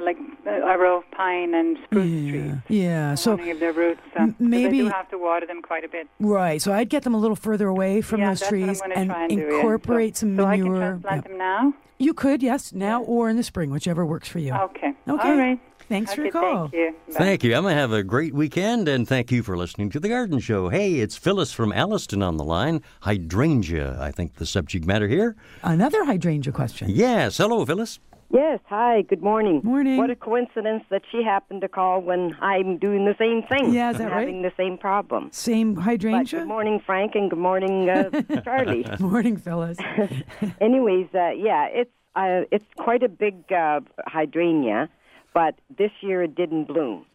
like 0.00 0.16
uh, 0.46 0.50
a 0.50 0.78
row 0.78 0.98
of 0.98 1.10
pine 1.10 1.54
and 1.54 1.78
spruce 1.84 2.06
yeah, 2.10 2.30
trees. 2.30 2.52
yeah. 2.68 3.14
So 3.14 3.32
Warning 3.36 3.50
of 3.52 3.60
their 3.60 3.72
roots. 3.72 4.00
Uh, 4.16 4.28
maybe- 4.38 4.80
I 4.80 4.82
do 4.84 4.88
have 4.90 5.10
to 5.10 5.18
water 5.18 5.46
them 5.46 5.62
quite 5.62 5.84
a 5.84 5.88
bit. 5.88 6.08
right, 6.20 6.60
so 6.60 6.72
I'd 6.72 6.88
get 6.88 7.02
them 7.02 7.14
a 7.14 7.18
little 7.18 7.36
further 7.36 7.68
away 7.68 8.00
from 8.00 8.20
yeah, 8.20 8.30
those 8.30 8.40
trees 8.42 8.80
what 8.80 8.96
and 8.96 9.10
try 9.10 9.22
and 9.24 9.30
do, 9.30 9.36
yeah. 9.36 9.54
incorporate 9.56 10.16
so, 10.16 10.20
some 10.20 10.36
so 10.36 10.46
manure. 10.46 10.76
I 10.76 10.78
can 10.78 11.00
transplant 11.02 11.24
Yeah. 11.24 11.28
them 11.28 11.38
now. 11.38 11.74
You 11.98 12.12
could, 12.12 12.42
yes, 12.42 12.72
now 12.72 13.02
or 13.04 13.28
in 13.28 13.36
the 13.36 13.42
spring, 13.44 13.70
whichever 13.70 14.04
works 14.04 14.28
for 14.28 14.40
you. 14.40 14.52
Okay. 14.52 14.92
Okay. 15.08 15.28
All 15.28 15.36
right. 15.36 15.60
Thanks 15.88 16.14
for 16.14 16.22
okay, 16.22 16.30
your 16.32 16.32
call. 16.32 16.68
Thank 16.68 16.72
you. 16.74 16.94
Bye. 17.08 17.14
Thank 17.18 17.44
you, 17.44 17.54
Emma. 17.54 17.72
Have 17.74 17.92
a 17.92 18.02
great 18.02 18.34
weekend, 18.34 18.88
and 18.88 19.06
thank 19.06 19.30
you 19.30 19.42
for 19.42 19.54
listening 19.56 19.90
to 19.90 20.00
The 20.00 20.08
Garden 20.08 20.38
Show. 20.40 20.70
Hey, 20.70 20.94
it's 20.94 21.16
Phyllis 21.16 21.52
from 21.52 21.72
Alliston 21.72 22.22
on 22.22 22.36
the 22.38 22.42
line. 22.44 22.82
Hydrangea, 23.02 23.98
I 24.00 24.10
think 24.10 24.36
the 24.36 24.46
subject 24.46 24.86
matter 24.86 25.08
here. 25.08 25.36
Another 25.62 26.04
hydrangea 26.04 26.52
question. 26.52 26.88
Yes. 26.90 27.36
Hello, 27.36 27.64
Phyllis. 27.64 28.00
Yes, 28.34 28.58
hi, 28.68 29.02
good 29.02 29.22
morning. 29.22 29.60
Morning. 29.62 29.96
What 29.96 30.10
a 30.10 30.16
coincidence 30.16 30.82
that 30.90 31.02
she 31.12 31.22
happened 31.22 31.60
to 31.60 31.68
call 31.68 32.00
when 32.00 32.34
I'm 32.40 32.78
doing 32.78 33.04
the 33.04 33.14
same 33.16 33.42
thing. 33.44 33.72
Yeah, 33.72 33.92
is 33.92 33.98
that 33.98 34.10
right? 34.10 34.26
Having 34.26 34.42
the 34.42 34.50
same 34.56 34.76
problem. 34.76 35.28
Same 35.30 35.74
But 35.74 35.84
hydrangea. 35.84 36.40
good 36.40 36.48
morning, 36.48 36.80
Frank, 36.84 37.12
and 37.14 37.30
good 37.30 37.38
morning, 37.38 37.88
uh, 37.88 38.10
Charlie. 38.44 38.82
Good 38.82 38.98
morning, 38.98 39.36
Phyllis. 39.36 39.78
Anyways, 40.60 41.06
uh, 41.14 41.30
yeah, 41.30 41.66
it's 41.70 41.92
uh, 42.16 42.42
it's 42.50 42.64
quite 42.76 43.04
a 43.04 43.08
big 43.08 43.36
uh, 43.52 43.80
hydrangea, 44.08 44.88
but 45.32 45.54
this 45.78 45.92
year 46.00 46.24
it 46.24 46.34
didn't 46.34 46.64
bloom. 46.64 47.06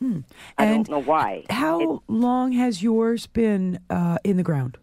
I 0.00 0.04
Hmm. 0.04 0.18
And 0.58 0.84
don't 0.84 0.88
know 0.90 1.02
why. 1.02 1.44
How 1.48 1.80
It- 1.80 2.00
long 2.08 2.50
has 2.52 2.82
yours 2.82 3.28
been 3.28 3.78
uh, 3.88 4.18
in 4.24 4.36
the 4.36 4.42
ground? 4.42 4.78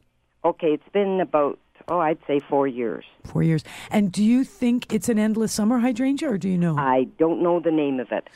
okay, 0.46 0.72
it's 0.74 0.90
been 0.94 1.20
about 1.22 1.60
oh, 1.88 2.00
I'd 2.00 2.18
say 2.28 2.40
four 2.40 2.68
years. 2.68 3.06
Four 3.26 3.44
years. 3.44 3.64
And 3.92 4.12
do 4.12 4.24
you 4.24 4.44
think 4.44 4.94
it's 4.94 5.10
an 5.10 5.20
endless 5.20 5.52
summer 5.52 5.80
hydrangea, 5.80 6.30
or 6.30 6.38
do 6.38 6.50
you 6.50 6.58
know? 6.58 6.78
I 6.78 7.06
don't 7.18 7.42
know 7.42 7.60
the 7.60 7.72
name 7.72 8.00
of 8.00 8.12
it. 8.12 8.28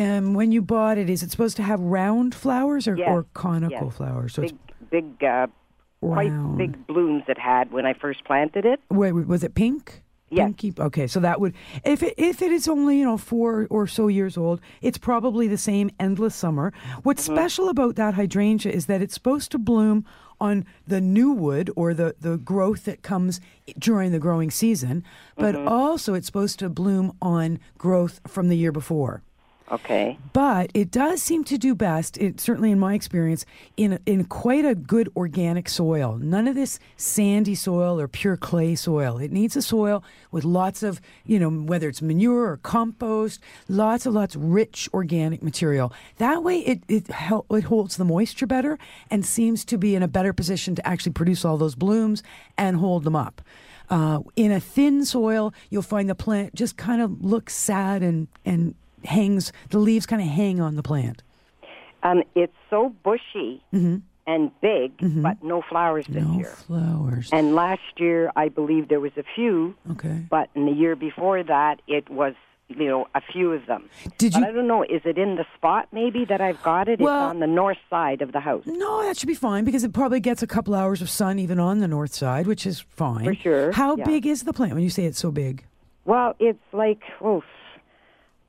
um, 0.00 0.34
when 0.34 0.52
you 0.52 0.62
bought 0.62 0.98
it, 0.98 1.08
is 1.08 1.22
it 1.22 1.30
supposed 1.30 1.56
to 1.56 1.62
have 1.62 1.80
round 1.80 2.34
flowers 2.34 2.86
or, 2.88 2.96
Yes, 2.96 3.08
or 3.10 3.24
conical 3.34 3.86
yes. 3.88 3.96
flowers? 3.96 4.34
So 4.34 4.42
Big, 4.42 4.56
big 4.90 5.24
uh, 5.24 5.46
quite 6.00 6.56
big 6.56 6.86
blooms 6.86 7.24
it 7.28 7.38
had 7.38 7.72
when 7.72 7.86
I 7.86 7.94
first 7.94 8.24
planted 8.24 8.64
it. 8.64 8.80
Wait, 8.90 9.12
was 9.12 9.42
it 9.44 9.54
pink? 9.54 10.02
Yes. 10.30 10.44
Pinky? 10.44 10.74
Okay, 10.78 11.06
so 11.06 11.20
that 11.20 11.40
would 11.40 11.54
if 11.86 12.02
it 12.02 12.12
if 12.18 12.42
it 12.42 12.52
is 12.52 12.68
only 12.68 12.98
you 12.98 13.04
know 13.06 13.16
four 13.16 13.66
or 13.70 13.86
so 13.86 14.08
years 14.08 14.36
old, 14.36 14.60
it's 14.82 14.98
probably 14.98 15.48
the 15.48 15.56
same 15.56 15.90
endless 15.98 16.34
summer. 16.34 16.70
What's 17.02 17.24
Mm-hmm. 17.26 17.34
special 17.36 17.70
about 17.70 17.96
that 17.96 18.12
hydrangea 18.12 18.70
is 18.70 18.86
that 18.86 19.00
it's 19.00 19.14
supposed 19.14 19.50
to 19.52 19.58
bloom 19.58 20.04
on 20.40 20.64
the 20.86 21.00
new 21.00 21.32
wood 21.32 21.70
or 21.76 21.94
the 21.94 22.14
the 22.20 22.36
growth 22.38 22.84
that 22.84 23.02
comes 23.02 23.40
during 23.78 24.12
the 24.12 24.18
growing 24.18 24.50
season, 24.50 25.04
but 25.36 25.54
Mm-hmm. 25.54 25.68
also 25.68 26.14
it's 26.14 26.26
supposed 26.26 26.58
to 26.60 26.68
bloom 26.68 27.12
on 27.20 27.58
growth 27.76 28.20
from 28.26 28.48
the 28.48 28.56
year 28.56 28.72
before. 28.72 29.22
Okay. 29.70 30.18
But 30.32 30.70
it 30.72 30.90
does 30.90 31.22
seem 31.22 31.44
to 31.44 31.58
do 31.58 31.74
best, 31.74 32.16
it, 32.16 32.40
certainly 32.40 32.70
in 32.70 32.78
my 32.78 32.94
experience, 32.94 33.44
in 33.76 33.98
in 34.06 34.24
quite 34.24 34.64
a 34.64 34.74
good 34.74 35.10
organic 35.14 35.68
soil. 35.68 36.16
None 36.16 36.48
of 36.48 36.54
this 36.54 36.78
sandy 36.96 37.54
soil 37.54 38.00
or 38.00 38.08
pure 38.08 38.36
clay 38.36 38.74
soil. 38.74 39.18
It 39.18 39.30
needs 39.30 39.56
a 39.56 39.62
soil 39.62 40.02
with 40.30 40.44
lots 40.44 40.82
of, 40.82 41.00
you 41.26 41.38
know, 41.38 41.50
whether 41.50 41.88
it's 41.88 42.00
manure 42.00 42.52
or 42.52 42.56
compost, 42.58 43.40
lots 43.68 44.06
and 44.06 44.14
lots 44.14 44.34
of 44.34 44.42
rich 44.42 44.88
organic 44.94 45.42
material. 45.42 45.92
That 46.16 46.42
way, 46.42 46.60
it 46.60 46.82
it 46.88 47.08
hel- 47.08 47.46
it 47.50 47.64
holds 47.64 47.96
the 47.96 48.04
moisture 48.04 48.46
better 48.46 48.78
and 49.10 49.24
seems 49.24 49.64
to 49.66 49.76
be 49.76 49.94
in 49.94 50.02
a 50.02 50.08
better 50.08 50.32
position 50.32 50.74
to 50.76 50.86
actually 50.86 51.12
produce 51.12 51.44
all 51.44 51.58
those 51.58 51.74
blooms 51.74 52.22
and 52.56 52.76
hold 52.76 53.04
them 53.04 53.16
up. 53.16 53.42
Uh, 53.90 54.20
in 54.36 54.52
a 54.52 54.60
thin 54.60 55.04
soil, 55.04 55.52
you'll 55.70 55.82
find 55.82 56.08
the 56.08 56.14
plant 56.14 56.54
just 56.54 56.76
kind 56.76 57.02
of 57.02 57.22
looks 57.22 57.54
sad 57.54 58.02
and 58.02 58.28
and 58.44 58.74
hangs 59.04 59.52
the 59.70 59.78
leaves 59.78 60.06
kind 60.06 60.22
of 60.22 60.28
hang 60.28 60.60
on 60.60 60.76
the 60.76 60.82
plant. 60.82 61.22
Um, 62.02 62.22
it's 62.34 62.54
so 62.70 62.94
bushy 63.04 63.62
and 63.72 64.50
big, 64.60 64.92
but 65.22 65.42
no 65.42 65.62
flowers 65.62 66.06
this 66.06 66.22
Mm-hmm. 66.22 66.32
No 66.32 66.38
year. 66.38 66.46
flowers. 66.66 67.28
And 67.32 67.54
last 67.54 67.80
year, 67.96 68.30
I 68.36 68.48
believe 68.48 68.88
there 68.88 69.00
was 69.00 69.12
a 69.16 69.24
few, 69.34 69.74
Okay. 69.92 70.22
but 70.30 70.48
in 70.54 70.66
the 70.66 70.72
year 70.72 70.94
before 70.96 71.42
that, 71.42 71.80
it 71.88 72.08
was 72.08 72.34
you 72.68 72.86
know 72.86 73.06
a 73.14 73.22
few 73.32 73.50
of 73.52 73.64
them. 73.66 73.88
Did 74.18 74.34
but 74.34 74.40
you- 74.42 74.46
I 74.46 74.52
don't 74.52 74.66
know. 74.68 74.82
Is 74.82 75.00
it 75.06 75.16
in 75.16 75.36
the 75.36 75.46
spot 75.56 75.88
maybe 75.90 76.24
that 76.26 76.40
I've 76.42 76.62
got 76.62 76.86
it? 76.88 77.00
Well- 77.00 77.24
it's 77.28 77.30
on 77.30 77.40
the 77.40 77.46
north 77.46 77.78
side 77.88 78.20
of 78.22 78.32
the 78.32 78.40
house. 78.40 78.62
No, 78.66 79.02
that 79.02 79.16
should 79.16 79.26
be 79.26 79.34
fine 79.34 79.64
because 79.64 79.82
it 79.84 79.92
probably 79.94 80.20
gets 80.20 80.42
a 80.42 80.46
couple 80.46 80.74
hours 80.74 81.00
of 81.02 81.08
sun 81.08 81.38
even 81.38 81.58
on 81.58 81.78
the 81.78 81.88
north 81.88 82.12
side, 82.14 82.46
which 82.46 82.66
is 82.66 82.78
fine. 82.80 83.24
For 83.24 83.34
sure, 83.34 83.72
How 83.72 83.96
yeah. 83.96 84.04
big 84.04 84.26
is 84.26 84.42
the 84.44 84.52
plant 84.52 84.74
when 84.74 84.82
you 84.84 84.90
say 84.90 85.04
it's 85.06 85.18
so 85.18 85.30
big? 85.32 85.64
Well, 86.04 86.36
it's 86.38 86.62
like 86.72 87.00
oh, 87.22 87.42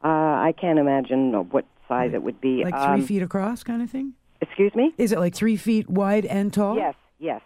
uh, 0.03 0.07
I 0.07 0.53
can't 0.59 0.79
imagine 0.79 1.31
what 1.51 1.65
size 1.87 2.11
it 2.13 2.23
would 2.23 2.39
be. 2.41 2.63
Like 2.63 2.73
three 2.75 2.83
Um, 3.01 3.01
feet 3.05 3.21
across, 3.21 3.63
kind 3.63 3.81
of 3.81 3.89
thing? 3.89 4.13
Excuse 4.41 4.73
me. 4.75 4.93
Is 4.97 5.11
it 5.11 5.19
like 5.19 5.35
three 5.35 5.57
feet 5.57 5.89
wide 5.89 6.25
and 6.25 6.53
tall? 6.53 6.75
Yes, 6.77 6.95
yes. 7.19 7.41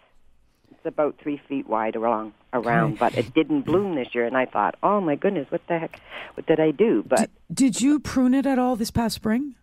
It's 0.70 0.86
about 0.86 1.16
three 1.22 1.40
feet 1.48 1.66
wide 1.68 1.96
around, 1.96 2.32
around, 2.52 2.98
but 2.98 3.16
it 3.16 3.32
didn't 3.34 3.62
bloom 3.62 3.94
this 3.96 4.14
year. 4.14 4.26
And 4.26 4.36
I 4.36 4.44
thought, 4.46 4.76
oh 4.82 5.00
my 5.00 5.16
goodness, 5.16 5.50
what 5.50 5.66
the 5.66 5.78
heck? 5.78 5.98
What 6.34 6.46
did 6.46 6.60
I 6.60 6.70
do? 6.70 7.02
But 7.06 7.30
Did 7.52 7.80
you 7.80 7.98
prune 7.98 8.34
it 8.34 8.46
at 8.46 8.58
all 8.58 8.76
this 8.76 8.90
past 8.90 9.14
spring? 9.16 9.54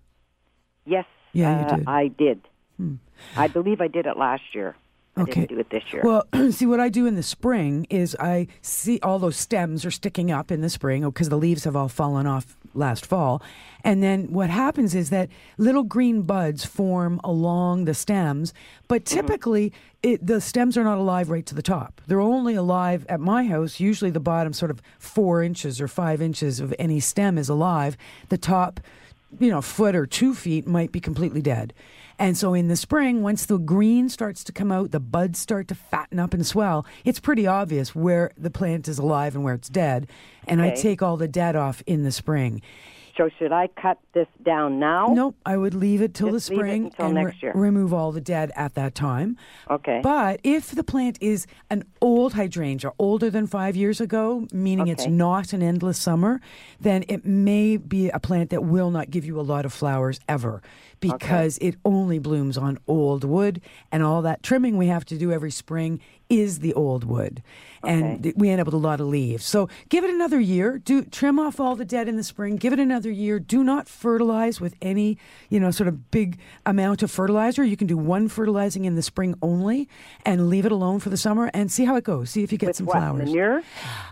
yes, 0.85 1.05
Yeah, 1.33 1.61
uh, 1.67 1.75
did. 1.75 1.83
Hmm. 1.83 1.89
I 1.89 2.07
did. 2.07 2.41
I 3.37 3.47
believe 3.47 3.79
I 3.81 3.87
did 3.87 4.07
it 4.07 4.17
last 4.17 4.55
year. 4.55 4.75
Okay. 5.17 5.45
do 5.45 5.59
it 5.59 5.69
this 5.69 5.83
year. 5.91 6.01
Well, 6.03 6.25
see, 6.51 6.65
what 6.65 6.79
I 6.79 6.89
do 6.89 7.05
in 7.05 7.15
the 7.15 7.23
spring 7.23 7.85
is 7.89 8.15
I 8.19 8.47
see 8.61 8.99
all 9.03 9.19
those 9.19 9.35
stems 9.35 9.85
are 9.85 9.91
sticking 9.91 10.31
up 10.31 10.51
in 10.51 10.61
the 10.61 10.69
spring 10.69 11.03
oh, 11.03 11.11
because 11.11 11.29
the 11.29 11.37
leaves 11.37 11.65
have 11.65 11.75
all 11.75 11.89
fallen 11.89 12.25
off 12.25 12.57
last 12.73 13.05
fall. 13.05 13.41
And 13.83 14.01
then 14.01 14.31
what 14.31 14.49
happens 14.49 14.95
is 14.95 15.09
that 15.09 15.29
little 15.57 15.83
green 15.83 16.21
buds 16.21 16.63
form 16.63 17.19
along 17.23 17.85
the 17.85 17.93
stems, 17.93 18.53
but 18.87 19.03
mm-hmm. 19.03 19.15
typically 19.15 19.73
it, 20.01 20.25
the 20.25 20.39
stems 20.39 20.77
are 20.77 20.83
not 20.83 20.97
alive 20.97 21.29
right 21.29 21.45
to 21.45 21.55
the 21.55 21.61
top. 21.61 22.01
They're 22.07 22.21
only 22.21 22.55
alive 22.55 23.05
at 23.09 23.19
my 23.19 23.43
house. 23.43 23.79
Usually 23.79 24.11
the 24.11 24.19
bottom 24.19 24.53
sort 24.53 24.71
of 24.71 24.81
four 24.97 25.43
inches 25.43 25.81
or 25.81 25.87
five 25.87 26.21
inches 26.21 26.59
of 26.59 26.73
any 26.79 26.99
stem 27.01 27.37
is 27.37 27.49
alive. 27.49 27.97
The 28.29 28.37
top, 28.37 28.79
you 29.39 29.49
know, 29.49 29.61
foot 29.61 29.95
or 29.95 30.05
two 30.05 30.33
feet 30.33 30.65
might 30.65 30.91
be 30.91 30.99
completely 30.99 31.41
dead. 31.41 31.73
And 32.21 32.37
so 32.37 32.53
in 32.53 32.67
the 32.67 32.75
spring, 32.75 33.23
once 33.23 33.47
the 33.47 33.57
green 33.57 34.07
starts 34.07 34.43
to 34.43 34.51
come 34.51 34.71
out, 34.71 34.91
the 34.91 34.99
buds 34.99 35.39
start 35.39 35.67
to 35.69 35.75
fatten 35.75 36.19
up 36.19 36.35
and 36.35 36.45
swell, 36.45 36.85
it's 37.03 37.19
pretty 37.19 37.47
obvious 37.47 37.95
where 37.95 38.29
the 38.37 38.51
plant 38.51 38.87
is 38.87 38.99
alive 38.99 39.33
and 39.33 39.43
where 39.43 39.55
it's 39.55 39.69
dead. 39.69 40.07
And 40.47 40.61
I 40.61 40.69
take 40.69 41.01
all 41.01 41.17
the 41.17 41.27
dead 41.27 41.55
off 41.55 41.81
in 41.87 42.03
the 42.03 42.11
spring. 42.11 42.61
So 43.17 43.29
should 43.37 43.51
I 43.51 43.67
cut 43.67 43.99
this 44.13 44.27
down 44.43 44.79
now? 44.79 45.07
Nope, 45.07 45.35
I 45.45 45.57
would 45.57 45.73
leave 45.73 46.01
it 46.01 46.13
till 46.13 46.31
Just 46.31 46.49
the 46.49 46.55
spring 46.55 46.85
until 46.85 47.05
and 47.07 47.15
next 47.15 47.41
year. 47.43 47.51
remove 47.55 47.93
all 47.93 48.11
the 48.11 48.21
dead 48.21 48.51
at 48.55 48.75
that 48.75 48.95
time. 48.95 49.37
Okay. 49.69 50.01
But 50.03 50.39
if 50.43 50.71
the 50.71 50.83
plant 50.83 51.17
is 51.21 51.47
an 51.69 51.83
old 52.01 52.33
hydrangea, 52.33 52.91
older 52.99 53.29
than 53.29 53.47
five 53.47 53.75
years 53.75 54.01
ago, 54.01 54.47
meaning 54.51 54.87
it's 54.87 55.07
not 55.07 55.53
an 55.53 55.61
endless 55.61 55.97
summer, 55.99 56.41
then 56.79 57.03
it 57.07 57.25
may 57.25 57.77
be 57.77 58.09
a 58.09 58.19
plant 58.19 58.49
that 58.49 58.63
will 58.63 58.91
not 58.91 59.09
give 59.09 59.25
you 59.25 59.39
a 59.39 59.41
lot 59.41 59.65
of 59.65 59.73
flowers 59.73 60.19
ever 60.27 60.61
because 60.99 61.57
it 61.59 61.75
only 61.83 62.19
blooms 62.19 62.57
on 62.57 62.77
old 62.87 63.23
wood 63.23 63.59
and 63.91 64.03
all 64.03 64.21
that 64.21 64.43
trimming 64.43 64.77
we 64.77 64.87
have 64.87 65.03
to 65.03 65.17
do 65.17 65.31
every 65.31 65.51
spring 65.51 65.99
is 66.31 66.59
the 66.59 66.73
old 66.73 67.03
wood 67.03 67.43
and 67.83 68.19
Okay. 68.25 68.33
we 68.37 68.49
end 68.49 68.61
up 68.61 68.67
with 68.67 68.73
a 68.75 68.77
lot 68.77 68.99
of 69.01 69.07
leaves 69.07 69.43
so 69.43 69.67
give 69.89 70.03
it 70.03 70.09
another 70.09 70.39
year 70.39 70.77
do 70.77 71.03
trim 71.03 71.39
off 71.39 71.59
all 71.59 71.75
the 71.75 71.83
dead 71.85 72.07
in 72.07 72.15
the 72.15 72.23
spring 72.23 72.55
give 72.55 72.73
it 72.73 72.79
another 72.79 73.09
year 73.11 73.39
do 73.39 73.63
not 73.63 73.89
fertilize 73.89 74.61
with 74.61 74.75
any 74.81 75.17
you 75.49 75.59
know 75.59 75.71
sort 75.71 75.87
of 75.87 76.09
big 76.11 76.37
amount 76.65 77.01
of 77.03 77.09
fertilizer 77.11 77.63
you 77.63 77.75
can 77.75 77.87
do 77.87 77.97
one 77.97 78.27
fertilizing 78.29 78.85
in 78.85 78.95
the 78.95 79.01
spring 79.01 79.35
only 79.41 79.89
and 80.25 80.47
leave 80.49 80.65
it 80.65 80.71
alone 80.71 80.99
for 80.99 81.09
the 81.09 81.17
summer 81.17 81.49
and 81.53 81.71
see 81.71 81.83
how 81.85 81.95
it 81.95 82.03
goes 82.03 82.29
see 82.29 82.43
if 82.43 82.51
you 82.51 82.57
get 82.57 82.67
With 82.67 82.75
some 82.77 82.85
what 82.85 82.97
flowers 82.97 83.25
manure? 83.25 83.63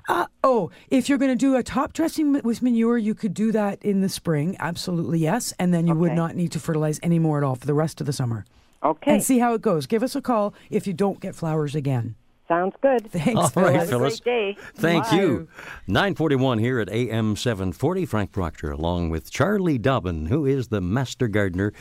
uh, 0.09 0.25
oh, 0.43 0.71
if 0.89 1.07
you're 1.07 1.17
going 1.19 1.31
to 1.31 1.35
do 1.37 1.55
a 1.55 1.63
top 1.63 1.93
dressing 1.93 2.33
with 2.43 2.61
manure, 2.61 2.97
you 2.97 3.13
could 3.15 3.33
do 3.33 3.51
that 3.51 3.81
in 3.83 4.01
the 4.01 4.09
spring. 4.09 4.55
Absolutely, 4.59 5.19
yes. 5.19 5.53
And 5.59 5.71
then 5.73 5.85
you 5.87 5.93
would 5.93 6.13
not 6.13 6.35
need 6.35 6.51
to 6.53 6.59
fertilize 6.59 6.99
anymore 7.03 7.37
at 7.37 7.43
all 7.43 7.55
for 7.55 7.67
the 7.67 7.73
rest 7.75 8.01
of 8.01 8.07
the 8.07 8.13
summer. 8.13 8.45
Okay, 8.83 9.13
And 9.13 9.23
see 9.23 9.39
how 9.39 9.53
it 9.53 9.61
goes. 9.61 9.85
Give 9.85 10.03
us 10.03 10.15
a 10.15 10.21
call 10.21 10.53
if 10.69 10.87
you 10.87 10.93
don't 10.93 11.19
get 11.19 11.35
flowers 11.35 11.75
again. 11.75 12.15
Sounds 12.49 12.75
good. 12.81 13.09
Thanks, 13.11 13.29
All 13.29 13.41
right, 13.41 13.51
Phyllis. 13.53 13.73
Have 13.73 13.83
a 13.83 13.87
Phyllis. 13.87 14.19
great 14.19 14.55
day. 14.55 14.61
Thank 14.75 15.11
you. 15.13 15.47
941 15.87 16.57
here 16.57 16.79
at 16.81 16.89
AM 16.89 17.37
740. 17.37 18.05
Frank 18.05 18.33
Proctor, 18.33 18.71
along 18.71 19.09
with 19.09 19.31
Charlie 19.31 19.77
Dobbin, 19.77 20.25
who 20.25 20.45
is 20.45 20.67
the 20.67 20.81
master 20.81 21.29
gardener, 21.29 21.71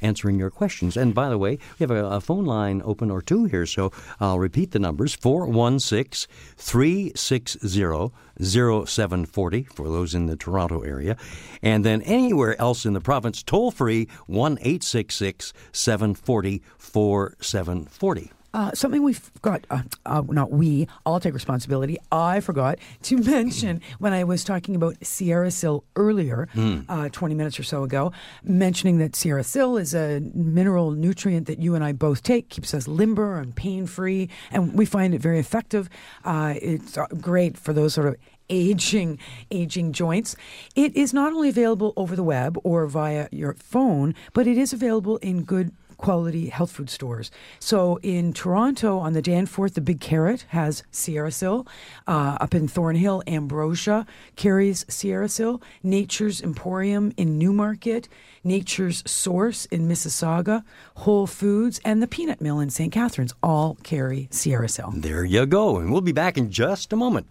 answering 0.00 0.38
your 0.38 0.50
questions. 0.50 0.96
And 0.96 1.14
by 1.14 1.28
the 1.28 1.38
way, 1.38 1.58
we 1.78 1.84
have 1.84 1.90
a, 1.90 2.04
a 2.06 2.20
phone 2.20 2.44
line 2.44 2.80
open 2.84 3.10
or 3.10 3.20
two 3.20 3.46
here, 3.46 3.66
so 3.66 3.90
I'll 4.20 4.38
repeat 4.38 4.70
the 4.70 4.78
numbers 4.78 5.14
416 5.14 6.30
360 6.56 8.12
0740 8.40 9.62
for 9.64 9.88
those 9.88 10.14
in 10.14 10.26
the 10.26 10.36
Toronto 10.36 10.82
area. 10.82 11.16
And 11.60 11.84
then 11.84 12.02
anywhere 12.02 12.60
else 12.60 12.86
in 12.86 12.92
the 12.92 13.00
province, 13.00 13.42
toll 13.42 13.72
free 13.72 14.08
1 14.26 14.58
866 14.60 15.52
740 15.72 16.62
4740. 16.78 18.32
Uh, 18.54 18.72
something 18.72 19.02
we 19.02 19.12
forgot, 19.12 19.66
uh, 19.70 19.82
uh, 20.06 20.22
not 20.28 20.50
we, 20.50 20.88
I'll 21.04 21.20
take 21.20 21.34
responsibility. 21.34 21.98
I 22.10 22.40
forgot 22.40 22.78
to 23.02 23.18
mention 23.22 23.80
when 23.98 24.12
I 24.12 24.24
was 24.24 24.42
talking 24.42 24.74
about 24.74 24.98
Sierrasil 25.00 25.82
earlier, 25.96 26.48
uh, 26.88 27.08
20 27.10 27.34
minutes 27.34 27.58
or 27.60 27.62
so 27.62 27.82
ago, 27.82 28.12
mentioning 28.42 28.98
that 28.98 29.12
Sierrasil 29.12 29.80
is 29.80 29.94
a 29.94 30.20
mineral 30.34 30.92
nutrient 30.92 31.46
that 31.46 31.58
you 31.58 31.74
and 31.74 31.84
I 31.84 31.92
both 31.92 32.22
take, 32.22 32.48
keeps 32.48 32.72
us 32.72 32.88
limber 32.88 33.38
and 33.38 33.54
pain 33.54 33.86
free, 33.86 34.30
and 34.50 34.74
we 34.74 34.86
find 34.86 35.14
it 35.14 35.20
very 35.20 35.38
effective. 35.38 35.88
Uh, 36.24 36.54
it's 36.60 36.96
uh, 36.96 37.06
great 37.20 37.58
for 37.58 37.72
those 37.72 37.94
sort 37.94 38.08
of 38.08 38.16
aging 38.50 39.18
aging 39.50 39.92
joints. 39.92 40.34
It 40.74 40.96
is 40.96 41.12
not 41.12 41.32
only 41.32 41.50
available 41.50 41.92
over 41.96 42.16
the 42.16 42.22
web 42.22 42.58
or 42.64 42.86
via 42.86 43.28
your 43.30 43.54
phone, 43.54 44.14
but 44.32 44.46
it 44.46 44.56
is 44.56 44.72
available 44.72 45.18
in 45.18 45.44
good 45.44 45.72
quality 45.98 46.48
health 46.48 46.72
food 46.72 46.88
stores. 46.88 47.30
So 47.58 47.98
in 48.02 48.32
Toronto 48.32 48.98
on 48.98 49.12
the 49.12 49.20
Danforth, 49.20 49.74
the 49.74 49.80
Big 49.80 50.00
Carrot 50.00 50.46
has 50.48 50.82
Sierrasil. 50.90 51.66
Uh, 52.06 52.38
up 52.40 52.54
in 52.54 52.66
Thornhill, 52.66 53.22
Ambrosia 53.26 54.06
carries 54.36 54.84
Sierrasil. 54.84 55.60
Nature's 55.82 56.40
Emporium 56.40 57.12
in 57.16 57.38
Newmarket, 57.38 58.08
Nature's 58.42 59.02
Source 59.10 59.66
in 59.66 59.88
Mississauga, 59.88 60.64
Whole 60.94 61.26
Foods, 61.26 61.80
and 61.84 62.02
the 62.02 62.06
Peanut 62.06 62.40
Mill 62.40 62.60
in 62.60 62.70
St. 62.70 62.92
Catharines 62.92 63.34
all 63.42 63.76
carry 63.82 64.28
Sierrasil. 64.30 65.02
There 65.02 65.24
you 65.24 65.44
go. 65.44 65.76
And 65.76 65.92
we'll 65.92 66.00
be 66.00 66.12
back 66.12 66.38
in 66.38 66.50
just 66.50 66.92
a 66.92 66.96
moment. 66.96 67.26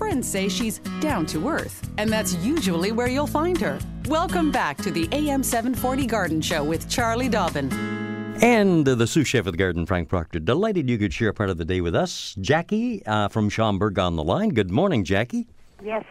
Friends 0.00 0.26
say 0.26 0.48
she's 0.48 0.78
down 1.00 1.26
to 1.26 1.46
earth, 1.46 1.86
and 1.98 2.08
that's 2.08 2.34
usually 2.36 2.90
where 2.90 3.06
you'll 3.06 3.26
find 3.26 3.60
her. 3.60 3.78
Welcome 4.08 4.50
back 4.50 4.78
to 4.78 4.90
the 4.90 5.06
AM 5.12 5.42
740 5.42 6.06
Garden 6.06 6.40
Show 6.40 6.64
with 6.64 6.88
Charlie 6.88 7.28
Dobbin. 7.28 7.70
And 8.40 8.88
uh, 8.88 8.94
the 8.94 9.06
sous 9.06 9.28
chef 9.28 9.44
of 9.44 9.52
the 9.52 9.58
garden, 9.58 9.84
Frank 9.84 10.08
Proctor. 10.08 10.38
Delighted 10.38 10.88
you 10.88 10.96
could 10.96 11.12
share 11.12 11.34
part 11.34 11.50
of 11.50 11.58
the 11.58 11.66
day 11.66 11.82
with 11.82 11.94
us. 11.94 12.34
Jackie 12.40 13.04
uh, 13.04 13.28
from 13.28 13.50
Schomberg 13.50 13.98
on 13.98 14.16
the 14.16 14.24
line. 14.24 14.48
Good 14.48 14.70
morning, 14.70 15.04
Jackie. 15.04 15.48
Yes, 15.84 16.06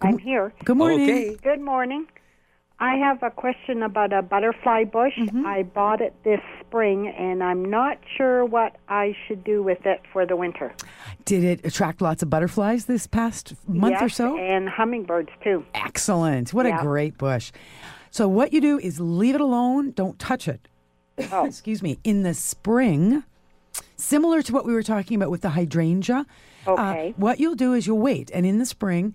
I'm 0.00 0.16
here. 0.16 0.54
Good 0.64 0.78
morning. 0.78 1.02
Okay. 1.02 1.36
Good 1.42 1.60
morning. 1.60 2.06
I 2.80 2.94
have 2.96 3.22
a 3.24 3.30
question 3.30 3.82
about 3.82 4.12
a 4.12 4.22
butterfly 4.22 4.84
bush. 4.84 5.14
Mm-hmm. 5.18 5.44
I 5.44 5.64
bought 5.64 6.00
it 6.00 6.14
this 6.22 6.40
spring, 6.60 7.08
and 7.08 7.42
I'm 7.42 7.64
not 7.64 7.98
sure 8.16 8.44
what 8.44 8.76
I 8.88 9.16
should 9.26 9.42
do 9.42 9.62
with 9.62 9.84
it 9.84 10.00
for 10.12 10.24
the 10.24 10.36
winter. 10.36 10.72
Did 11.24 11.42
it 11.42 11.66
attract 11.66 12.00
lots 12.00 12.22
of 12.22 12.30
butterflies 12.30 12.84
this 12.84 13.06
past 13.08 13.54
month 13.66 13.92
yes, 13.94 14.02
or 14.02 14.08
so? 14.08 14.38
and 14.38 14.68
hummingbirds 14.68 15.30
too. 15.42 15.64
Excellent. 15.74 16.54
What 16.54 16.66
Yeah. 16.66 16.78
a 16.78 16.82
great 16.82 17.18
bush. 17.18 17.50
So, 18.10 18.28
what 18.28 18.52
you 18.52 18.60
do 18.60 18.78
is 18.78 19.00
leave 19.00 19.34
it 19.34 19.40
alone, 19.40 19.90
don't 19.90 20.18
touch 20.18 20.46
it. 20.46 20.68
Oh. 21.32 21.44
Excuse 21.46 21.82
me. 21.82 21.98
In 22.04 22.22
the 22.22 22.32
spring, 22.32 23.24
similar 23.96 24.40
to 24.42 24.52
what 24.52 24.64
we 24.64 24.72
were 24.72 24.84
talking 24.84 25.16
about 25.16 25.30
with 25.30 25.40
the 25.42 25.50
hydrangea. 25.50 26.26
Uh, 26.76 27.12
what 27.16 27.40
you'll 27.40 27.54
do 27.54 27.72
is 27.74 27.86
you'll 27.86 27.98
wait, 27.98 28.30
and 28.34 28.44
in 28.44 28.58
the 28.58 28.66
spring, 28.66 29.14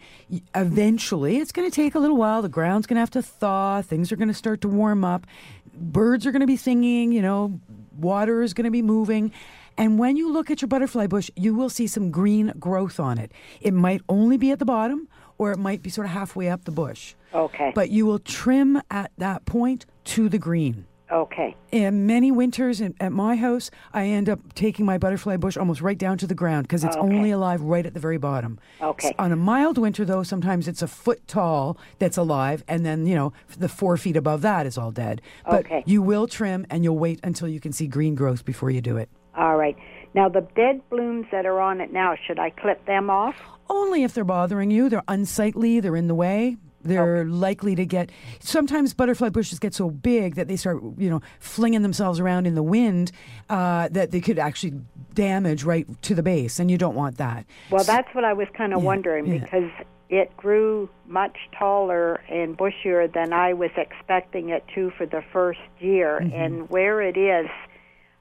eventually, 0.56 1.38
it's 1.38 1.52
going 1.52 1.70
to 1.70 1.76
take 1.76 1.96
a 1.96 2.00
little 2.00 2.18
while. 2.18 2.42
The 2.42 2.50
ground's 2.50 2.88
going 2.88 2.96
to 2.96 3.02
have 3.02 3.12
to 3.12 3.22
thaw. 3.22 3.82
Things 3.82 4.12
are 4.12 4.16
going 4.16 4.28
to 4.28 4.34
start 4.34 4.62
to 4.62 4.68
warm 4.68 5.04
up. 5.04 5.28
Birds 5.74 6.26
are 6.26 6.32
going 6.32 6.42
to 6.42 6.48
be 6.48 6.58
singing. 6.58 7.12
You 7.12 7.22
know, 7.22 7.60
water 7.98 8.42
is 8.42 8.54
going 8.54 8.66
to 8.66 8.72
be 8.72 8.82
moving. 8.82 9.32
And 9.78 9.98
when 9.98 10.18
you 10.18 10.32
look 10.32 10.52
at 10.52 10.62
your 10.62 10.68
butterfly 10.68 11.08
bush, 11.08 11.32
you 11.36 11.56
will 11.56 11.70
see 11.70 11.88
some 11.88 12.12
green 12.12 12.54
growth 12.60 13.00
on 13.00 13.18
it. 13.18 13.32
It 13.60 13.74
might 13.74 14.02
only 14.08 14.38
be 14.38 14.52
at 14.52 14.60
the 14.60 14.66
bottom, 14.66 15.08
or 15.38 15.52
it 15.52 15.58
might 15.58 15.82
be 15.82 15.90
sort 15.90 16.06
of 16.06 16.12
halfway 16.12 16.50
up 16.50 16.66
the 16.66 16.72
bush. 16.72 17.16
Okay. 17.34 17.72
But 17.74 17.90
you 17.90 18.06
will 18.06 18.20
trim 18.20 18.82
at 18.92 19.12
that 19.18 19.46
point 19.46 19.86
to 20.06 20.30
the 20.30 20.38
green. 20.38 20.86
Okay. 21.12 21.56
And 21.72 22.08
many 22.08 22.32
winters 22.32 22.82
in, 22.82 22.96
at 23.00 23.12
my 23.12 23.36
house, 23.36 23.70
I 23.94 24.08
end 24.08 24.30
up 24.30 24.40
taking 24.56 24.86
my 24.86 24.98
butterfly 24.98 25.38
bush 25.38 25.58
almost 25.58 25.82
right 25.82 25.98
down 25.98 26.18
to 26.20 26.28
the 26.28 26.34
ground 26.34 26.64
because 26.68 26.84
it's 26.84 26.96
Okay. 26.96 27.06
only 27.06 27.30
alive 27.30 27.62
right 27.62 27.86
at 27.86 27.94
the 27.94 28.00
very 28.00 28.18
bottom. 28.18 28.58
Okay. 28.82 29.10
S- 29.10 29.14
on 29.20 29.32
a 29.32 29.36
mild 29.36 29.78
winter, 29.78 30.06
though, 30.06 30.24
sometimes 30.24 30.68
it's 30.68 30.82
a 30.82 30.88
foot 30.88 31.28
tall 31.28 31.78
that's 32.00 32.18
alive, 32.18 32.64
and 32.68 32.86
then, 32.86 33.06
you 33.06 33.16
know, 33.16 33.34
the 33.60 33.70
four 33.70 33.98
feet 33.98 34.16
above 34.18 34.42
that 34.42 34.66
is 34.66 34.78
all 34.78 34.92
dead. 34.92 35.22
But 35.46 35.66
Okay. 35.66 35.84
you 35.86 36.02
will 36.02 36.26
trim 36.26 36.66
and 36.70 36.84
you'll 36.84 36.98
wait 37.00 37.20
until 37.24 37.48
you 37.48 37.60
can 37.60 37.74
see 37.74 37.86
green 37.88 38.16
growth 38.16 38.44
before 38.46 38.72
you 38.72 38.82
do 38.82 38.98
it. 38.98 39.10
All 39.36 39.58
right. 39.58 39.76
Now, 40.16 40.30
the 40.30 40.42
dead 40.56 40.82
blooms 40.90 41.26
that 41.32 41.46
are 41.46 41.60
on 41.60 41.82
it 41.82 41.92
now, 41.92 42.16
should 42.28 42.40
I 42.40 42.52
clip 42.52 42.86
them 42.86 43.10
off? 43.10 43.36
Only 43.70 44.04
if 44.04 44.14
they're 44.14 44.24
bothering 44.24 44.70
you, 44.72 44.90
they're 44.90 45.02
unsightly, 45.08 45.80
they're 45.80 45.96
in 45.96 46.08
the 46.08 46.14
way. 46.16 46.58
They're 46.84 47.26
likely 47.26 47.76
to 47.76 47.86
get. 47.86 48.12
Sometimes 48.40 48.94
butterfly 48.94 49.30
bushes 49.30 49.60
get 49.60 49.74
so 49.74 49.90
big 49.90 50.36
that 50.36 50.48
they 50.48 50.56
start, 50.56 50.82
you 50.98 51.10
know, 51.10 51.22
flinging 51.40 51.82
themselves 51.82 52.20
around 52.20 52.46
in 52.46 52.56
the 52.56 52.64
wind 52.64 53.12
uh, 53.50 53.90
that 53.90 54.12
they 54.12 54.22
could 54.22 54.40
actually 54.40 54.74
damage 55.14 55.64
right 55.64 55.88
to 56.04 56.16
the 56.16 56.24
base, 56.24 56.60
and 56.60 56.70
you 56.70 56.78
don't 56.78 56.96
want 56.96 57.18
that. 57.18 57.46
Well, 57.70 57.84
that's 57.84 58.14
what 58.14 58.24
I 58.24 58.34
was 58.34 58.48
kind 58.58 58.74
of 58.74 58.80
Yeah, 58.80 58.86
wondering 58.86 59.26
yeah. 59.28 59.40
because 59.40 59.72
it 60.10 60.36
grew 60.38 60.90
much 61.08 61.38
taller 61.58 62.16
and 62.30 62.58
bushier 62.58 63.12
than 63.12 63.34
I 63.34 63.54
was 63.54 63.72
expecting 63.78 64.50
it 64.50 64.64
to 64.76 64.92
for 64.98 65.06
the 65.06 65.24
first 65.32 65.60
year. 65.80 66.20
Mm-hmm. 66.22 66.36
And 66.36 66.70
where 66.70 67.02
it 67.02 67.18
is, 67.18 67.50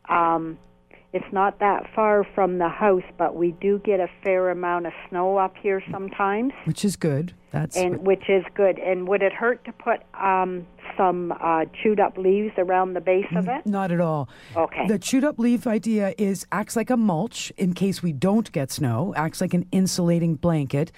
um, 0.08 0.58
it's 1.12 1.30
not 1.32 1.58
that 1.58 1.86
far 1.94 2.24
from 2.34 2.58
the 2.58 2.68
house, 2.68 3.02
but 3.18 3.36
we 3.36 3.52
do 3.52 3.78
get 3.84 4.00
a 4.00 4.08
fair 4.22 4.50
amount 4.50 4.86
of 4.86 4.92
snow 5.08 5.36
up 5.36 5.54
here 5.60 5.82
sometimes, 5.90 6.52
which 6.64 6.84
is 6.84 6.96
good. 6.96 7.34
That's 7.52 7.76
and 7.76 8.04
which 8.06 8.28
is 8.28 8.44
good. 8.54 8.78
And 8.78 9.06
would 9.08 9.22
it 9.22 9.32
hurt 9.32 9.64
to 9.66 9.72
put 9.72 10.00
um, 10.14 10.66
some 10.96 11.32
uh, 11.32 11.66
chewed 11.82 12.00
up 12.00 12.16
leaves 12.16 12.54
around 12.56 12.94
the 12.94 13.00
base 13.00 13.26
of 13.36 13.46
it? 13.46 13.66
Not 13.66 13.92
at 13.92 14.00
all. 14.00 14.28
Okay. 14.56 14.86
The 14.88 14.98
chewed 14.98 15.22
up 15.22 15.38
leaf 15.38 15.66
idea 15.66 16.14
is 16.16 16.46
acts 16.50 16.76
like 16.76 16.88
a 16.88 16.96
mulch 16.96 17.52
in 17.58 17.74
case 17.74 18.02
we 18.02 18.12
don't 18.12 18.50
get 18.52 18.70
snow, 18.70 19.12
acts 19.16 19.42
like 19.42 19.52
an 19.52 19.66
insulating 19.70 20.34
blanket. 20.36 20.92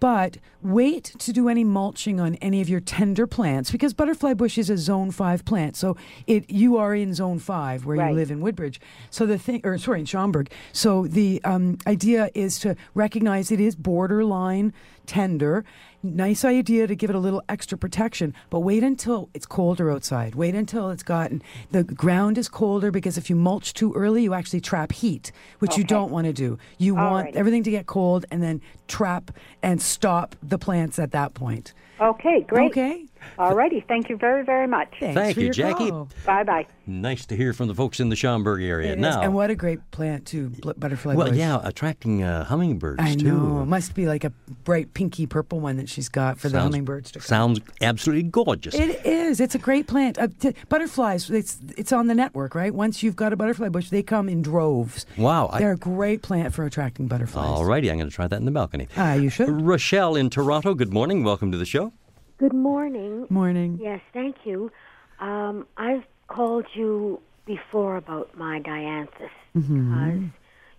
But 0.00 0.38
wait 0.62 1.04
to 1.20 1.32
do 1.32 1.48
any 1.48 1.62
mulching 1.62 2.20
on 2.20 2.34
any 2.36 2.60
of 2.60 2.68
your 2.68 2.80
tender 2.80 3.26
plants 3.26 3.70
because 3.70 3.94
butterfly 3.94 4.34
bush 4.34 4.58
is 4.58 4.68
a 4.68 4.76
zone 4.76 5.12
5 5.12 5.44
plant. 5.44 5.76
So 5.76 5.96
it 6.26 6.50
you 6.50 6.76
are 6.76 6.94
in 6.94 7.14
zone 7.14 7.38
5 7.38 7.86
where 7.86 7.98
Right. 7.98 8.10
you 8.10 8.16
live 8.16 8.30
in 8.32 8.40
Woodbridge. 8.40 8.80
So 9.10 9.26
the 9.26 9.38
thing 9.38 9.60
or 9.62 9.78
sorry, 9.78 10.00
in 10.00 10.06
Schomberg. 10.06 10.48
So 10.72 11.06
the 11.06 11.40
um, 11.44 11.78
idea 11.86 12.30
is 12.34 12.58
to 12.60 12.74
recognize 12.94 13.52
it 13.52 13.60
is 13.60 13.76
borderline 13.76 14.72
tender. 15.10 15.64
Nice 16.04 16.44
idea 16.44 16.86
to 16.86 16.94
give 16.94 17.10
it 17.10 17.16
a 17.16 17.18
little 17.18 17.42
extra 17.48 17.76
protection, 17.76 18.32
but 18.48 18.60
wait 18.60 18.84
until 18.84 19.28
it's 19.34 19.44
colder 19.44 19.90
outside. 19.90 20.36
Wait 20.36 20.54
until 20.54 20.88
it's 20.90 21.02
gotten 21.02 21.42
the 21.72 21.82
ground 21.82 22.38
is 22.38 22.48
colder 22.48 22.92
because 22.92 23.18
if 23.18 23.28
you 23.28 23.34
mulch 23.34 23.74
too 23.74 23.92
early, 23.94 24.22
you 24.22 24.32
actually 24.32 24.60
trap 24.60 24.92
heat, 24.92 25.32
which 25.58 25.76
you 25.76 25.82
don't 25.82 26.12
want 26.12 26.26
to 26.28 26.32
do. 26.32 26.58
You 26.78 26.96
All 26.96 27.10
want 27.10 27.24
righty. 27.26 27.38
everything 27.38 27.64
to 27.64 27.72
get 27.72 27.86
cold 27.86 28.24
and 28.30 28.40
then 28.40 28.60
trap 28.86 29.32
and 29.64 29.82
stop 29.82 30.36
the 30.44 30.58
plants 30.58 31.00
at 31.00 31.10
that 31.10 31.34
point. 31.34 31.74
Okay, 32.00 32.42
great. 32.48 32.70
Okay. 32.70 33.04
All 33.38 33.54
righty. 33.54 33.84
Thank 33.86 34.08
you 34.08 34.16
very, 34.16 34.44
very 34.44 34.66
much. 34.66 34.88
Thanks 35.00 35.14
Thank 35.14 35.34
for 35.34 35.40
you, 35.40 35.46
your 35.46 35.52
Jackie. 35.54 35.90
Bye 36.26 36.44
bye. 36.44 36.66
Nice 36.86 37.24
to 37.26 37.36
hear 37.36 37.52
from 37.52 37.68
the 37.68 37.74
folks 37.74 38.00
in 38.00 38.08
the 38.08 38.16
Schomberg 38.16 38.62
area. 38.64 38.92
It 38.92 38.98
is. 38.98 39.02
now, 39.02 39.20
And 39.22 39.34
what 39.34 39.50
a 39.50 39.54
great 39.54 39.78
plant 39.92 40.26
too, 40.26 40.48
bl- 40.50 40.72
butterfly 40.76 41.14
well, 41.14 41.28
bush. 41.28 41.36
yeah, 41.36 41.60
attracting 41.62 42.22
uh, 42.22 42.44
hummingbirds 42.44 43.00
I 43.00 43.14
too. 43.14 43.24
know. 43.24 43.62
It 43.62 43.66
must 43.66 43.94
be 43.94 44.06
like 44.06 44.24
a 44.24 44.30
bright 44.64 44.92
pinky 44.94 45.26
purple 45.26 45.60
one 45.60 45.76
that 45.76 45.88
she's 45.88 46.08
got 46.08 46.38
for 46.38 46.48
the 46.48 46.60
hummingbirds 46.60 47.12
to 47.12 47.18
come. 47.20 47.26
Sounds 47.26 47.60
absolutely 47.80 48.24
gorgeous. 48.24 48.74
It 48.74 49.04
is. 49.06 49.40
It's 49.40 49.54
a 49.54 49.58
great 49.58 49.86
plant. 49.86 50.18
Uh, 50.18 50.28
t- 50.40 50.54
butterflies. 50.68 51.30
It's 51.30 51.58
it's 51.76 51.92
on 51.92 52.08
the 52.08 52.14
network, 52.14 52.54
right? 52.54 52.74
Once 52.74 53.02
you've 53.02 53.16
got 53.16 53.32
a 53.32 53.36
butterfly 53.36 53.68
bush, 53.68 53.90
they 53.90 54.02
come 54.02 54.28
in 54.28 54.42
droves. 54.42 55.06
Wow, 55.16 55.50
They're 55.58 55.72
a 55.72 55.76
great 55.76 56.22
plant 56.22 56.52
for 56.54 56.64
attracting 56.64 57.06
butterflies. 57.06 57.46
All 57.48 57.64
righty, 57.64 57.90
I'm 57.90 57.98
going 57.98 58.10
to 58.10 58.14
try 58.14 58.26
that 58.26 58.36
in 58.36 58.44
the 58.44 58.50
balcony. 58.50 58.88
Ah, 58.96 59.14
you 59.14 59.30
should. 59.30 59.48
Rochelle 59.48 60.16
in 60.16 60.28
Toronto, 60.30 60.74
good 60.74 60.92
morning. 60.92 61.22
Welcome 61.22 61.52
to 61.52 61.58
the 61.58 61.64
show. 61.66 61.92
Good 62.40 62.54
morning. 62.54 63.26
Morning. 63.28 63.78
Yes, 63.82 64.00
thank 64.14 64.34
you. 64.44 64.72
Um, 65.20 65.66
I've 65.76 66.04
called 66.26 66.64
you 66.72 67.20
before 67.44 67.96
about 67.98 68.34
my 68.34 68.60
dianthus 68.60 69.28
mm-hmm. 69.54 69.90
because 69.90 70.30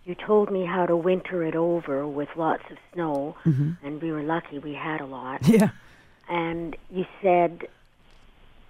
you 0.03 0.16
told 0.16 0.51
me 0.51 0.66
how 0.66 0.88
to 0.88 0.95
winter 0.95 1.43
it 1.43 1.55
over 1.55 2.07
with 2.07 2.30
lots 2.36 2.64
of 2.72 2.78
snow, 2.93 3.36
mm-hmm. 3.45 3.74
and 3.86 4.01
we 4.01 4.12
were 4.12 4.24
lucky 4.24 4.57
we 4.57 4.74
had 4.74 5.01
a 5.01 5.05
lot. 5.05 5.47
Yeah. 5.47 5.70
And 6.28 6.76
you 6.89 7.05
said, 7.22 7.68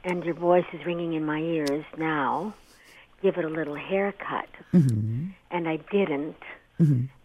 and 0.04 0.26
your 0.26 0.34
voice 0.34 0.66
is 0.74 0.86
ringing 0.86 1.14
in 1.14 1.24
my 1.26 1.40
ears 1.40 1.86
now, 1.98 2.54
give 3.22 3.38
it 3.38 3.46
a 3.46 3.50
little 3.50 3.76
haircut. 3.76 4.50
Mm-hmm. 4.74 5.28
And 5.50 5.70
I 5.70 5.78
didn't. 5.78 6.36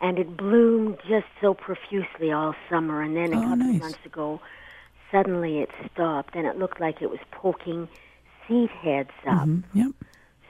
And 0.03 0.19
it 0.19 0.37
bloomed 0.37 0.99
just 1.09 1.25
so 1.41 1.55
profusely 1.55 2.31
all 2.31 2.55
summer, 2.69 3.01
and 3.03 3.17
then 3.17 3.33
a 3.33 3.39
Oh, 3.39 3.43
couple 3.43 3.57
nice. 3.57 3.81
months 3.81 3.99
ago, 4.05 4.39
suddenly 5.11 5.59
it 5.59 5.71
stopped, 5.93 6.35
and 6.35 6.47
it 6.47 6.59
looked 6.59 6.81
like 6.81 7.03
it 7.03 7.11
was 7.11 7.21
poking 7.31 7.89
seed 8.47 8.71
heads 8.71 9.11
up. 9.27 9.49
Yep. 9.75 9.93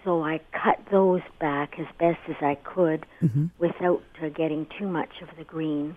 So 0.04 0.22
I 0.22 0.40
cut 0.52 0.78
those 0.90 1.22
back 1.40 1.80
as 1.80 1.86
best 1.98 2.20
as 2.28 2.36
I 2.40 2.54
could 2.54 3.06
Mm-hmm. 3.22 3.46
without 3.58 4.02
uh, 4.22 4.28
getting 4.28 4.66
too 4.78 4.86
much 4.88 5.20
of 5.20 5.28
the 5.36 5.44
green. 5.44 5.96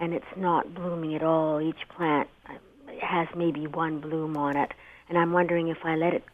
And 0.00 0.12
it's 0.12 0.36
not 0.36 0.74
blooming 0.74 1.14
at 1.14 1.22
all. 1.22 1.60
Each 1.60 1.88
plant 1.96 2.28
uh, 2.48 2.52
has 3.00 3.26
maybe 3.34 3.66
one 3.66 4.00
bloom 4.00 4.36
on 4.36 4.56
it, 4.56 4.72
and 5.08 5.16
I'm 5.16 5.32
wondering 5.32 5.68
if 5.68 5.78
I 5.84 5.96
let 5.96 6.12
it, 6.14 6.24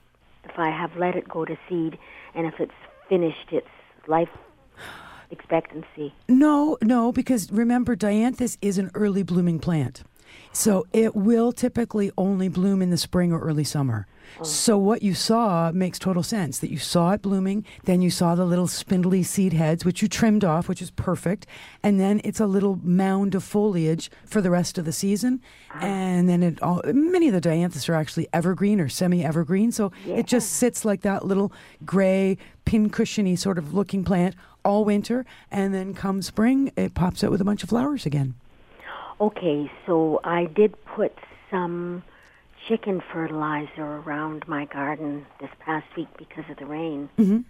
if 0.45 0.59
I 0.59 0.71
have 0.71 0.97
let 0.97 1.15
it 1.15 1.29
go 1.29 1.45
to 1.45 1.57
seed, 1.69 1.99
and 2.35 2.47
if 2.47 2.59
it's 2.59 2.73
finished 3.09 3.53
its 3.53 3.69
life 4.07 4.29
expectancy. 5.31 6.13
No, 6.29 6.77
no, 6.83 7.13
because 7.13 7.51
remember, 7.53 7.97
dianthus 7.97 8.59
is 8.61 8.77
an 8.79 8.91
early 8.95 9.23
blooming 9.23 9.59
plant. 9.59 10.03
So 10.53 10.87
it 10.93 11.17
will 11.17 11.53
typically 11.53 12.13
only 12.17 12.49
bloom 12.49 12.81
in 12.81 12.91
the 12.91 12.97
spring 12.97 13.33
or 13.33 13.41
early 13.41 13.65
summer. 13.65 14.07
Mm. 14.39 14.47
So 14.47 14.79
what 14.79 15.03
you 15.03 15.15
saw 15.15 15.71
makes 15.73 15.99
total 15.99 16.23
sense 16.23 16.59
that 16.61 16.71
you 16.71 16.79
saw 16.79 17.11
it 17.11 17.23
blooming, 17.23 17.65
then 17.85 18.01
you 18.03 18.11
saw 18.11 18.35
the 18.35 18.45
little 18.45 18.69
spindly 18.69 19.23
seed 19.23 19.53
heads, 19.53 19.85
which 19.85 20.01
you 20.01 20.09
trimmed 20.09 20.45
off, 20.45 20.69
which 20.69 20.81
is 20.81 20.91
perfect, 20.93 21.47
and 21.83 22.01
then 22.01 22.21
it's 22.25 22.41
a 22.41 22.47
little 22.47 22.79
mound 22.83 23.35
of 23.35 23.45
foliage 23.45 24.11
for 24.25 24.41
the 24.41 24.51
rest 24.51 24.79
of 24.79 24.85
the 24.85 24.93
season. 24.93 25.41
Uh-huh. 25.73 25.87
And 25.87 26.29
then 26.29 26.43
it 26.43 26.63
all, 26.63 26.81
many 26.87 27.29
of 27.29 27.35
the 27.35 27.49
dianthus 27.49 27.89
are 27.89 27.95
actually 27.95 28.29
evergreen 28.33 28.81
or 28.81 28.89
semi-evergreen, 28.89 29.73
so 29.73 29.93
it 30.07 30.27
just 30.27 30.53
sits 30.53 30.85
like 30.85 31.03
that 31.03 31.27
little 31.27 31.53
gray, 31.85 32.39
pincushiony 32.65 33.37
sort 33.37 33.59
of 33.59 33.75
looking 33.75 34.05
plant 34.05 34.35
all 34.65 34.85
winter, 34.85 35.27
and 35.51 35.75
then 35.75 35.95
come 35.95 36.23
spring, 36.23 36.73
it 36.77 36.95
pops 36.95 37.23
out 37.23 37.31
with 37.31 37.41
a 37.41 37.45
bunch 37.45 37.63
of 37.63 37.69
flowers 37.69 38.07
again. 38.07 38.35
Okay, 39.21 39.71
so 39.87 40.21
I 40.25 40.47
did 40.47 40.75
put 40.85 41.17
some 41.51 42.03
chicken 42.69 43.03
fertilizer 43.13 43.83
around 43.83 44.47
my 44.49 44.65
garden 44.65 45.27
this 45.41 45.51
past 45.61 45.87
week 45.97 46.09
because 46.19 46.45
of 46.51 46.57
the 46.57 46.67
rain. 46.67 47.09
Mm-hmm. 47.19 47.41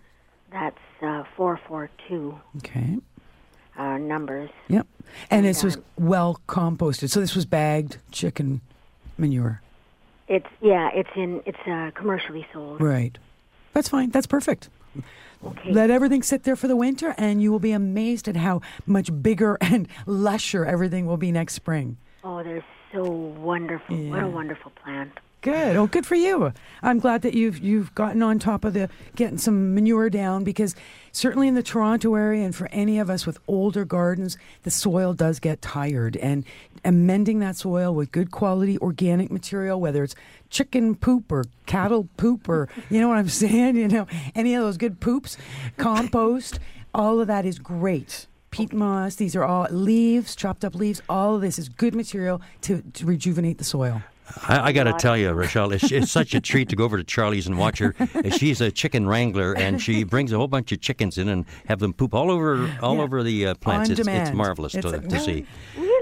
That's 0.53 0.77
uh, 1.03 1.25
442 1.37 2.39
Okay. 2.59 2.99
Our 3.77 3.99
numbers. 3.99 4.51
Yep. 4.69 4.87
And 5.31 5.45
this 5.45 5.65
was 5.65 5.79
well 5.99 6.41
composted. 6.47 7.11
So 7.11 7.19
this 7.21 7.35
was 7.35 7.45
bagged 7.45 7.99
chicken 8.13 8.61
manure. 9.19 9.63
It's 10.29 10.47
yeah, 10.61 10.91
it's 10.95 11.11
in 11.17 11.43
it's 11.45 11.59
uh, 11.67 11.91
commercially 11.95 12.47
sold. 12.53 12.81
Right. 12.81 13.19
That's 13.73 13.89
fine. 13.89 14.11
That's 14.11 14.27
perfect. 14.27 14.69
Okay. 15.45 15.73
Let 15.73 15.91
everything 15.91 16.23
sit 16.23 16.45
there 16.45 16.57
for 16.57 16.69
the 16.69 16.77
winter, 16.77 17.15
and 17.19 17.43
you 17.43 17.53
will 17.53 17.59
be 17.59 17.73
amazed 17.73 18.29
at 18.29 18.37
how 18.37 18.61
much 18.87 19.11
bigger 19.23 19.59
and 19.61 19.89
lusher 20.07 20.65
everything 20.65 21.07
will 21.07 21.17
be 21.17 21.33
next 21.33 21.55
spring. 21.55 21.97
Oh, 22.23 22.43
they're 22.43 22.65
so 22.93 23.03
wonderful. 23.03 23.97
What 24.09 24.23
a 24.23 24.29
wonderful 24.29 24.73
plant. 24.83 25.13
Good. 25.45 25.77
Oh, 25.77 25.87
good 25.87 26.07
for 26.07 26.15
you. 26.15 26.55
I'm 26.83 26.99
glad 26.99 27.21
that 27.21 27.35
you've 27.35 27.59
you've 27.59 27.95
gotten 27.95 28.23
on 28.23 28.39
top 28.39 28.65
of 28.65 28.73
the 28.73 28.89
getting 29.15 29.37
some 29.37 29.75
manure 29.75 30.09
down 30.09 30.43
because 30.43 30.75
certainly 31.13 31.49
in 31.49 31.55
the 31.55 31.63
Toronto 31.63 32.15
area 32.15 32.47
and 32.47 32.57
for 32.57 32.67
any 32.73 32.99
of 32.99 33.11
us 33.11 33.27
with 33.27 33.39
older 33.47 33.85
gardens, 33.85 34.39
the 34.63 34.71
soil 34.71 35.13
does 35.13 35.41
get 35.41 35.61
tired 35.61 36.17
and 36.17 36.47
amending 36.83 37.41
that 37.41 37.57
soil 37.57 37.95
with 37.95 38.11
good 38.11 38.31
quality 38.31 38.79
organic 38.79 39.31
material, 39.31 39.79
whether 39.79 40.03
it's 40.03 40.15
chicken 40.55 40.95
poop 40.95 41.31
or 41.33 41.45
cattle 41.67 42.09
poop 42.17 42.49
or 42.49 42.69
you 42.89 43.01
know 43.01 43.09
what 43.09 43.19
I'm 43.19 43.29
saying, 43.45 43.77
you 43.77 43.89
know, 43.89 44.07
any 44.35 44.55
of 44.55 44.63
those 44.63 44.77
good 44.79 45.01
poops, 45.01 45.37
compost, 45.77 46.61
all 46.95 47.21
of 47.21 47.27
that 47.27 47.45
is 47.45 47.59
great 47.59 48.27
peat 48.51 48.73
moss. 48.73 49.17
These 49.17 49.35
are 49.35 49.43
all 49.43 49.67
leaves, 49.71 50.37
chopped 50.37 50.65
up 50.65 50.77
leaves. 50.77 51.03
All 51.09 51.35
of 51.35 51.41
this 51.41 51.59
is 51.59 51.69
good 51.69 51.93
material 51.93 52.41
to, 52.63 52.83
to 52.93 53.05
rejuvenate 53.05 53.59
the 53.59 53.65
soil. 53.65 54.01
I, 54.49 54.69
I 54.69 54.73
got 54.73 54.85
to 54.85 54.93
tell 54.93 55.17
you, 55.19 55.31
Rochelle, 55.33 55.73
it's, 55.73 55.91
it's 55.91 56.11
such 56.13 56.35
a 56.35 56.41
treat 56.41 56.69
to 56.71 56.77
go 56.77 56.85
over 56.85 56.97
to 56.97 57.03
Charlie's 57.05 57.47
and 57.49 57.59
watch 57.59 57.79
her. 57.81 57.95
She's 58.39 58.61
a 58.61 58.71
chicken 58.71 59.07
wrangler, 59.09 59.55
and 59.55 59.83
she 59.83 60.05
brings 60.05 60.33
a 60.33 60.37
whole 60.37 60.47
bunch 60.49 60.71
of 60.73 60.81
chickens 60.81 61.19
in 61.19 61.29
and 61.29 61.45
have 61.67 61.81
them 61.81 61.93
poop 61.93 62.15
all 62.15 62.31
over 62.31 62.71
all 62.81 62.97
Yeah. 62.97 63.03
over 63.03 63.23
the 63.25 63.47
uh, 63.49 63.55
plants. 63.57 63.91
It's, 63.91 64.01
it's 64.07 64.33
marvelous 64.33 64.75
It's 64.77 64.89
to, 64.89 64.99
to 65.01 65.21
see. 65.21 65.45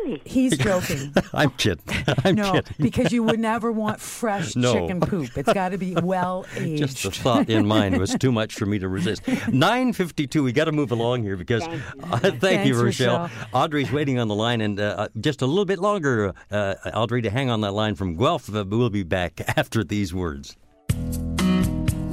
Really? 0.05 0.23
He's 0.25 0.57
joking. 0.59 1.13
I'm 1.33 1.51
kidding. 1.51 1.85
I'm 2.25 2.35
no, 2.35 2.53
kidding. 2.53 2.75
because 2.79 3.13
you 3.13 3.23
would 3.23 3.41
never 3.41 3.71
want 3.83 4.01
fresh 4.01 4.57
No. 4.57 4.73
chicken 4.73 5.01
poop. 5.01 5.37
It's 5.37 5.53
got 5.53 5.71
to 5.71 5.79
be 5.79 5.95
well 5.95 6.45
aged. 6.57 6.79
Just 6.79 7.03
the 7.03 7.11
thought 7.11 7.49
in 7.49 7.67
mind 7.67 7.99
was 7.99 8.15
too 8.15 8.33
much 8.33 8.55
for 8.55 8.67
me 8.67 8.79
to 8.79 8.89
resist. 8.89 9.27
952, 9.27 10.43
we 10.43 10.53
got 10.53 10.65
to 10.67 10.73
move 10.73 10.93
along 10.93 11.23
here 11.23 11.37
because 11.37 11.63
Thank 11.65 11.83
uh, 12.11 12.31
thank 12.41 12.67
you, 12.67 12.81
Rochelle. 12.81 13.23
Rochelle. 13.23 13.49
Audrey's 13.53 13.93
waiting 13.93 14.19
on 14.19 14.29
the 14.29 14.35
line, 14.35 14.61
and 14.61 14.79
uh, 14.81 15.09
just 15.21 15.43
a 15.43 15.47
little 15.47 15.65
bit 15.65 15.79
longer, 15.79 16.33
uh, 16.51 16.75
Audrey, 16.95 17.23
to 17.23 17.31
hang 17.31 17.51
on 17.51 17.61
that 17.63 17.73
line 17.73 17.95
from 17.95 18.17
Guelph. 18.17 18.55
Uh, 18.55 18.65
we'll 18.69 18.91
be 18.91 19.03
back 19.03 19.41
after 19.57 19.85
these 19.85 20.13
words. 20.15 20.57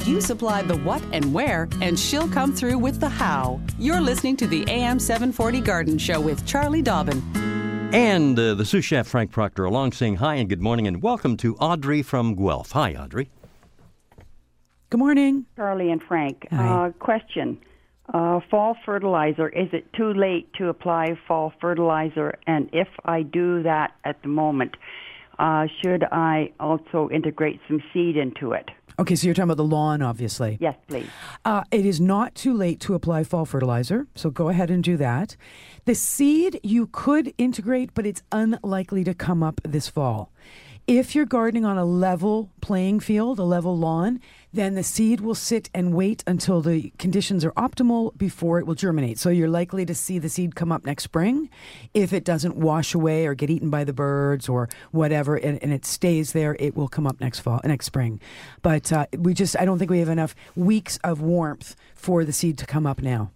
You 0.06 0.22
supply 0.22 0.62
the 0.64 0.78
what 0.78 1.04
and 1.14 1.34
where, 1.34 1.68
and 1.82 1.98
she'll 2.00 2.28
come 2.30 2.54
through 2.54 2.78
with 2.80 3.00
the 3.00 3.10
how. 3.10 3.60
You're 3.78 4.02
listening 4.02 4.38
to 4.38 4.48
the 4.48 4.64
AM 4.68 5.00
740 5.00 5.62
Garden 5.62 5.98
Show 5.98 6.20
with 6.20 6.46
Charlie 6.48 6.82
Dobbin. 6.82 7.22
And 7.92 8.38
uh, 8.38 8.54
the 8.54 8.66
sous 8.66 8.86
chef, 8.86 9.08
Frank 9.08 9.32
Proctor, 9.32 9.66
along 9.66 9.94
saying 9.94 10.18
hi 10.18 10.36
and 10.36 10.48
good 10.48 10.62
morning, 10.62 10.86
and 10.86 11.02
welcome 11.02 11.36
to 11.38 11.56
Audrey 11.56 12.04
from 12.04 12.36
Guelph. 12.36 12.72
Hi, 12.74 12.94
Audrey. 12.94 13.32
Good 14.92 15.00
morning. 15.00 15.48
Charlie 15.56 15.90
and 15.90 16.02
Frank. 16.04 16.48
Uh, 16.52 16.92
question. 17.00 17.60
Uh, 18.14 18.42
fall 18.52 18.76
fertilizer, 18.86 19.50
is 19.50 19.70
it 19.74 19.92
too 19.94 20.14
late 20.14 20.54
to 20.54 20.70
apply 20.70 21.18
fall 21.28 21.52
fertilizer? 21.60 22.38
And 22.46 22.70
if 22.74 22.88
I 23.06 23.24
do 23.24 23.64
that 23.64 23.96
at 24.04 24.22
the 24.22 24.28
moment, 24.28 24.78
uh, 25.40 25.66
should 25.82 26.04
I 26.04 26.52
also 26.60 27.10
integrate 27.12 27.60
some 27.68 27.82
seed 27.92 28.18
into 28.18 28.52
it? 28.52 28.70
Okay, 29.00 29.16
so 29.16 29.28
you're 29.28 29.34
talking 29.34 29.46
about 29.46 29.56
the 29.56 29.64
lawn, 29.64 30.02
obviously. 30.02 30.58
Yes, 30.60 30.76
please. 30.90 31.08
Uh, 31.46 31.64
it 31.72 31.86
is 31.86 32.02
not 32.02 32.36
too 32.36 32.54
late 32.54 32.82
to 32.82 32.96
apply 32.96 33.24
fall 33.24 33.46
fertilizer, 33.46 34.08
so 34.14 34.30
go 34.30 34.50
ahead 34.50 34.70
and 34.70 34.84
do 34.84 34.98
that. 34.98 35.38
The 35.86 35.96
seed 35.96 36.60
you 36.64 36.88
could 36.88 37.34
integrate, 37.38 37.94
but 37.94 38.06
it's 38.06 38.22
unlikely 38.34 39.06
to 39.06 39.14
come 39.14 39.42
up 39.42 39.62
this 39.64 39.88
fall. 39.88 40.34
If 40.88 41.14
you're 41.14 41.26
gardening 41.26 41.66
on 41.66 41.78
a 41.78 41.86
level 41.86 42.50
playing 42.62 43.00
field, 43.02 43.38
a 43.38 43.44
level 43.44 43.78
lawn, 43.78 44.20
then 44.52 44.74
the 44.74 44.84
seed 44.84 45.22
will 45.22 45.36
sit 45.36 45.70
and 45.74 45.94
wait 45.94 46.24
until 46.26 46.62
the 46.62 46.92
conditions 46.98 47.46
are 47.46 47.52
optimal 47.52 48.18
before 48.18 48.58
it 48.58 48.66
will 48.66 48.74
germinate. 48.74 49.20
So 49.20 49.30
you're 49.30 49.50
likely 49.50 49.86
to 49.86 49.94
see 49.94 50.18
the 50.18 50.30
seed 50.30 50.56
come 50.56 50.72
up 50.72 50.86
next 50.86 51.04
spring. 51.04 51.50
If 51.94 52.12
it 52.12 52.24
doesn't 52.24 52.56
wash 52.56 52.96
away 52.96 53.28
or 53.28 53.36
get 53.36 53.52
eaten 53.52 53.70
by 53.70 53.84
the 53.84 53.94
birds 53.94 54.50
or 54.50 54.68
whatever, 54.92 55.36
and, 55.36 55.62
and 55.62 55.72
it 55.72 55.86
stays 55.86 56.34
there, 56.34 56.56
it 56.60 56.76
will 56.76 56.88
come 56.88 57.06
up 57.06 57.20
next 57.20 57.42
fall, 57.42 57.62
next 57.64 57.86
spring. 57.86 58.20
But 58.64 58.92
uh, 58.92 59.06
we 59.16 59.36
just, 59.36 59.56
I 59.60 59.66
don't 59.66 59.78
think 59.78 59.92
we 59.92 60.00
have 60.00 60.10
enough 60.10 60.34
weeks 60.56 60.98
of 61.04 61.22
warmth 61.22 61.76
for 61.94 62.26
the 62.26 62.34
seed 62.34 62.58
to 62.58 62.66
come 62.66 62.88
up 62.88 63.02
now. 63.02 63.32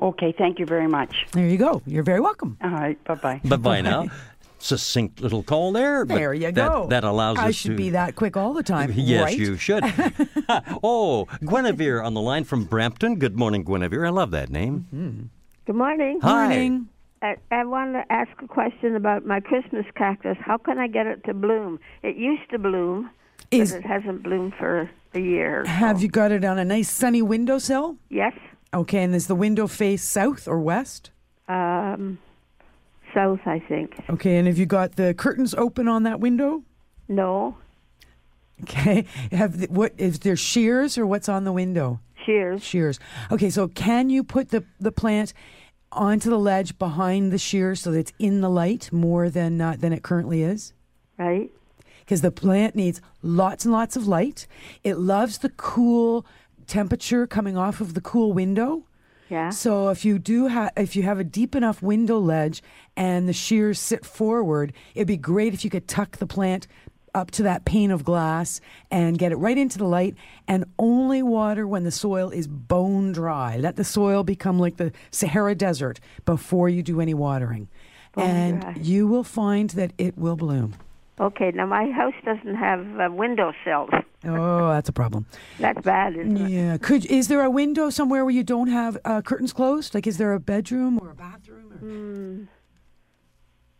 Okay, 0.00 0.32
thank 0.36 0.58
you 0.58 0.66
very 0.66 0.86
much. 0.86 1.26
There 1.32 1.46
you 1.46 1.58
go. 1.58 1.82
You're 1.84 2.04
very 2.04 2.20
welcome. 2.20 2.56
All 2.62 2.70
right, 2.70 3.02
bye 3.04 3.16
bye. 3.16 3.40
Bye 3.44 3.56
bye 3.56 3.80
now. 3.80 4.06
Succinct 4.58 5.20
little 5.20 5.42
call 5.42 5.72
there. 5.72 6.04
There 6.04 6.34
you 6.34 6.50
that, 6.52 6.54
go. 6.54 6.86
That 6.88 7.04
allows 7.04 7.38
I 7.38 7.48
us 7.48 7.54
should 7.54 7.72
to. 7.72 7.76
be 7.76 7.90
that 7.90 8.16
quick 8.16 8.36
all 8.36 8.52
the 8.54 8.62
time. 8.62 8.92
Yes, 8.96 9.22
right? 9.24 9.38
you 9.38 9.56
should. 9.56 9.84
oh, 10.82 11.26
Guinevere 11.42 12.02
on 12.02 12.14
the 12.14 12.20
line 12.20 12.44
from 12.44 12.64
Brampton. 12.64 13.16
Good 13.18 13.36
morning, 13.38 13.64
Guinevere. 13.64 14.04
I 14.06 14.10
love 14.10 14.30
that 14.32 14.50
name. 14.50 15.30
Good 15.66 15.76
morning. 15.76 16.18
Hi. 16.22 16.48
Morning. 16.48 16.88
I, 17.22 17.36
I 17.50 17.64
want 17.64 17.94
to 17.94 18.04
ask 18.12 18.30
a 18.42 18.46
question 18.48 18.94
about 18.96 19.24
my 19.26 19.40
Christmas 19.40 19.84
cactus. 19.96 20.36
How 20.40 20.56
can 20.56 20.78
I 20.78 20.86
get 20.88 21.06
it 21.06 21.24
to 21.24 21.34
bloom? 21.34 21.80
It 22.02 22.16
used 22.16 22.48
to 22.50 22.58
bloom, 22.58 23.10
Is- 23.50 23.72
but 23.72 23.78
it 23.80 23.86
hasn't 23.86 24.22
bloomed 24.22 24.54
for 24.58 24.90
a 25.14 25.20
year. 25.20 25.62
or 25.62 25.64
so. 25.64 25.70
Have 25.70 26.02
you 26.02 26.08
got 26.08 26.32
it 26.32 26.44
on 26.44 26.58
a 26.58 26.64
nice 26.64 26.90
sunny 26.90 27.22
windowsill? 27.22 27.96
Yes. 28.08 28.34
Okay, 28.74 29.02
and 29.02 29.14
is 29.14 29.26
the 29.26 29.34
window 29.34 29.66
face 29.66 30.02
south 30.04 30.46
or 30.46 30.60
west? 30.60 31.10
Um, 31.48 32.18
south, 33.14 33.40
I 33.46 33.58
think. 33.60 33.94
Okay, 34.10 34.36
and 34.36 34.46
have 34.46 34.58
you 34.58 34.66
got 34.66 34.96
the 34.96 35.14
curtains 35.14 35.54
open 35.54 35.88
on 35.88 36.02
that 36.04 36.20
window? 36.20 36.62
No 37.08 37.56
Okay, 38.62 39.04
have 39.30 39.60
the, 39.60 39.66
what 39.68 39.92
is 39.98 40.18
there 40.20 40.34
shears 40.36 40.98
or 40.98 41.06
what's 41.06 41.28
on 41.28 41.44
the 41.44 41.52
window? 41.52 42.00
shears. 42.26 42.62
Shears. 42.62 42.98
Okay, 43.30 43.50
so 43.50 43.68
can 43.68 44.10
you 44.10 44.24
put 44.24 44.48
the 44.50 44.64
the 44.80 44.90
plant 44.92 45.32
onto 45.92 46.28
the 46.28 46.38
ledge 46.38 46.76
behind 46.78 47.32
the 47.32 47.38
shears 47.38 47.80
so 47.80 47.92
that 47.92 47.98
it's 48.00 48.12
in 48.18 48.40
the 48.40 48.50
light 48.50 48.92
more 48.92 49.30
than 49.30 49.60
uh, 49.60 49.76
than 49.78 49.92
it 49.92 50.02
currently 50.02 50.42
is? 50.42 50.72
Right. 51.16 51.50
because 52.00 52.20
the 52.20 52.30
plant 52.32 52.74
needs 52.74 53.00
lots 53.22 53.64
and 53.64 53.72
lots 53.72 53.96
of 53.96 54.06
light. 54.08 54.46
It 54.84 54.98
loves 54.98 55.38
the 55.38 55.48
cool 55.50 56.26
temperature 56.66 57.26
coming 57.26 57.56
off 57.56 57.80
of 57.80 57.94
the 57.94 58.00
cool 58.00 58.32
window. 58.32 58.82
Yeah. 59.28 59.50
So 59.50 59.88
if 59.88 60.04
you 60.04 60.18
do 60.18 60.46
have 60.46 60.72
if 60.76 60.96
you 60.96 61.02
have 61.02 61.18
a 61.18 61.24
deep 61.24 61.54
enough 61.54 61.82
window 61.82 62.18
ledge 62.18 62.62
and 62.96 63.28
the 63.28 63.32
shears 63.32 63.78
sit 63.78 64.04
forward, 64.04 64.72
it'd 64.94 65.08
be 65.08 65.16
great 65.16 65.54
if 65.54 65.64
you 65.64 65.70
could 65.70 65.86
tuck 65.86 66.16
the 66.16 66.26
plant 66.26 66.66
up 67.14 67.30
to 67.32 67.42
that 67.42 67.64
pane 67.64 67.90
of 67.90 68.04
glass 68.04 68.60
and 68.90 69.18
get 69.18 69.32
it 69.32 69.36
right 69.36 69.58
into 69.58 69.78
the 69.78 69.84
light 69.84 70.14
and 70.46 70.64
only 70.78 71.22
water 71.22 71.66
when 71.66 71.84
the 71.84 71.90
soil 71.90 72.30
is 72.30 72.46
bone 72.46 73.12
dry. 73.12 73.56
Let 73.56 73.76
the 73.76 73.84
soil 73.84 74.22
become 74.24 74.58
like 74.58 74.76
the 74.76 74.92
Sahara 75.10 75.54
Desert 75.54 76.00
before 76.24 76.68
you 76.68 76.82
do 76.82 77.00
any 77.00 77.14
watering. 77.14 77.68
And 78.16 78.84
you 78.84 79.06
will 79.06 79.24
find 79.24 79.70
that 79.70 79.92
it 79.96 80.18
will 80.18 80.36
bloom. 80.36 80.74
Okay. 81.20 81.50
Now 81.52 81.66
my 81.66 81.90
house 81.90 82.14
doesn't 82.24 82.54
have 82.54 83.00
uh, 83.00 83.08
window 83.12 83.52
sills. 83.64 83.90
Oh, 84.24 84.68
that's 84.68 84.88
a 84.88 84.92
problem. 84.92 85.26
That's 85.58 85.80
bad, 85.82 86.16
isn't 86.16 86.36
it? 86.36 86.50
Yeah. 86.50 86.76
Could 86.76 87.06
is 87.06 87.28
there 87.28 87.42
a 87.42 87.50
window 87.50 87.90
somewhere 87.90 88.24
where 88.24 88.34
you 88.34 88.44
don't 88.44 88.68
have 88.68 88.98
uh, 89.04 89.22
curtains 89.22 89.52
closed? 89.52 89.94
Like, 89.94 90.06
is 90.06 90.18
there 90.18 90.32
a 90.32 90.40
bedroom 90.40 90.98
or 91.00 91.10
a 91.10 91.14
bathroom? 91.14 91.72
Or... 91.72 91.76
Hmm. 91.76 92.44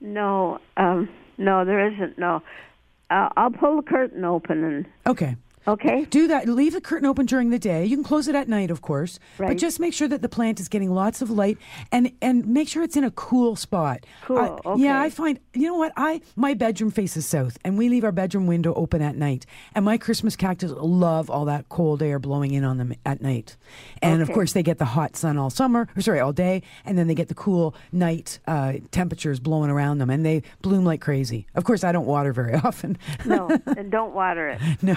No. 0.01 0.61
Um, 0.77 1.09
no, 1.37 1.65
there 1.65 1.93
isn't. 1.93 2.19
No. 2.19 2.43
Uh, 3.11 3.29
I'll 3.37 3.51
pull 3.51 3.77
the 3.77 3.83
curtain 3.83 4.25
open 4.25 4.65
and. 4.65 4.87
Okay. 5.07 5.37
Okay. 5.69 6.07
Do 6.07 6.27
that. 6.29 6.49
Leave 6.49 6.73
the 6.73 6.81
curtain 6.81 7.07
open 7.07 7.27
during 7.27 7.51
the 7.51 7.59
day. 7.59 7.85
You 7.85 7.97
can 7.97 8.05
close 8.05 8.27
it 8.27 8.35
at 8.35 8.49
night, 8.49 8.71
of 8.71 8.81
course. 8.83 9.19
Right. 9.39 9.49
But 9.49 9.59
just 9.59 9.79
make 9.79 9.93
sure 9.95 10.09
that 10.09 10.23
the 10.23 10.29
plant 10.29 10.59
is 10.61 10.69
getting 10.69 10.91
lots 10.91 11.21
of 11.23 11.31
light 11.31 11.59
and 11.93 12.11
and 12.23 12.47
make 12.47 12.69
sure 12.69 12.83
it's 12.83 12.97
in 12.97 13.05
a 13.05 13.11
cool 13.11 13.55
spot. 13.55 14.05
Cool, 14.25 14.39
I- 14.39 14.69
okay. 14.71 14.83
Yeah, 14.83 15.01
I 15.01 15.11
find 15.11 15.39
you 15.55 15.67
know 15.67 15.77
what 15.77 15.93
I 15.97 16.23
my 16.37 16.55
bedroom 16.55 16.91
faces 16.91 17.27
south, 17.27 17.59
and 17.65 17.77
we 17.77 17.89
leave 17.89 18.05
our 18.05 18.13
bedroom 18.13 18.47
window 18.47 18.73
open 18.75 19.03
at 19.03 19.15
night. 19.17 19.45
And 19.75 19.85
my 19.85 19.99
Christmas 19.99 20.37
cactus 20.37 20.73
love 20.75 21.29
all 21.31 21.45
that 21.45 21.69
cold 21.69 22.03
air 22.03 22.19
blowing 22.19 22.53
in 22.55 22.65
on 22.65 22.79
them 22.79 22.95
at 23.05 23.21
night. 23.21 23.57
And 24.03 24.23
of 24.23 24.31
course, 24.33 24.53
they 24.55 24.63
get 24.63 24.79
the 24.79 24.85
hot 24.87 25.17
sun 25.17 25.37
all 25.37 25.51
summer, 25.51 25.87
or 25.97 26.01
sorry, 26.01 26.21
all 26.21 26.33
day, 26.33 26.63
and 26.87 26.97
then 26.97 27.07
they 27.09 27.15
get 27.15 27.29
the 27.29 27.35
cool 27.35 27.75
night 27.93 28.39
uh, 28.47 28.75
temperatures 28.91 29.39
blowing 29.39 29.71
around 29.71 29.99
them, 29.99 30.09
and 30.09 30.25
they 30.25 30.43
bloom 30.63 30.85
like 30.85 31.01
crazy. 31.03 31.47
Of 31.55 31.65
course, 31.65 31.85
I 31.85 31.93
don't 31.93 32.07
water 32.07 32.33
very 32.33 32.55
often. 32.65 32.97
No, 33.27 33.49
and 33.67 33.91
don't 33.91 34.15
water 34.15 34.49
it. 34.49 34.61
no, 34.83 34.97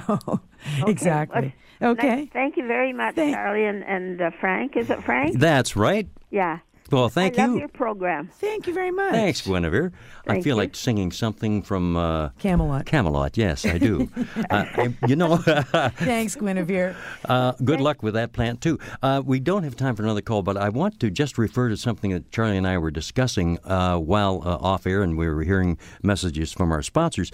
Okay, 0.82 0.92
exactly. 0.92 1.56
well, 1.80 1.92
Okay. 1.92 2.16
nice- 2.16 2.30
Thank 2.32 2.58
you 2.58 2.68
very 2.68 2.94
much, 2.94 3.16
Thank- 3.16 3.36
Charlie 3.36 3.66
and, 3.66 3.84
and 3.84 4.22
uh, 4.22 4.32
Frank. 4.40 4.76
Is 4.78 4.90
it 4.90 5.04
Frank? 5.04 5.38
That's 5.40 5.76
right. 5.76 6.08
Yeah. 6.30 6.60
Well, 6.92 7.10
thank 7.10 7.40
I 7.40 7.46
love 7.46 7.54
you. 7.54 7.60
your 7.60 7.68
program. 7.70 8.28
Thank 8.40 8.68
you 8.68 8.74
very 8.74 8.92
much. 8.92 9.12
Thanks, 9.14 9.42
Guinevere. 9.42 9.92
I 10.28 10.36
feel 10.42 10.56
you. 10.56 10.62
like 10.62 10.76
singing 10.76 11.12
something 11.12 11.62
from 11.64 11.96
uh, 11.98 12.30
Camelot. 12.40 12.86
Camelot. 12.86 13.38
Yes, 13.38 13.66
I 13.66 13.78
do. 13.78 14.10
uh, 14.50 14.66
I- 14.76 14.96
you 15.08 15.16
know, 15.16 15.38
Thanks, 15.96 16.36
Guinevere. 16.36 16.96
uh, 17.26 17.54
good 17.64 17.82
luck 17.82 18.04
with 18.04 18.14
that 18.16 18.34
plant 18.34 18.62
too. 18.62 18.78
Uh, 19.02 19.22
we 19.26 19.40
don't 19.40 19.64
have 19.64 19.76
time 19.76 19.96
for 19.96 20.04
another 20.04 20.22
call, 20.22 20.44
but 20.44 20.58
I 20.58 20.70
want 20.70 21.00
to 21.00 21.10
just 21.10 21.38
refer 21.38 21.70
to 21.70 21.78
something 21.78 22.12
that 22.12 22.32
Charlie 22.32 22.58
and 22.58 22.68
I 22.68 22.78
were 22.78 22.92
discussing 22.92 23.58
uh, 23.64 23.98
while 23.98 24.42
uh, 24.46 24.58
off 24.58 24.86
air, 24.86 25.02
and 25.02 25.18
we 25.18 25.28
were 25.28 25.44
hearing 25.44 25.78
messages 26.04 26.52
from 26.52 26.72
our 26.72 26.82
sponsors 26.82 27.32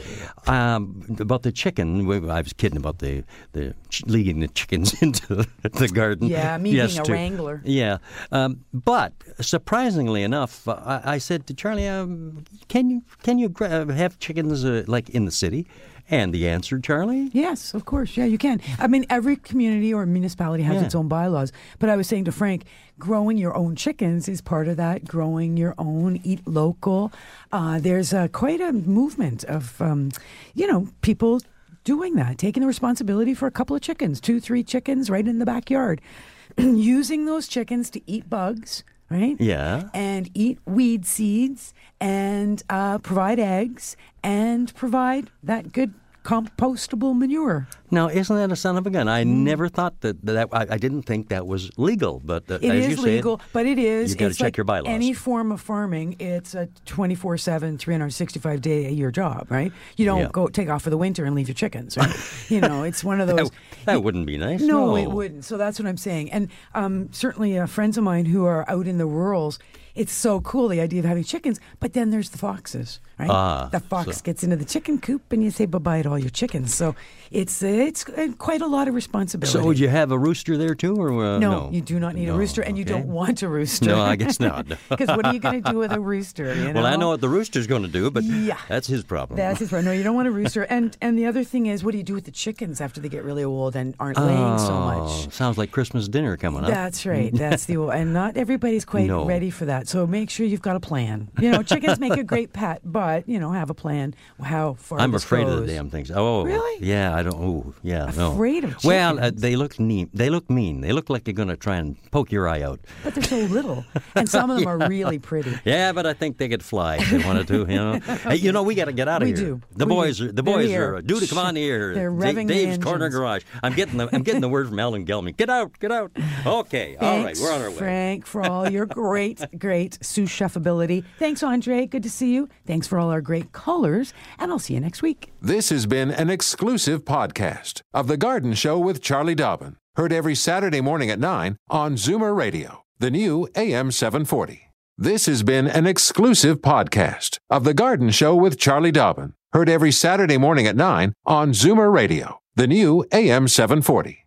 um, 0.47 1.03
about 1.19 1.43
the 1.43 1.51
chicken. 1.51 2.09
I 2.29 2.41
was 2.41 2.53
kidding 2.53 2.77
about 2.77 2.99
the 2.99 3.23
the 3.53 3.73
ch- 3.89 4.03
leading 4.05 4.39
the 4.39 4.47
chickens 4.49 4.93
into 5.01 5.45
the 5.63 5.87
garden. 5.89 6.27
Yeah, 6.27 6.57
me 6.57 6.71
Yes, 6.71 6.91
being 6.91 7.01
a 7.01 7.03
to- 7.05 7.11
wrangler. 7.11 7.61
Yeah, 7.65 7.97
um, 8.31 8.63
but 8.73 9.13
surprisingly 9.47 10.23
enough, 10.23 10.67
uh, 10.67 10.99
I, 11.05 11.15
I 11.15 11.17
said 11.19 11.47
to 11.47 11.53
Charlie, 11.53 11.87
um, 11.87 12.43
"Can 12.67 12.89
you 12.89 13.01
can 13.23 13.39
you 13.39 13.49
gra- 13.49 13.69
uh, 13.89 13.93
have 13.93 14.19
chickens 14.19 14.63
uh, 14.65 14.83
like 14.87 15.09
in 15.09 15.25
the 15.25 15.31
city?" 15.31 15.65
And 16.09 16.33
the 16.33 16.47
answer, 16.47 16.79
Charlie? 16.79 17.29
Yes, 17.33 17.73
of 17.73 17.83
course. 17.83 18.15
Yeah, 18.15 18.23
you 18.23 18.37
can. 18.37 18.61
I 18.79 18.87
mean, 18.87 19.05
every 19.09 19.35
community 19.35 19.93
or 19.93 20.05
municipality 20.05 20.63
has 20.63 20.75
Yeah. 20.75 20.85
its 20.85 20.95
own 20.95 21.09
bylaws. 21.09 21.51
But 21.79 21.89
I 21.89 21.97
was 21.97 22.07
saying 22.07 22.23
to 22.25 22.31
Frank, 22.31 22.63
growing 22.97 23.37
your 23.37 23.53
own 23.57 23.75
chickens 23.75 24.29
is 24.29 24.39
part 24.39 24.69
of 24.69 24.77
that. 24.77 25.03
Growing 25.03 25.57
your 25.57 25.75
own, 25.77 26.21
eat 26.23 26.47
local. 26.47 27.11
Uh, 27.51 27.79
there's 27.81 28.13
uh, 28.13 28.29
quite 28.29 28.61
a 28.61 28.71
movement 28.71 29.43
of, 29.49 29.81
um, 29.81 30.11
you 30.55 30.65
know, 30.65 30.87
people 31.01 31.41
doing 31.83 32.15
that, 32.15 32.37
taking 32.37 32.61
the 32.61 32.67
responsibility 32.67 33.33
for 33.33 33.45
a 33.45 33.51
couple 33.51 33.75
of 33.75 33.81
chickens, 33.81 34.21
two, 34.21 34.39
three 34.39 34.63
chickens 34.63 35.09
right 35.09 35.27
in 35.27 35.39
the 35.39 35.45
backyard, 35.45 35.99
using 36.57 37.25
those 37.25 37.49
chickens 37.49 37.89
to 37.89 37.99
eat 38.09 38.29
bugs. 38.29 38.85
Right? 39.09 39.37
Yeah. 39.39 39.89
And 39.93 40.29
eat 40.33 40.59
weed 40.65 41.05
seeds 41.05 41.73
and 41.99 42.61
uh, 42.69 42.97
provide 42.97 43.39
eggs 43.39 43.95
and 44.21 44.73
provide 44.75 45.31
that 45.41 45.71
good 45.71 45.93
compostable 46.27 47.17
manure. 47.17 47.69
Now, 47.89 48.09
isn't 48.09 48.35
that 48.35 48.51
a 48.51 48.55
son 48.57 48.75
of 48.75 48.85
a 48.85 48.89
gun? 48.89 49.07
I 49.07 49.23
never 49.23 49.69
thought 49.69 50.01
that, 50.01 50.25
that 50.25 50.49
I, 50.51 50.67
I 50.71 50.77
didn't 50.77 51.03
think 51.03 51.29
that 51.29 51.47
was 51.47 51.71
legal, 51.77 52.21
but 52.21 52.51
uh, 52.51 52.55
It 52.55 52.69
as 52.69 52.83
is 52.83 52.89
you 52.89 52.95
said, 52.97 53.05
legal, 53.05 53.39
but 53.53 53.65
it 53.65 53.79
is. 53.79 54.11
You 54.11 54.17
got 54.17 54.27
to 54.27 54.33
check 54.33 54.43
like 54.43 54.57
your 54.57 54.65
bylaws. 54.65 54.89
Any 54.89 55.13
form 55.13 55.53
of 55.53 55.61
farming, 55.61 56.17
it's 56.19 56.53
a 56.53 56.67
24 56.85 57.37
7, 57.37 57.77
365 57.77 58.61
day 58.61 58.87
a 58.87 58.89
year 58.89 59.09
job, 59.09 59.47
right? 59.49 59.71
You 59.95 60.05
don't 60.05 60.19
Yeah. 60.19 60.29
go 60.33 60.47
take 60.47 60.67
off 60.67 60.81
for 60.81 60.89
the 60.89 60.97
winter 60.97 61.23
and 61.23 61.33
leave 61.33 61.47
your 61.47 61.55
chickens, 61.55 61.95
right? 61.95 62.13
you 62.49 62.59
know, 62.59 62.83
it's 62.83 63.05
one 63.05 63.21
of 63.21 63.29
those. 63.29 63.49
that, 63.49 63.85
that 63.85 64.03
wouldn't 64.03 64.27
be 64.27 64.37
nice. 64.37 64.59
No, 64.59 64.97
it 64.97 65.07
wouldn't. 65.07 65.45
So 65.45 65.55
that's 65.55 65.79
what 65.79 65.87
I'm 65.87 65.95
saying. 65.95 66.29
And 66.33 66.49
um, 66.75 67.07
certainly, 67.13 67.57
uh, 67.57 67.67
friends 67.67 67.97
of 67.97 68.03
mine 68.03 68.25
who 68.25 68.43
are 68.43 68.69
out 68.69 68.85
in 68.85 68.97
the 68.97 69.05
rurals, 69.05 69.59
it's 69.97 70.13
so 70.13 70.39
cool 70.41 70.67
the 70.67 70.79
idea 70.81 70.99
of 70.99 71.05
having 71.05 71.23
chickens. 71.23 71.59
But 71.79 71.93
then 71.93 72.09
there's 72.11 72.29
the 72.29 72.37
foxes, 72.37 72.99
right? 73.19 73.29
Ah, 73.29 73.69
the 73.71 73.79
fox 73.79 74.17
so- 74.17 74.23
gets 74.23 74.43
into 74.43 74.55
the 74.55 74.65
chicken 74.65 74.99
coop, 74.99 75.31
and 75.33 75.43
you 75.43 75.51
say 75.51 75.65
bye 75.65 75.79
bye 75.79 76.01
to 76.01 76.09
all 76.09 76.19
your 76.19 76.29
chickens. 76.29 76.73
So 76.73 76.95
it's 77.31 77.61
it's 77.63 78.07
uh, 78.09 78.29
quite 78.37 78.61
a 78.61 78.67
lot 78.67 78.87
of 78.87 78.93
responsibility. 78.95 79.57
So 79.59 79.65
would 79.65 79.79
you 79.79 79.89
have 79.89 80.11
a 80.11 80.17
rooster 80.17 80.57
there 80.57 80.75
too, 80.75 80.95
or 80.95 81.09
uh, 81.23 81.39
no, 81.39 81.51
no, 81.51 81.69
you 81.71 81.81
do 81.81 81.99
not 81.99 82.15
need 82.15 82.27
No, 82.27 82.35
a 82.35 82.37
rooster, 82.37 82.61
and 82.61 82.77
you 82.77 82.85
don't 82.85 83.07
want 83.07 83.41
a 83.43 83.49
rooster. 83.49 83.85
No, 83.87 84.01
I 84.01 84.15
guess 84.15 84.39
not. 84.39 84.67
Because 84.89 85.09
what 85.09 85.25
are 85.25 85.33
you 85.33 85.39
going 85.39 85.61
to 85.63 85.71
do 85.71 85.77
with 85.77 85.91
a 85.91 85.99
rooster? 85.99 86.53
You 86.55 86.71
Well, 86.73 86.85
I 86.85 86.91
know? 86.91 86.97
know 87.01 87.09
what 87.09 87.21
the 87.21 87.29
rooster's 87.29 87.67
going 87.67 87.83
to 87.83 87.87
do, 87.87 88.09
but 88.11 88.23
Yeah. 88.23 88.57
that's 88.69 88.87
his 88.87 89.03
problem. 89.03 89.37
That's 89.37 89.59
his 89.59 89.69
problem. 89.69 89.85
No, 89.85 89.91
you 89.91 90.03
don't 90.03 90.15
want 90.15 90.27
a 90.27 90.31
rooster. 90.31 90.65
And 90.77 90.95
and 91.01 91.17
the 91.17 91.25
other 91.25 91.43
thing 91.43 91.65
is, 91.67 91.83
what 91.83 91.91
do 91.91 91.97
you 91.97 92.03
do 92.03 92.13
with 92.13 92.25
the 92.25 92.31
chickens 92.31 92.81
after 92.81 93.01
they 93.01 93.09
get 93.09 93.23
really 93.23 93.43
old 93.43 93.75
and 93.75 93.95
aren't 93.99 94.17
laying 94.17 94.57
so 94.59 94.73
much? 94.79 95.09
Oh, 95.09 95.27
Sounds 95.31 95.57
like 95.57 95.71
Christmas 95.71 96.07
dinner 96.07 96.37
coming 96.37 96.63
up. 96.63 96.69
That's 96.69 97.05
right. 97.05 97.33
That's 97.33 97.65
the 97.65 97.77
and 97.87 98.13
not 98.13 98.37
everybody's 98.37 98.85
quite 98.85 99.07
No. 99.07 99.25
ready 99.25 99.49
for 99.49 99.65
that. 99.65 99.86
So 99.87 100.05
make 100.05 100.29
sure 100.29 100.45
you've 100.45 100.61
got 100.61 100.75
a 100.75 100.81
plan. 100.81 101.29
You 101.39 101.49
know, 101.49 101.63
chickens 101.63 101.97
make 101.97 102.17
a 102.17 102.23
great 102.23 102.51
pet, 102.51 102.81
but 102.83 103.27
you 103.27 103.39
know, 103.39 103.53
have 103.53 103.69
a 103.69 103.73
plan 103.73 104.13
how 104.43 104.73
far. 104.73 104.99
I'm 104.99 105.15
afraid 105.15 105.47
of 105.47 105.61
the 105.61 105.67
damn 105.73 105.89
things. 105.89 106.11
Oh, 106.13 106.43
Really? 106.43 106.85
Yeah, 106.85 107.15
I 107.15 107.23
don't. 107.23 107.35
Oh, 107.35 107.73
yeah, 107.83 108.11
no. 108.17 108.33
Afraid 108.33 108.65
of 108.65 108.83
Well, 108.83 109.17
uh, 109.17 109.31
they 109.33 109.55
look 109.55 109.79
neat. 109.79 110.09
They 110.13 110.29
look 110.29 110.49
mean. 110.49 110.81
They 110.81 110.91
look 110.91 111.09
like 111.09 111.23
they're 111.23 111.33
going 111.33 111.47
to 111.47 111.55
try 111.55 111.77
and 111.77 111.95
poke 112.11 112.33
your 112.33 112.49
eye 112.49 112.63
out. 112.63 112.81
But 113.03 113.15
they're 113.15 113.23
so 113.23 113.37
little, 113.37 113.85
and 114.15 114.27
some 114.27 114.49
of 114.51 114.59
them 114.59 114.67
are 114.81 114.89
really 114.89 115.19
pretty. 115.19 115.57
Yeah, 115.63 115.93
but 115.93 116.05
I 116.05 116.13
think 116.13 116.37
they 116.37 116.49
could 116.49 116.63
fly 116.63 116.97
if 116.97 117.09
they 117.09 117.23
wanted 117.23 117.47
to. 117.47 117.59
You 117.59 117.65
know, 117.77 117.99
hey, 117.99 118.35
you 118.35 118.51
know, 118.51 118.63
we 118.63 118.75
got 118.75 118.85
to 118.85 118.93
get 118.93 119.07
out 119.07 119.21
of 119.21 119.27
We 119.29 119.35
here. 119.35 119.45
do. 119.55 119.61
The 119.75 119.85
We 119.85 119.93
boys 119.93 120.17
do. 120.17 120.27
are. 120.27 120.31
The 120.33 120.43
boys 120.43 120.71
are. 120.73 121.01
Dude, 121.01 121.29
come 121.29 121.37
on 121.39 121.55
here. 121.55 121.93
They're 121.93 122.11
revving 122.11 122.47
the 122.47 122.53
Dave's 122.53 122.77
Corner. 122.83 123.07
Garage. 123.09 123.43
I'm 123.63 123.73
getting 123.73 123.97
the. 123.97 124.09
I'm 124.13 124.23
getting 124.23 124.41
the 124.41 124.49
word 124.49 124.67
from 124.67 124.79
Ellen 124.79 125.05
Gelman. 125.05 125.37
Get 125.37 125.49
out. 125.49 125.79
Get 125.79 125.91
out. 125.93 126.11
Okay. 126.45 126.95
all 126.97 127.23
right. 127.23 127.37
We're 127.39 127.53
on 127.53 127.61
our 127.61 127.69
way. 127.69 127.75
Frank, 127.75 128.25
for 128.25 128.41
all 128.43 128.69
your 128.69 128.85
great, 128.85 129.41
great, 129.57 129.76
great 129.77 130.03
sous 130.03 130.29
chef 130.29 130.55
ability. 130.55 131.03
Thanks, 131.19 131.43
Andre. 131.43 131.85
Good 131.85 132.03
to 132.03 132.09
see 132.09 132.33
you. 132.33 132.49
Thanks 132.65 132.87
for 132.87 132.97
all 132.97 133.11
our 133.11 133.21
great 133.21 133.51
callers, 133.51 134.11
and 134.39 134.51
I'll 134.51 134.57
see 134.59 134.73
you 134.73 134.79
next 134.79 135.03
week. 135.03 135.31
This 135.39 135.69
has 135.69 135.85
been 135.85 136.09
an 136.09 136.31
exclusive 136.31 137.05
podcast 137.05 137.81
of 137.93 138.07
The 138.07 138.17
Garden 138.17 138.53
Show 138.55 138.79
with 138.79 139.01
Charlie 139.01 139.35
Dobbin. 139.35 139.75
Heard 139.95 140.11
every 140.11 140.33
Saturday 140.35 140.81
morning 140.81 141.11
at 141.11 141.19
9 141.19 141.57
on 141.69 141.95
Zoomer 141.95 142.35
Radio, 142.35 142.83
the 142.97 143.11
new 143.11 143.47
AM 143.55 143.91
740. 143.91 144.71
This 144.97 145.27
has 145.27 145.43
been 145.43 145.67
an 145.67 145.85
exclusive 145.85 146.59
podcast 146.61 147.37
of 147.51 147.63
The 147.63 147.75
Garden 147.75 148.09
Show 148.09 148.35
with 148.35 148.57
Charlie 148.57 148.91
Dobbin. 148.91 149.33
Heard 149.53 149.69
every 149.69 149.91
Saturday 149.91 150.39
morning 150.39 150.65
at 150.65 150.75
9 150.75 151.13
on 151.25 151.51
Zoomer 151.51 151.93
Radio, 151.93 152.39
the 152.55 152.67
new 152.67 153.05
AM 153.11 153.47
740. 153.47 154.26